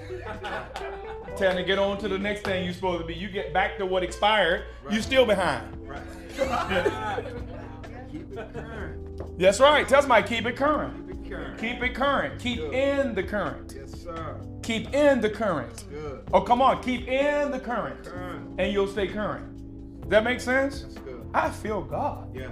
Time 1.36 1.56
to 1.56 1.64
get 1.64 1.78
on 1.78 1.98
to 1.98 2.08
the 2.08 2.18
next 2.18 2.42
thing 2.42 2.64
you're 2.64 2.72
supposed 2.72 3.00
to 3.02 3.06
be. 3.06 3.14
You 3.14 3.28
get 3.28 3.52
back 3.52 3.76
to 3.78 3.86
what 3.86 4.02
expired, 4.02 4.64
you're 4.90 5.02
still 5.02 5.26
behind. 5.26 5.76
Right. 5.86 6.02
Keep 8.10 8.32
it 8.32 8.52
current. 8.54 9.38
That's 9.38 9.60
right. 9.60 9.86
Tell 9.86 10.00
somebody 10.00 10.26
keep 10.26 10.46
it 10.46 10.56
current. 10.56 11.06
Keep 11.08 11.16
it 11.16 11.28
current. 11.28 11.58
Keep 11.60 11.82
it 11.82 11.94
current. 11.94 12.40
Keep 12.40 12.58
Good. 12.58 12.74
in 12.74 13.14
the 13.14 13.22
current. 13.22 13.74
Yes, 13.76 14.00
sir. 14.02 14.40
Keep 14.62 14.94
in 14.94 15.20
the 15.20 15.30
current. 15.30 15.84
Good. 15.90 16.28
Oh, 16.32 16.40
come 16.40 16.62
on. 16.62 16.82
Keep 16.82 17.08
in 17.08 17.50
the 17.50 17.60
current. 17.60 18.04
Current. 18.04 18.58
And 18.58 18.72
you'll 18.72 18.86
stay 18.86 19.08
current. 19.08 20.00
Does 20.02 20.10
that 20.10 20.24
make 20.24 20.40
sense? 20.40 20.82
That's 20.82 20.98
good. 20.98 21.26
I 21.34 21.50
feel 21.50 21.82
God. 21.82 22.34
Yeah. 22.34 22.48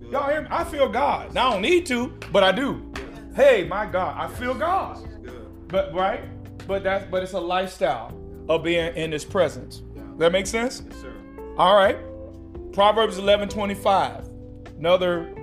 Good. 0.00 0.12
Y'all 0.12 0.30
hear 0.30 0.42
me? 0.42 0.48
I 0.50 0.64
feel 0.64 0.88
God. 0.88 1.34
Now 1.34 1.48
I 1.48 1.52
don't 1.52 1.62
need 1.62 1.86
to, 1.86 2.12
but 2.32 2.42
I 2.42 2.50
do. 2.52 2.92
Hey, 3.36 3.64
my 3.68 3.86
God, 3.86 4.16
I 4.18 4.26
feel 4.34 4.54
God. 4.54 4.96
This 4.96 5.12
is 5.12 5.18
good. 5.18 5.68
But 5.68 5.94
right? 5.94 6.22
But 6.68 6.84
that's 6.84 7.06
but 7.10 7.22
it's 7.22 7.32
a 7.32 7.40
lifestyle 7.40 8.12
of 8.48 8.62
being 8.62 8.94
in 8.94 9.10
his 9.10 9.24
presence. 9.24 9.82
Yeah. 9.96 10.02
That 10.18 10.32
makes 10.32 10.50
sense? 10.50 10.82
Yes, 10.86 11.00
sir. 11.00 11.14
All 11.56 11.74
right. 11.74 11.98
Proverbs 12.72 13.16
11 13.16 13.48
25. 13.48 14.28
Another 14.78 15.34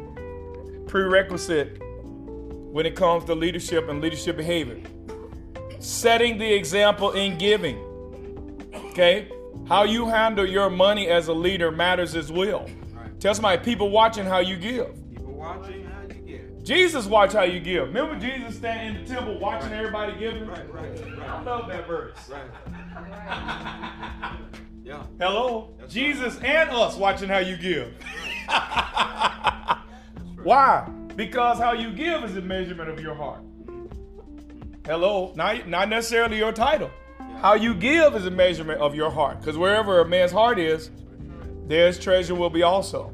prerequisite 0.88 1.82
when 1.82 2.86
it 2.86 2.96
comes 2.96 3.26
to 3.26 3.34
leadership 3.34 3.90
and 3.90 4.02
leadership 4.02 4.38
behavior. 4.38 4.80
Setting 5.80 6.38
the 6.38 6.54
example 6.54 7.12
in 7.12 7.38
giving. 7.40 7.78
Okay? 8.92 9.30
How 9.68 9.84
you 9.84 10.08
handle 10.08 10.46
your 10.48 10.70
money 10.70 11.08
as 11.08 11.28
a 11.28 11.34
leader 11.34 11.72
matters 11.72 12.16
as 12.16 12.32
well. 12.32 12.70
Right. 12.94 13.20
Tell 13.20 13.34
somebody, 13.34 13.64
people 13.64 13.90
watching 13.90 14.26
how 14.26 14.40
you 14.40 14.58
give. 14.58 14.94
People 15.10 15.34
watching 15.34 15.64
how 15.64 15.70
you 15.70 15.80
give. 15.80 15.85
Jesus 16.66 17.06
watch 17.06 17.34
how 17.34 17.44
you 17.44 17.60
give. 17.60 17.88
Remember 17.90 18.20
Jesus 18.20 18.56
standing 18.56 18.96
in 18.96 19.04
the 19.04 19.14
temple 19.14 19.40
watching 19.40 19.72
everybody 19.72 20.18
giving? 20.18 20.48
Right, 20.48 20.74
right, 20.74 21.00
I 21.22 21.44
love 21.44 21.68
that 21.68 21.88
verse. 21.88 22.18
Right. 22.30 22.42
Yeah. 24.86 25.04
Hello? 25.20 25.74
That's 25.80 25.92
Jesus 25.92 26.38
and 26.44 26.70
us 26.70 26.96
watching 26.96 27.28
how 27.28 27.40
you 27.40 27.58
give. 27.58 27.92
Why? 30.44 30.88
Because 31.16 31.58
how 31.58 31.74
you 31.74 31.92
give 31.92 32.24
is 32.24 32.38
a 32.38 32.42
measurement 32.42 32.92
of 32.92 33.00
your 33.00 33.16
heart. 33.16 33.42
Hello? 34.86 35.34
Not, 35.36 35.68
not 35.68 35.90
necessarily 35.90 36.38
your 36.38 36.52
title. 36.52 36.92
How 37.42 37.56
you 37.56 37.74
give 37.74 38.14
is 38.14 38.28
a 38.28 38.32
measurement 38.32 38.80
of 38.80 38.94
your 38.94 39.10
heart. 39.10 39.40
Because 39.40 39.58
wherever 39.58 40.02
a 40.02 40.06
man's 40.06 40.32
heart 40.32 40.60
is, 40.60 40.92
there's 41.66 41.98
treasure 41.98 42.36
will 42.36 42.52
be 42.52 42.62
also. 42.62 43.12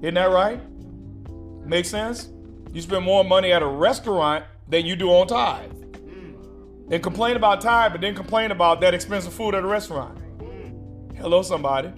Isn't 0.00 0.14
that 0.14 0.30
right? 0.30 0.60
Make 1.66 1.86
sense? 1.86 2.28
You 2.74 2.82
spend 2.82 3.04
more 3.04 3.22
money 3.22 3.52
at 3.52 3.62
a 3.62 3.66
restaurant 3.66 4.44
than 4.68 4.84
you 4.84 4.96
do 4.96 5.08
on 5.10 5.28
tithe. 5.28 5.70
Mm. 5.70 6.90
And 6.92 7.00
complain 7.00 7.36
about 7.36 7.60
tithe, 7.60 7.92
but 7.92 8.00
then 8.00 8.16
complain 8.16 8.50
about 8.50 8.80
that 8.80 8.92
expensive 8.94 9.32
food 9.32 9.54
at 9.54 9.62
a 9.62 9.66
restaurant. 9.66 10.18
Mm. 10.38 11.16
Hello, 11.16 11.40
somebody. 11.42 11.92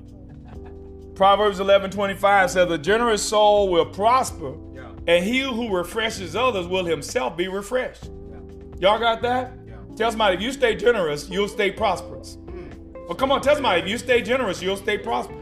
Proverbs 1.15 1.61
11 1.61 1.93
25 1.93 2.51
says, 2.51 2.71
A 2.71 2.77
generous 2.77 3.23
soul 3.23 3.71
will 3.71 3.87
prosper, 3.87 4.53
Yeah. 4.75 4.91
and 5.07 5.25
he 5.25 5.41
who 5.41 5.75
refreshes 5.75 6.37
others 6.37 6.67
will 6.67 6.85
himself 6.85 7.39
be 7.39 7.49
refreshed. 7.49 8.11
Yeah. 8.31 8.91
Y'all 8.91 8.99
got 8.99 9.23
that? 9.23 9.55
Yeah. 9.67 9.77
Tell 9.97 10.11
somebody, 10.11 10.37
if 10.37 10.43
you 10.43 10.53
stay 10.53 10.77
generous, 10.77 11.31
you'll 11.31 11.49
stay 11.49 11.71
prosperous. 11.71 12.37
Mm. 12.37 13.07
Well, 13.07 13.15
come 13.15 13.33
on, 13.33 13.41
tell 13.41 13.55
somebody, 13.55 13.81
if 13.81 13.89
you 13.89 13.97
stay 13.97 14.21
generous, 14.21 14.61
you'll 14.61 14.77
stay 14.77 14.99
prosperous. 14.99 15.41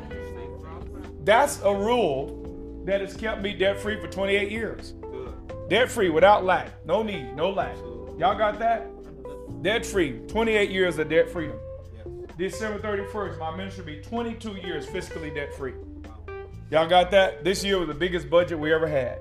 That's 1.25 1.61
a 1.62 1.75
rule 1.75 2.83
that 2.85 3.01
has 3.01 3.16
kept 3.16 3.42
me 3.42 3.53
debt 3.53 3.81
free 3.81 4.01
for 4.01 4.07
28 4.07 4.53
years. 4.53 4.94
Debt 5.68 5.90
free 5.90 6.11
without 6.11 6.44
lack. 6.44 6.85
No 6.85 7.03
need, 7.03 7.35
no 7.35 7.50
lack. 7.50 7.77
Y'all 8.18 8.37
got 8.37 8.59
that? 8.59 8.87
Debt 9.62 9.87
free. 9.87 10.20
28 10.29 10.70
years 10.70 10.98
of 10.98 11.09
debt 11.09 11.31
freedom. 11.31 11.59
December 12.37 12.79
31st, 12.81 13.38
my 13.38 13.57
ministry 13.57 13.85
will 13.85 13.92
be 13.92 14.07
22 14.07 14.57
years 14.57 14.87
fiscally 14.87 15.35
debt 15.35 15.55
free. 15.55 15.72
Y'all 16.70 16.88
got 16.88 17.11
that? 17.12 17.44
This 17.44 17.64
year 17.64 17.79
was 17.79 17.88
the 17.88 17.94
biggest 17.94 18.29
budget 18.29 18.59
we 18.59 18.72
ever 18.72 18.87
had. 18.87 19.18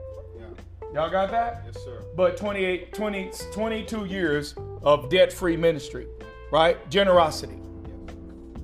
Y'all 0.94 1.10
got 1.10 1.32
that? 1.32 1.64
Yes, 1.66 1.84
sir. 1.84 2.04
But 2.16 2.38
28, 2.38 2.94
20, 2.94 3.32
22 3.52 4.06
years 4.06 4.54
of 4.84 5.10
debt 5.10 5.32
free 5.32 5.56
ministry, 5.56 6.08
right? 6.52 6.90
Generosity. 6.90 7.56
Yes. 7.56 8.16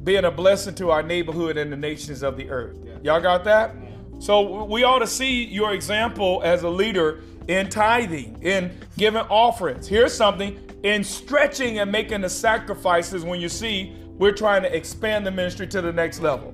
Being 0.03 0.25
a 0.25 0.31
blessing 0.31 0.75
to 0.75 0.91
our 0.91 1.01
neighborhood 1.01 1.57
and 1.57 1.71
the 1.71 1.77
nations 1.77 2.23
of 2.23 2.37
the 2.37 2.49
earth. 2.49 2.77
Y'all 3.03 3.21
got 3.21 3.43
that? 3.45 3.75
So 4.19 4.65
we 4.65 4.83
ought 4.83 4.99
to 4.99 5.07
see 5.07 5.45
your 5.45 5.73
example 5.73 6.41
as 6.43 6.63
a 6.63 6.69
leader 6.69 7.21
in 7.49 7.67
tithing, 7.67 8.37
in 8.43 8.71
giving 8.95 9.23
offerings. 9.23 9.87
Here's 9.87 10.13
something 10.13 10.59
in 10.83 11.03
stretching 11.03 11.79
and 11.79 11.91
making 11.91 12.21
the 12.21 12.29
sacrifices 12.29 13.25
when 13.25 13.41
you 13.41 13.49
see 13.49 13.95
we're 14.05 14.33
trying 14.33 14.61
to 14.61 14.73
expand 14.73 15.25
the 15.25 15.31
ministry 15.31 15.65
to 15.67 15.81
the 15.81 15.91
next 15.91 16.19
level. 16.19 16.53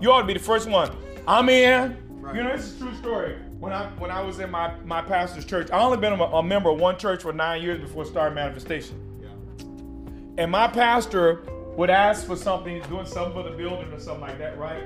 You 0.00 0.12
ought 0.12 0.20
to 0.20 0.26
be 0.26 0.34
the 0.34 0.38
first 0.38 0.68
one. 0.68 0.96
I'm 1.26 1.48
in. 1.48 1.96
You 2.32 2.44
know, 2.44 2.56
this 2.56 2.66
is 2.66 2.76
a 2.76 2.84
true 2.84 2.94
story. 2.94 3.34
When 3.58 3.72
I 3.72 3.86
when 3.98 4.12
I 4.12 4.20
was 4.20 4.38
in 4.38 4.50
my, 4.50 4.72
my 4.84 5.02
pastor's 5.02 5.44
church, 5.44 5.68
I 5.72 5.80
only 5.80 5.98
been 5.98 6.12
a, 6.12 6.22
a 6.22 6.42
member 6.42 6.70
of 6.70 6.78
one 6.78 6.96
church 6.96 7.22
for 7.22 7.32
nine 7.32 7.60
years 7.60 7.80
before 7.80 8.04
starting 8.04 8.36
manifestation. 8.36 9.00
Yeah. 9.20 10.42
And 10.42 10.50
my 10.50 10.68
pastor 10.68 11.42
would 11.76 11.90
ask 11.90 12.24
for 12.24 12.36
something, 12.36 12.82
doing 12.82 13.06
something 13.06 13.32
for 13.32 13.42
the 13.42 13.56
building 13.56 13.92
or 13.92 13.98
something 13.98 14.20
like 14.20 14.38
that, 14.38 14.58
right? 14.58 14.84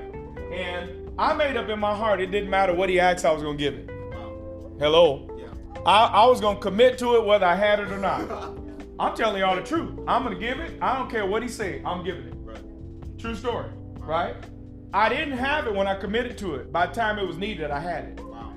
And 0.53 1.11
I 1.19 1.35
made 1.35 1.59
up 1.59 1.69
in 1.69 1.79
my 1.79 1.95
heart 1.95 2.21
it 2.21 2.31
didn't 2.31 2.49
matter 2.49 2.73
what 2.73 2.89
he 2.89 2.99
asked, 2.99 3.27
I 3.27 3.33
was 3.33 3.43
gonna 3.43 3.59
give 3.59 3.75
it. 3.75 3.91
Hello. 4.79 5.30
I, 5.87 6.07
I 6.07 6.27
was 6.27 6.41
gonna 6.41 6.61
commit 6.61 6.99
to 6.99 7.17
it 7.17 7.25
whether 7.25 7.47
I 7.47 7.55
had 7.55 7.81
it 7.81 7.91
or 7.91 7.99
not. 7.99 8.31
I'm 8.99 9.17
telling 9.17 9.41
y'all 9.41 9.57
the 9.57 9.63
truth. 9.63 9.99
I'm 10.07 10.25
gonna 10.25 10.39
give 10.39 10.61
it. 10.61 10.79
I 10.83 10.99
don't 10.99 11.11
care 11.11 11.25
what 11.25 11.43
he 11.43 11.49
said. 11.49 11.83
I'm 11.87 12.05
giving 12.05 12.27
it. 12.27 12.35
Right. 12.37 12.61
True 13.19 13.35
story, 13.35 13.71
right? 13.99 14.37
I 14.93 15.09
didn't 15.09 15.39
have 15.39 15.67
it 15.67 15.75
when 15.75 15.87
I 15.87 15.95
committed 15.95 16.37
to 16.39 16.57
it. 16.57 16.71
By 16.71 16.87
the 16.87 16.93
time 16.93 17.19
it 17.19 17.27
was 17.27 17.39
needed, 17.39 17.71
I 17.71 17.81
had 17.81 18.05
it. 18.05 18.21
Wow. 18.21 18.53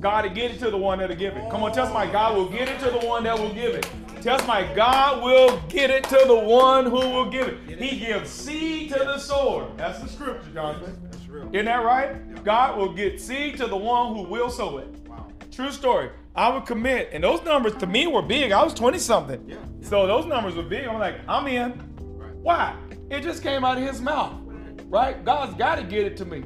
God 0.00 0.24
will 0.24 0.34
get 0.34 0.52
it 0.52 0.58
to 0.60 0.70
the 0.70 0.78
one 0.78 1.00
that'll 1.00 1.16
give 1.16 1.36
it. 1.36 1.50
Come 1.50 1.62
on, 1.62 1.72
tell 1.72 1.92
my 1.92 2.10
God 2.10 2.36
will 2.36 2.48
get 2.48 2.68
it 2.68 2.78
to 2.80 2.90
the 2.90 3.06
one 3.06 3.24
that 3.24 3.38
will 3.38 3.52
give 3.52 3.74
it. 3.74 3.86
Tell 4.22 4.38
my 4.46 4.72
God 4.74 5.22
will 5.22 5.60
get 5.68 5.90
it 5.90 6.04
to 6.04 6.24
the 6.26 6.34
one 6.34 6.86
who 6.86 6.92
will 6.92 7.28
give 7.30 7.48
it. 7.48 7.78
He 7.78 7.98
gives 7.98 8.30
seed 8.30 8.90
to 8.92 8.98
the 9.00 9.18
sower. 9.18 9.70
That's 9.76 9.98
the 9.98 10.08
scripture, 10.08 10.50
Jonathan. 10.54 10.96
That's 11.10 11.26
real. 11.28 11.48
Isn't 11.52 11.66
that 11.66 11.84
right? 11.84 12.42
God 12.42 12.78
will 12.78 12.94
get 12.94 13.20
seed 13.20 13.58
to 13.58 13.66
the 13.66 13.76
one 13.76 14.14
who 14.14 14.22
will 14.22 14.48
sow 14.48 14.78
it. 14.78 15.05
True 15.56 15.72
story. 15.72 16.10
I 16.34 16.50
would 16.50 16.66
commit, 16.66 17.08
and 17.14 17.24
those 17.24 17.42
numbers 17.42 17.74
to 17.76 17.86
me 17.86 18.06
were 18.06 18.20
big. 18.20 18.52
I 18.52 18.62
was 18.62 18.74
20 18.74 18.98
something. 18.98 19.42
Yeah. 19.48 19.56
So 19.80 20.06
those 20.06 20.26
numbers 20.26 20.54
were 20.54 20.62
big. 20.62 20.86
I'm 20.86 20.98
like, 20.98 21.14
I'm 21.26 21.46
in. 21.46 21.82
Right. 21.98 22.34
Why? 22.34 22.76
It 23.10 23.22
just 23.22 23.42
came 23.42 23.64
out 23.64 23.78
of 23.78 23.82
his 23.82 24.02
mouth. 24.02 24.34
Right? 24.88 25.24
God's 25.24 25.54
got 25.54 25.76
to 25.76 25.82
get 25.82 26.04
it 26.04 26.14
to 26.18 26.26
me. 26.26 26.44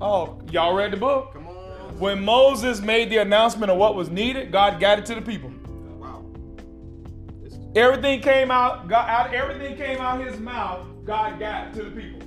Oh, 0.00 0.40
y'all 0.52 0.76
read 0.76 0.92
the 0.92 0.96
book? 0.96 1.32
Come 1.32 1.48
on. 1.48 1.98
When 1.98 2.24
Moses 2.24 2.80
made 2.80 3.10
the 3.10 3.16
announcement 3.16 3.72
of 3.72 3.78
what 3.78 3.96
was 3.96 4.10
needed, 4.10 4.52
God 4.52 4.78
got 4.78 5.00
it 5.00 5.06
to 5.06 5.16
the 5.16 5.22
people. 5.22 5.50
Wow. 5.98 6.24
Is 7.42 7.58
Everything 7.74 8.20
came 8.20 8.52
out, 8.52 8.86
God, 8.86 9.08
out 9.08 9.34
everything 9.34 9.76
came 9.76 9.98
out 9.98 10.24
his 10.24 10.38
mouth, 10.38 10.86
God 11.04 11.40
got 11.40 11.66
it 11.66 11.74
to 11.74 11.82
the 11.82 11.90
people. 11.90 12.20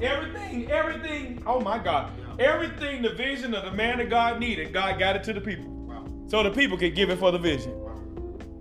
Everything, 0.00 0.70
everything, 0.70 1.42
oh 1.46 1.60
my 1.60 1.76
God. 1.76 2.12
Everything 2.40 3.02
the 3.02 3.10
vision 3.10 3.54
of 3.54 3.66
the 3.66 3.72
man 3.72 4.00
of 4.00 4.08
God 4.08 4.40
needed, 4.40 4.72
God 4.72 4.98
got 4.98 5.14
it 5.14 5.22
to 5.24 5.34
the 5.34 5.42
people. 5.42 5.66
So 6.26 6.42
the 6.42 6.50
people 6.50 6.78
could 6.78 6.94
give 6.94 7.10
it 7.10 7.18
for 7.18 7.30
the 7.30 7.38
vision. 7.38 7.74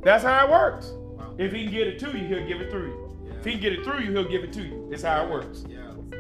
That's 0.04 0.22
how 0.22 0.46
it 0.46 0.52
works. 0.52 0.92
If 1.38 1.54
he 1.54 1.64
can 1.64 1.72
get 1.72 1.88
it 1.88 1.98
to 2.00 2.08
you, 2.08 2.26
he'll 2.26 2.46
give 2.46 2.60
it 2.60 2.72
through 2.72 2.88
you. 2.88 3.32
If 3.40 3.46
he 3.46 3.52
can 3.54 3.62
get 3.62 3.72
it 3.74 3.86
through 3.86 4.02
you, 4.02 4.12
he'll 4.12 4.28
give 4.28 4.44
it 4.44 4.52
to 4.54 4.62
you. 4.62 4.88
That's 4.90 5.04
how 5.04 5.24
it 5.24 5.30
works. 5.30 5.64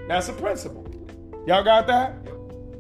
That's 0.08 0.30
a 0.30 0.34
principle. 0.34 0.86
Y'all 1.46 1.64
got 1.64 1.86
that? 1.88 2.16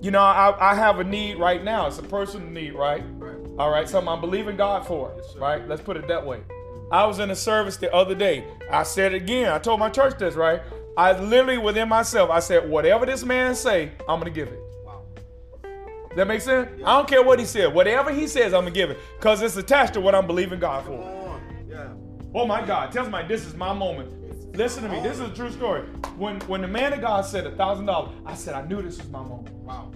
You 0.01 0.11
know, 0.11 0.21
I, 0.21 0.71
I 0.71 0.75
have 0.75 0.99
a 0.99 1.03
need 1.03 1.39
right 1.39 1.61
now. 1.61 1.87
It's 1.87 1.99
a 1.99 2.03
personal 2.03 2.47
need, 2.47 2.73
right? 2.73 3.03
Right. 3.17 3.35
All 3.57 3.69
right, 3.69 3.89
something 3.89 4.07
I'm 4.07 4.21
believing 4.21 4.55
God 4.55 4.87
for, 4.87 5.13
right? 5.37 5.67
Let's 5.67 5.81
put 5.81 5.97
it 5.97 6.07
that 6.07 6.25
way. 6.25 6.39
I 6.89 7.05
was 7.05 7.19
in 7.19 7.29
a 7.31 7.35
service 7.35 7.75
the 7.75 7.93
other 7.93 8.15
day. 8.15 8.45
I 8.71 8.83
said 8.83 9.13
again. 9.13 9.51
I 9.51 9.59
told 9.59 9.81
my 9.81 9.89
church 9.89 10.17
this, 10.17 10.35
right? 10.35 10.61
I 10.95 11.19
literally 11.19 11.57
within 11.57 11.89
myself, 11.89 12.29
I 12.29 12.39
said, 12.39 12.69
whatever 12.69 13.05
this 13.05 13.25
man 13.25 13.55
say, 13.55 13.91
I'm 14.07 14.19
gonna 14.19 14.29
give 14.29 14.47
it. 14.47 14.59
That 16.15 16.27
makes 16.27 16.43
sense? 16.45 16.69
I 16.85 16.97
don't 16.97 17.07
care 17.07 17.23
what 17.23 17.39
he 17.39 17.45
said. 17.45 17.73
Whatever 17.73 18.11
he 18.11 18.27
says, 18.27 18.53
I'm 18.53 18.61
gonna 18.61 18.71
give 18.71 18.89
it. 18.89 18.97
Because 19.17 19.41
it's 19.41 19.57
attached 19.57 19.93
to 19.93 20.01
what 20.01 20.15
I'm 20.15 20.27
believing 20.27 20.59
God 20.59 20.85
for. 20.85 21.39
Yeah. 21.67 21.89
Oh 22.33 22.45
my 22.45 22.65
God. 22.65 22.91
Tell 22.91 23.03
somebody 23.03 23.27
this 23.27 23.45
is 23.45 23.55
my 23.55 23.73
moment. 23.73 24.55
Listen 24.55 24.83
to 24.83 24.89
me. 24.89 24.99
This 25.01 25.19
is 25.19 25.29
a 25.29 25.33
true 25.33 25.51
story. 25.51 25.83
When 26.17 26.39
when 26.41 26.61
the 26.61 26.67
man 26.67 26.93
of 26.93 27.01
God 27.01 27.25
said 27.25 27.45
a 27.45 27.51
thousand 27.55 27.85
dollars, 27.85 28.11
I 28.25 28.33
said, 28.33 28.55
I 28.55 28.63
knew 28.65 28.81
this 28.81 28.97
was 28.97 29.09
my 29.09 29.21
moment. 29.21 29.51
Wow. 29.55 29.91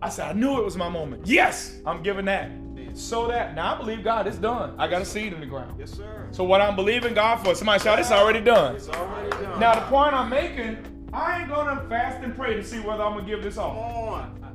I 0.00 0.08
said, 0.08 0.28
I 0.28 0.32
knew 0.32 0.58
it 0.58 0.64
was 0.64 0.76
my 0.76 0.88
moment. 0.88 1.26
Yes, 1.26 1.78
I'm 1.86 2.02
giving 2.02 2.24
that. 2.24 2.50
So 2.94 3.26
that 3.28 3.54
now 3.54 3.74
I 3.74 3.78
believe 3.78 4.02
God, 4.04 4.26
it's 4.26 4.36
done. 4.36 4.74
I 4.78 4.86
got 4.88 5.02
a 5.02 5.04
seed 5.04 5.32
in 5.32 5.40
the 5.40 5.46
ground. 5.46 5.76
Yes, 5.78 5.92
sir. 5.92 6.28
So 6.30 6.44
what 6.44 6.60
I'm 6.60 6.76
believing 6.76 7.14
God 7.14 7.36
for, 7.44 7.54
somebody 7.54 7.82
shout, 7.82 7.98
it's 7.98 8.10
already 8.10 8.40
done. 8.40 8.74
It's 8.76 8.88
already 8.88 9.30
done. 9.30 9.60
Now 9.60 9.74
the 9.74 9.82
point 9.82 10.12
I'm 10.14 10.28
making, 10.28 11.08
I 11.12 11.40
ain't 11.40 11.48
gonna 11.48 11.86
fast 11.88 12.22
and 12.22 12.34
pray 12.34 12.54
to 12.54 12.64
see 12.64 12.80
whether 12.80 13.02
I'm 13.02 13.14
gonna 13.14 13.26
give 13.26 13.42
this 13.42 13.54
Come 13.54 13.64
off. 13.70 13.96
on. 14.14 14.51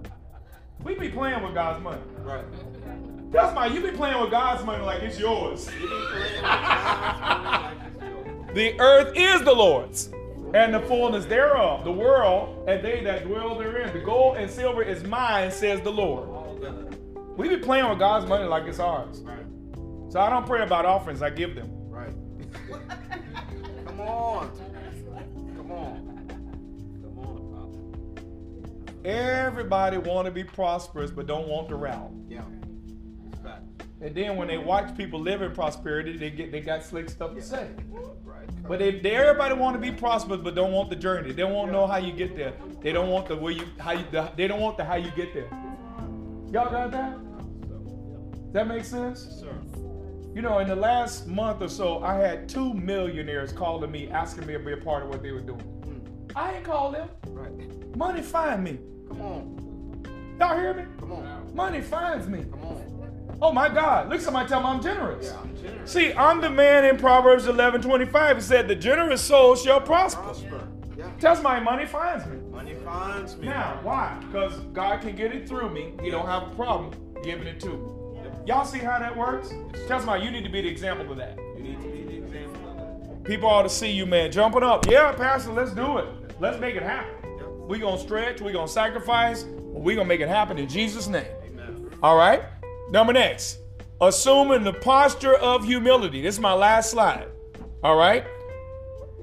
We 0.88 0.96
be 0.96 1.10
playing 1.10 1.44
with 1.44 1.54
God's 1.54 1.84
money. 1.84 2.02
Right. 2.24 2.46
That's 3.30 3.54
my 3.54 3.66
you 3.68 3.82
be 3.82 3.92
playing 3.92 4.22
with 4.22 4.32
God's 4.32 4.64
money 4.64 4.82
like 4.86 5.04
it's 5.04 5.20
yours. 5.20 5.70
You 5.78 5.82
be 5.82 5.88
playing 5.90 6.34
with 6.34 6.42
God's 6.44 6.64
money 7.34 7.66
like 7.66 7.78
it's 7.92 8.02
yours. 8.02 8.56
The 8.56 8.80
earth 8.80 9.12
is 9.14 9.44
the 9.44 9.54
Lord's, 9.54 10.10
and 10.54 10.74
the 10.74 10.80
fullness 10.80 11.26
thereof, 11.26 11.84
the 11.84 11.92
world, 11.92 12.70
and 12.70 12.82
they 12.82 13.04
that 13.04 13.26
dwell 13.26 13.58
therein. 13.58 13.92
The 13.92 14.00
gold 14.00 14.38
and 14.38 14.50
silver 14.50 14.82
is 14.82 15.04
mine, 15.04 15.52
says 15.52 15.82
the 15.82 15.92
Lord. 15.92 16.30
All 16.30 16.58
of 16.64 16.94
it. 16.94 17.00
We 17.36 17.50
be 17.50 17.58
playing 17.58 17.90
with 17.90 18.00
God's 18.00 18.26
money 18.26 18.46
like 18.46 18.64
it's 18.64 18.80
ours. 18.80 19.20
Right. 19.20 19.46
So 20.10 20.22
I 20.22 20.30
don't 20.30 20.46
pray 20.46 20.64
about 20.64 20.86
offerings, 20.86 21.22
I 21.22 21.32
give 21.32 21.54
them. 21.54 21.70
Right. 21.90 22.14
Come 23.88 24.00
on. 24.00 24.52
Everybody 29.08 29.98
want 29.98 30.26
to 30.26 30.32
be 30.32 30.44
prosperous, 30.44 31.12
but 31.12 31.28
don't 31.28 31.48
want 31.48 31.70
the 31.70 31.76
route. 31.76 32.12
Yeah. 32.28 32.42
And 34.02 34.14
then 34.14 34.36
when 34.36 34.48
they 34.48 34.58
watch 34.58 34.96
people 34.96 35.20
live 35.20 35.42
in 35.42 35.54
prosperity, 35.54 36.18
they 36.18 36.30
get 36.30 36.52
they 36.52 36.60
got 36.60 36.84
slick 36.84 37.10
stuff 37.10 37.34
to 37.34 37.42
say. 37.42 37.70
Right. 38.24 38.48
But 38.68 38.80
they, 38.80 39.00
they 39.00 39.16
everybody 39.16 39.56
want 39.56 39.76
to 39.76 39.80
be 39.80 39.92
prosperous, 39.92 40.42
but 40.42 40.56
don't 40.56 40.74
want 40.74 40.90
the 40.90 40.96
journey. 40.96 41.32
They 41.32 41.42
don't 41.42 41.54
want 41.54 41.70
to 41.70 41.72
know 41.72 41.88
how 41.88 41.98
you 41.98 42.12
get 42.12 42.36
there. 42.36 42.54
They 42.82 42.92
don't 42.92 43.10
want 43.10 43.28
the 43.28 43.38
way 43.38 43.54
you 43.54 43.66
how 43.80 43.94
you 43.94 44.06
the, 44.12 44.30
they 44.36 44.48
don't 44.48 44.60
want 44.60 44.78
the 44.78 44.84
how 44.84 44.96
you 44.96 45.10
get 45.12 45.34
there. 45.34 45.50
Y'all 46.52 46.70
got 46.70 46.92
that? 46.92 47.18
Does 47.64 48.54
that 48.54 48.68
make 48.68 48.84
sense? 48.84 49.22
Sir. 49.40 49.54
You 50.36 50.42
know, 50.42 50.60
in 50.60 50.68
the 50.68 50.76
last 50.76 51.28
month 51.28 51.62
or 51.62 51.70
so, 51.70 52.04
I 52.04 52.16
had 52.16 52.48
two 52.48 52.74
millionaires 52.74 53.52
calling 53.52 53.90
me 53.90 54.10
asking 54.10 54.46
me 54.46 54.54
to 54.54 54.60
be 54.60 54.74
a 54.74 54.78
part 54.78 55.04
of 55.04 55.10
what 55.10 55.24
they 55.24 55.32
were 55.32 55.40
doing. 55.40 55.60
Hmm. 55.62 56.38
I 56.38 56.58
ain't 56.58 56.66
called 56.66 56.94
them. 56.94 57.10
Right. 57.30 57.96
Money 57.96 58.22
find 58.22 58.64
me. 58.64 58.80
Come 59.10 59.22
on. 59.22 60.36
Y'all 60.40 60.58
hear 60.58 60.74
me? 60.74 60.84
Come 61.00 61.12
on. 61.14 61.56
Money 61.56 61.82
finds 61.82 62.28
me. 62.28 62.46
Come 62.52 62.64
on. 62.64 63.38
Oh 63.42 63.52
my 63.52 63.70
God. 63.70 64.10
Look, 64.10 64.22
somebody 64.22 64.50
tell 64.50 64.62
me 64.62 64.68
I'm 64.68 64.82
generous. 64.82 65.28
Yeah, 65.28 65.40
I'm 65.40 65.56
generous. 65.58 65.92
See, 65.92 66.14
I'm 66.14 66.42
the 66.42 66.50
man 66.50 66.86
in 66.86 66.98
Proverbs 66.98 67.48
11 67.48 67.82
25. 67.82 68.38
It 68.38 68.42
said, 68.42 68.68
The 68.68 68.76
generous 68.76 69.22
soul 69.22 69.56
shall 69.56 69.82
prosper. 69.82 70.22
Prosper. 70.22 70.68
Yeah. 70.98 71.12
Tell 71.20 71.42
my 71.42 71.60
money 71.60 71.86
finds 71.86 72.26
me. 72.26 72.38
Money 72.52 72.76
finds 72.84 73.38
me. 73.38 73.48
Now, 73.48 73.80
why? 73.84 74.18
Because 74.26 74.60
God 74.74 75.02
can 75.02 75.16
get 75.16 75.34
it 75.34 75.48
through 75.48 75.70
me. 75.70 75.94
He 76.02 76.10
don't 76.10 76.26
have 76.26 76.52
a 76.52 76.56
problem 76.56 76.94
giving 77.24 77.48
it 77.48 77.60
to 77.62 77.70
me. 77.70 77.98
Y'all 78.48 78.64
see 78.64 78.80
how 78.80 78.98
that 78.98 79.16
works? 79.16 79.50
Tell 79.88 80.00
somebody 80.00 80.24
you 80.24 80.32
need 80.32 80.46
to 80.46 80.50
be 80.50 80.62
the 80.62 80.70
example 80.70 81.12
of 81.12 81.18
that. 81.18 81.38
You 81.58 81.64
need 81.64 81.82
to 81.82 81.88
be 81.90 82.04
the 82.04 82.18
example 82.24 82.70
of 82.70 82.78
that. 82.78 83.24
People 83.26 83.50
ought 83.50 83.64
to 83.64 83.70
see 83.70 83.92
you, 83.92 84.06
man, 84.06 84.32
jumping 84.32 84.64
up. 84.64 84.88
Yeah, 84.88 85.12
Pastor, 85.12 85.52
let's 85.52 85.72
do 85.72 85.98
it. 85.98 86.08
Let's 86.40 86.58
make 86.58 86.76
it 86.76 86.84
happen. 86.84 87.17
Yep. 87.68 87.72
we 87.72 87.80
going 87.80 87.98
to 87.98 88.02
stretch, 88.02 88.42
we 88.42 88.54
going 88.54 88.68
to 88.68 88.72
sacrifice, 88.72 89.44
we 89.44 89.94
going 89.94 90.06
to 90.06 90.10
make 90.10 90.22
it 90.22 90.30
happen 90.30 90.58
in 90.58 90.70
Jesus' 90.70 91.08
name. 91.08 91.26
Amen. 91.44 91.90
All 92.02 92.16
right? 92.16 92.44
Number 92.92 93.12
next, 93.12 93.60
assuming 94.00 94.64
the 94.64 94.72
posture 94.72 95.36
of 95.36 95.66
humility. 95.66 96.22
This 96.22 96.36
is 96.36 96.40
my 96.40 96.54
last 96.54 96.92
slide. 96.92 97.28
All 97.84 97.98
right? 97.98 98.26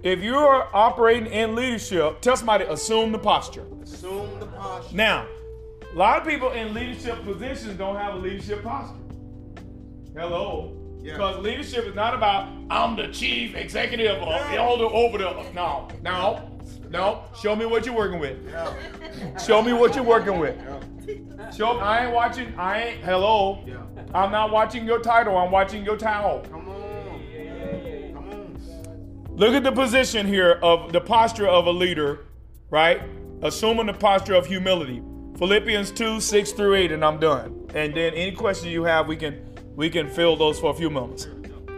If 0.02 0.20
you're 0.20 0.68
operating 0.76 1.32
in 1.32 1.54
leadership, 1.54 2.20
tell 2.20 2.36
somebody, 2.36 2.64
assume 2.64 3.12
the 3.12 3.18
posture. 3.18 3.64
Assume 3.82 4.38
the 4.38 4.46
posture. 4.46 4.94
Now, 4.94 5.26
a 5.90 5.96
lot 5.96 6.20
of 6.20 6.28
people 6.28 6.50
in 6.52 6.74
leadership 6.74 7.24
positions 7.24 7.78
don't 7.78 7.96
have 7.96 8.14
a 8.14 8.18
leadership 8.18 8.62
posture. 8.62 8.96
Hello. 10.16 10.72
Yeah. 11.02 11.14
Because 11.14 11.42
leadership 11.42 11.86
is 11.86 11.94
not 11.94 12.14
about 12.14 12.48
I'm 12.70 12.94
the 12.94 13.08
chief 13.08 13.56
executive 13.56 14.22
or 14.22 14.34
elder 14.52 14.84
over 14.84 15.18
the 15.18 15.50
no, 15.52 15.88
no, 16.02 16.58
no. 16.88 17.24
Show 17.42 17.56
me 17.56 17.66
what 17.66 17.84
you're 17.84 17.96
working 17.96 18.20
with. 18.20 18.38
Yeah. 18.46 19.36
Show 19.38 19.60
me 19.60 19.72
what 19.72 19.96
you're 19.96 20.04
working 20.04 20.38
with. 20.38 20.56
Yeah. 20.56 21.50
Show 21.50 21.78
I 21.78 22.04
ain't 22.04 22.14
watching, 22.14 22.54
I 22.56 22.82
ain't 22.82 23.04
hello. 23.04 23.64
Yeah. 23.66 23.82
I'm 24.14 24.30
not 24.30 24.52
watching 24.52 24.86
your 24.86 25.00
title, 25.00 25.36
I'm 25.36 25.50
watching 25.50 25.84
your 25.84 25.96
towel. 25.96 26.44
Come 26.48 26.68
on. 26.68 28.12
Come 28.14 28.28
on. 28.28 29.26
Look 29.30 29.52
at 29.54 29.64
the 29.64 29.72
position 29.72 30.28
here 30.28 30.60
of 30.62 30.92
the 30.92 31.00
posture 31.00 31.48
of 31.48 31.66
a 31.66 31.72
leader, 31.72 32.20
right? 32.70 33.02
Assuming 33.42 33.86
the 33.86 33.94
posture 33.94 34.34
of 34.34 34.46
humility. 34.46 35.02
Philippians 35.38 35.90
2, 35.90 36.20
6 36.20 36.52
through 36.52 36.76
8, 36.76 36.92
and 36.92 37.04
I'm 37.04 37.18
done. 37.18 37.68
And 37.74 37.92
then 37.92 38.14
any 38.14 38.30
questions 38.30 38.72
you 38.72 38.84
have, 38.84 39.08
we 39.08 39.16
can 39.16 39.53
we 39.74 39.90
can 39.90 40.08
fill 40.08 40.36
those 40.36 40.58
for 40.58 40.70
a 40.70 40.74
few 40.74 40.90
moments. 40.90 41.28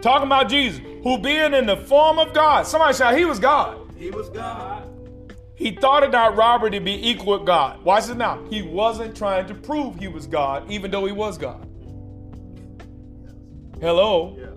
Talking 0.01 0.27
about 0.27 0.49
Jesus, 0.49 0.81
who 1.03 1.17
being 1.17 1.53
in 1.53 1.65
the 1.65 1.77
form 1.77 2.19
of 2.19 2.33
God. 2.33 2.67
Somebody 2.67 2.95
shout, 2.95 3.17
he 3.17 3.25
was 3.25 3.39
God. 3.39 3.79
He 3.97 4.11
was 4.11 4.29
God. 4.29 4.87
He 5.55 5.71
thought 5.71 6.03
it 6.03 6.11
not 6.11 6.35
robbery 6.35 6.69
to 6.71 6.79
be 6.79 7.09
equal 7.09 7.39
with 7.39 7.47
God. 7.47 7.83
Watch 7.83 8.05
this 8.05 8.15
now. 8.15 8.43
He 8.51 8.61
wasn't 8.61 9.17
trying 9.17 9.47
to 9.47 9.55
prove 9.55 9.97
he 9.97 10.07
was 10.07 10.27
God, 10.27 10.69
even 10.69 10.91
though 10.91 11.05
he 11.05 11.11
was 11.11 11.37
God. 11.39 11.67
Hello. 13.81 14.35
Yeah. 14.37 14.47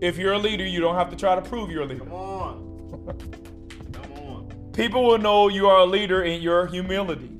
If 0.00 0.16
you're 0.16 0.32
a 0.32 0.38
leader, 0.38 0.64
you 0.64 0.80
don't 0.80 0.94
have 0.94 1.10
to 1.10 1.16
try 1.16 1.34
to 1.34 1.42
prove 1.42 1.70
you're 1.70 1.82
a 1.82 1.86
leader. 1.86 2.04
Come 2.04 2.12
on. 2.12 3.14
Come 3.92 4.12
on. 4.12 4.70
People 4.72 5.04
will 5.04 5.18
know 5.18 5.48
you 5.48 5.66
are 5.68 5.80
a 5.80 5.86
leader 5.86 6.22
in 6.22 6.40
your 6.40 6.66
humility. 6.66 7.37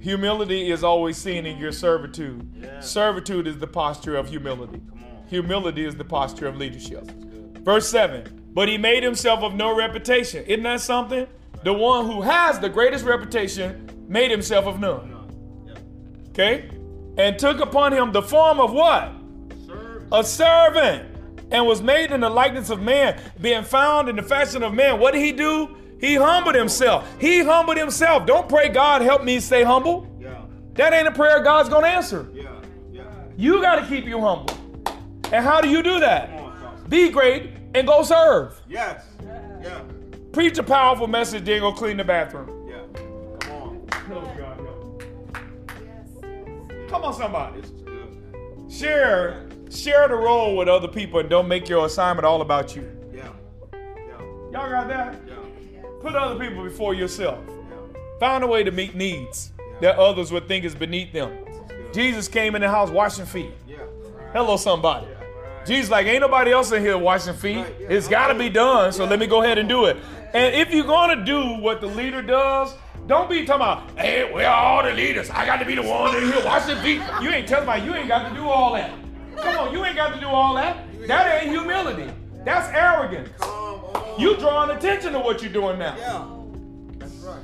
Humility 0.00 0.70
is 0.70 0.84
always 0.84 1.16
seen 1.16 1.44
in 1.44 1.58
your 1.58 1.72
servitude. 1.72 2.48
Yeah. 2.54 2.80
Servitude 2.80 3.46
is 3.46 3.58
the 3.58 3.66
posture 3.66 4.16
of 4.16 4.28
humility. 4.28 4.80
Humility 5.28 5.84
is 5.84 5.96
the 5.96 6.04
posture 6.04 6.46
of 6.46 6.56
leadership. 6.56 7.04
Verse 7.64 7.88
7 7.88 8.50
But 8.54 8.68
he 8.68 8.78
made 8.78 9.02
himself 9.02 9.40
of 9.40 9.54
no 9.54 9.76
reputation. 9.76 10.44
Isn't 10.44 10.62
that 10.62 10.80
something? 10.80 11.26
The 11.64 11.72
one 11.72 12.06
who 12.06 12.22
has 12.22 12.60
the 12.60 12.68
greatest 12.68 13.04
reputation 13.04 13.90
made 14.08 14.30
himself 14.30 14.66
of 14.66 14.78
none. 14.78 15.10
None. 15.10 15.64
Yeah. 15.66 16.30
Okay? 16.30 16.70
And 17.16 17.36
took 17.38 17.60
upon 17.60 17.92
him 17.92 18.12
the 18.12 18.22
form 18.22 18.60
of 18.60 18.72
what? 18.72 19.12
A 20.12 20.22
servant. 20.22 21.16
And 21.50 21.66
was 21.66 21.82
made 21.82 22.12
in 22.12 22.20
the 22.20 22.30
likeness 22.30 22.70
of 22.70 22.80
man, 22.80 23.20
being 23.40 23.64
found 23.64 24.08
in 24.08 24.16
the 24.16 24.22
fashion 24.22 24.62
of 24.62 24.74
man. 24.74 25.00
What 25.00 25.14
did 25.14 25.22
he 25.22 25.32
do? 25.32 25.76
He 26.00 26.14
humbled 26.14 26.54
himself. 26.54 27.08
He 27.20 27.42
humbled 27.42 27.76
himself. 27.76 28.26
Don't 28.26 28.48
pray, 28.48 28.68
God, 28.68 29.02
help 29.02 29.24
me 29.24 29.40
stay 29.40 29.62
humble. 29.64 30.06
Yeah. 30.20 30.42
That 30.74 30.92
ain't 30.92 31.08
a 31.08 31.12
prayer 31.12 31.42
God's 31.42 31.68
gonna 31.68 31.88
answer. 31.88 32.28
Yeah. 32.32 32.52
Yeah. 32.92 33.02
You 33.36 33.60
gotta 33.60 33.86
keep 33.86 34.04
you 34.04 34.20
humble. 34.20 34.54
And 35.32 35.44
how 35.44 35.60
do 35.60 35.68
you 35.68 35.82
do 35.82 36.00
that? 36.00 36.30
on, 36.30 36.84
Be 36.88 37.10
great 37.10 37.50
and 37.74 37.86
go 37.86 38.02
serve. 38.02 38.60
Yes. 38.68 39.04
Yeah. 39.60 39.80
Preach 40.32 40.56
a 40.58 40.62
powerful 40.62 41.08
message, 41.08 41.44
then 41.44 41.60
go 41.60 41.72
clean 41.72 41.96
the 41.96 42.04
bathroom. 42.04 42.68
Yeah. 42.68 42.82
Come 43.40 43.52
on. 43.52 43.86
Come 46.88 47.04
on, 47.04 47.12
somebody. 47.14 47.60
Good. 47.84 48.72
Share, 48.72 49.46
share 49.70 50.08
the 50.08 50.14
role 50.14 50.56
with 50.56 50.68
other 50.68 50.88
people 50.88 51.20
and 51.20 51.28
don't 51.28 51.48
make 51.48 51.68
your 51.68 51.86
assignment 51.86 52.24
all 52.24 52.40
about 52.40 52.76
you. 52.76 52.88
Yeah. 53.12 53.28
Yeah. 53.72 54.20
Y'all 54.52 54.70
got 54.70 54.88
that? 54.88 55.16
Yeah. 55.26 55.34
Put 56.00 56.14
other 56.14 56.38
people 56.38 56.62
before 56.62 56.94
yourself. 56.94 57.38
Find 58.20 58.44
a 58.44 58.46
way 58.46 58.62
to 58.62 58.70
meet 58.70 58.94
needs 58.94 59.52
that 59.80 59.96
others 59.98 60.30
would 60.32 60.46
think 60.48 60.64
is 60.64 60.74
beneath 60.74 61.12
them. 61.12 61.36
Jesus 61.92 62.28
came 62.28 62.54
in 62.54 62.62
the 62.62 62.68
house 62.68 62.90
washing 62.90 63.26
feet. 63.26 63.52
Hello, 64.32 64.56
somebody. 64.56 65.06
Jesus, 65.66 65.90
like, 65.90 66.06
ain't 66.06 66.20
nobody 66.20 66.52
else 66.52 66.72
in 66.72 66.82
here 66.82 66.96
washing 66.96 67.34
feet. 67.34 67.64
It's 67.80 68.08
got 68.08 68.28
to 68.28 68.34
be 68.34 68.48
done, 68.48 68.92
so 68.92 69.04
let 69.04 69.18
me 69.18 69.26
go 69.26 69.42
ahead 69.42 69.58
and 69.58 69.68
do 69.68 69.86
it. 69.86 69.96
And 70.32 70.54
if 70.54 70.72
you're 70.72 70.86
going 70.86 71.18
to 71.18 71.24
do 71.24 71.62
what 71.62 71.80
the 71.80 71.86
leader 71.86 72.22
does, 72.22 72.74
don't 73.06 73.28
be 73.28 73.44
talking 73.44 73.62
about, 73.62 73.98
hey, 73.98 74.32
where 74.32 74.48
are 74.48 74.64
all 74.64 74.82
the 74.82 74.92
leaders? 74.92 75.30
I 75.30 75.46
got 75.46 75.56
to 75.56 75.64
be 75.64 75.74
the 75.74 75.82
one 75.82 76.14
in 76.16 76.30
here 76.30 76.44
washing 76.44 76.76
feet. 76.78 77.02
You 77.22 77.30
ain't 77.30 77.48
telling 77.48 77.66
me 77.66 77.86
you 77.86 77.94
ain't 77.94 78.08
got 78.08 78.28
to 78.28 78.34
do 78.34 78.46
all 78.46 78.74
that. 78.74 78.92
Come 79.36 79.56
on, 79.56 79.72
you 79.72 79.84
ain't 79.84 79.96
got 79.96 80.14
to 80.14 80.20
do 80.20 80.26
all 80.26 80.54
that. 80.54 80.86
That 81.06 81.42
ain't 81.42 81.50
humility. 81.50 82.12
That's 82.44 82.68
arrogance. 82.74 83.30
You 84.18 84.36
drawing 84.36 84.76
attention 84.76 85.12
to 85.12 85.20
what 85.20 85.42
you're 85.42 85.52
doing 85.52 85.78
now. 85.78 85.96
Yeah. 85.96 86.26
That's 86.98 87.14
right. 87.18 87.38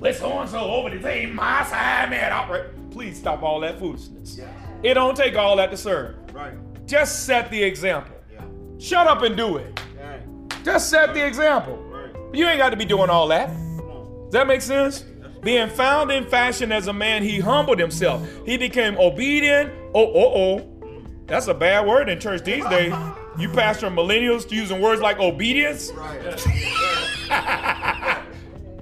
Let 0.00 0.16
so 0.16 0.40
and 0.40 0.50
so 0.50 0.58
over 0.58 0.90
the 0.90 1.00
same 1.00 1.34
my 1.36 1.64
side, 1.64 2.10
man. 2.10 2.32
Operate. 2.32 2.90
Please 2.90 3.16
stop 3.16 3.42
all 3.42 3.60
that 3.60 3.78
foolishness. 3.78 4.36
Yeah. 4.36 4.50
It 4.82 4.94
don't 4.94 5.16
take 5.16 5.36
all 5.36 5.56
that 5.56 5.70
to 5.70 5.76
serve. 5.76 6.16
Right. 6.32 6.54
Just 6.86 7.26
set 7.26 7.50
the 7.50 7.62
example. 7.62 8.16
Yeah. 8.32 8.42
Shut 8.78 9.06
up 9.06 9.22
and 9.22 9.36
do 9.36 9.56
it. 9.58 9.80
Right. 10.00 10.20
Just 10.64 10.90
set 10.90 11.14
the 11.14 11.24
example. 11.24 11.76
Right. 11.76 12.10
You 12.32 12.46
ain't 12.46 12.58
got 12.58 12.70
to 12.70 12.76
be 12.76 12.84
doing 12.84 13.08
all 13.08 13.28
that. 13.28 13.48
Does 13.48 14.32
that 14.32 14.46
make 14.48 14.62
sense? 14.62 15.04
Being 15.42 15.68
found 15.68 16.10
in 16.10 16.26
fashion 16.26 16.72
as 16.72 16.88
a 16.88 16.92
man, 16.92 17.22
he 17.22 17.38
humbled 17.38 17.78
himself. 17.78 18.28
He 18.44 18.56
became 18.56 18.98
obedient. 18.98 19.72
Oh, 19.94 20.12
oh, 20.12 20.58
oh. 20.58 20.74
That's 21.26 21.46
a 21.46 21.54
bad 21.54 21.86
word 21.86 22.08
in 22.08 22.18
church 22.18 22.42
these 22.42 22.64
days. 22.66 22.92
You 23.38 23.48
pastor 23.48 23.88
millennials 23.88 24.48
to 24.48 24.54
using 24.56 24.80
words 24.80 25.00
like 25.00 25.18
obedience. 25.20 25.92
Right. 25.92 26.20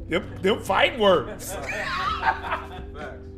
Them, 0.09 0.25
them 0.41 0.63
fighting 0.63 1.01
words. 1.01 1.57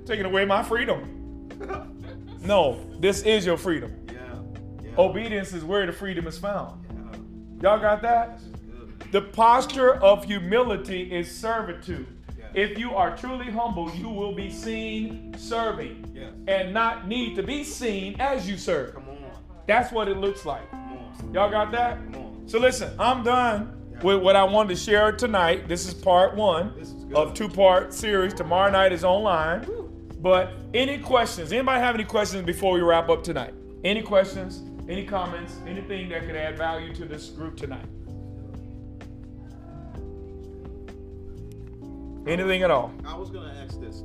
Taking 0.04 0.26
away 0.26 0.44
my 0.44 0.62
freedom. 0.62 1.14
No, 2.40 2.78
this 3.00 3.22
is 3.22 3.44
your 3.44 3.56
freedom. 3.58 3.92
Yeah. 4.06 4.14
Yeah. 4.82 4.90
Obedience 4.96 5.52
is 5.52 5.64
where 5.64 5.84
the 5.86 5.92
freedom 5.92 6.26
is 6.28 6.38
found. 6.38 6.80
Yeah. 7.60 7.72
Y'all 7.72 7.80
got 7.80 8.00
that? 8.02 8.40
The 9.10 9.20
posture 9.22 9.94
of 9.96 10.24
humility 10.24 11.12
is 11.14 11.30
servitude. 11.30 12.06
If 12.54 12.78
you 12.78 12.94
are 12.94 13.14
truly 13.16 13.50
humble, 13.50 13.90
you 13.96 14.08
will 14.08 14.32
be 14.32 14.50
seen 14.50 15.34
serving 15.36 16.12
Yes. 16.14 16.32
and 16.46 16.72
not 16.72 17.08
need 17.08 17.34
to 17.36 17.42
be 17.42 17.64
seen 17.64 18.16
as 18.20 18.48
you 18.48 18.56
serve. 18.56 18.94
Come 18.94 19.08
on. 19.08 19.16
That's 19.66 19.92
what 19.92 20.08
it 20.08 20.16
looks 20.16 20.46
like. 20.46 20.62
Y'all 21.32 21.50
got 21.50 21.70
that? 21.72 21.98
So 22.46 22.58
listen, 22.58 22.92
I'm 22.98 23.22
done 23.22 23.74
with 24.02 24.22
what 24.22 24.36
I 24.36 24.44
wanted 24.44 24.70
to 24.70 24.76
share 24.76 25.12
tonight. 25.12 25.68
This 25.68 25.86
is 25.86 25.94
part 25.94 26.34
one 26.34 26.72
is 26.78 26.94
of 27.14 27.34
two-part 27.34 27.92
series. 27.92 28.32
Tomorrow 28.34 28.70
night 28.70 28.92
is 28.92 29.04
online. 29.04 29.66
But 30.20 30.50
any 30.74 30.98
questions? 30.98 31.52
Anybody 31.52 31.80
have 31.80 31.94
any 31.94 32.04
questions 32.04 32.44
before 32.44 32.72
we 32.72 32.80
wrap 32.80 33.08
up 33.08 33.22
tonight? 33.22 33.54
Any 33.84 34.02
questions? 34.02 34.62
Any 34.88 35.04
comments? 35.04 35.56
Anything 35.66 36.08
that 36.08 36.26
could 36.26 36.36
add 36.36 36.56
value 36.56 36.94
to 36.94 37.04
this 37.04 37.28
group 37.28 37.56
tonight? 37.56 37.84
Anything 42.26 42.62
at 42.62 42.70
all? 42.70 42.92
I 43.06 43.16
was 43.16 43.30
gonna 43.30 43.54
ask 43.62 43.80
this. 43.80 44.02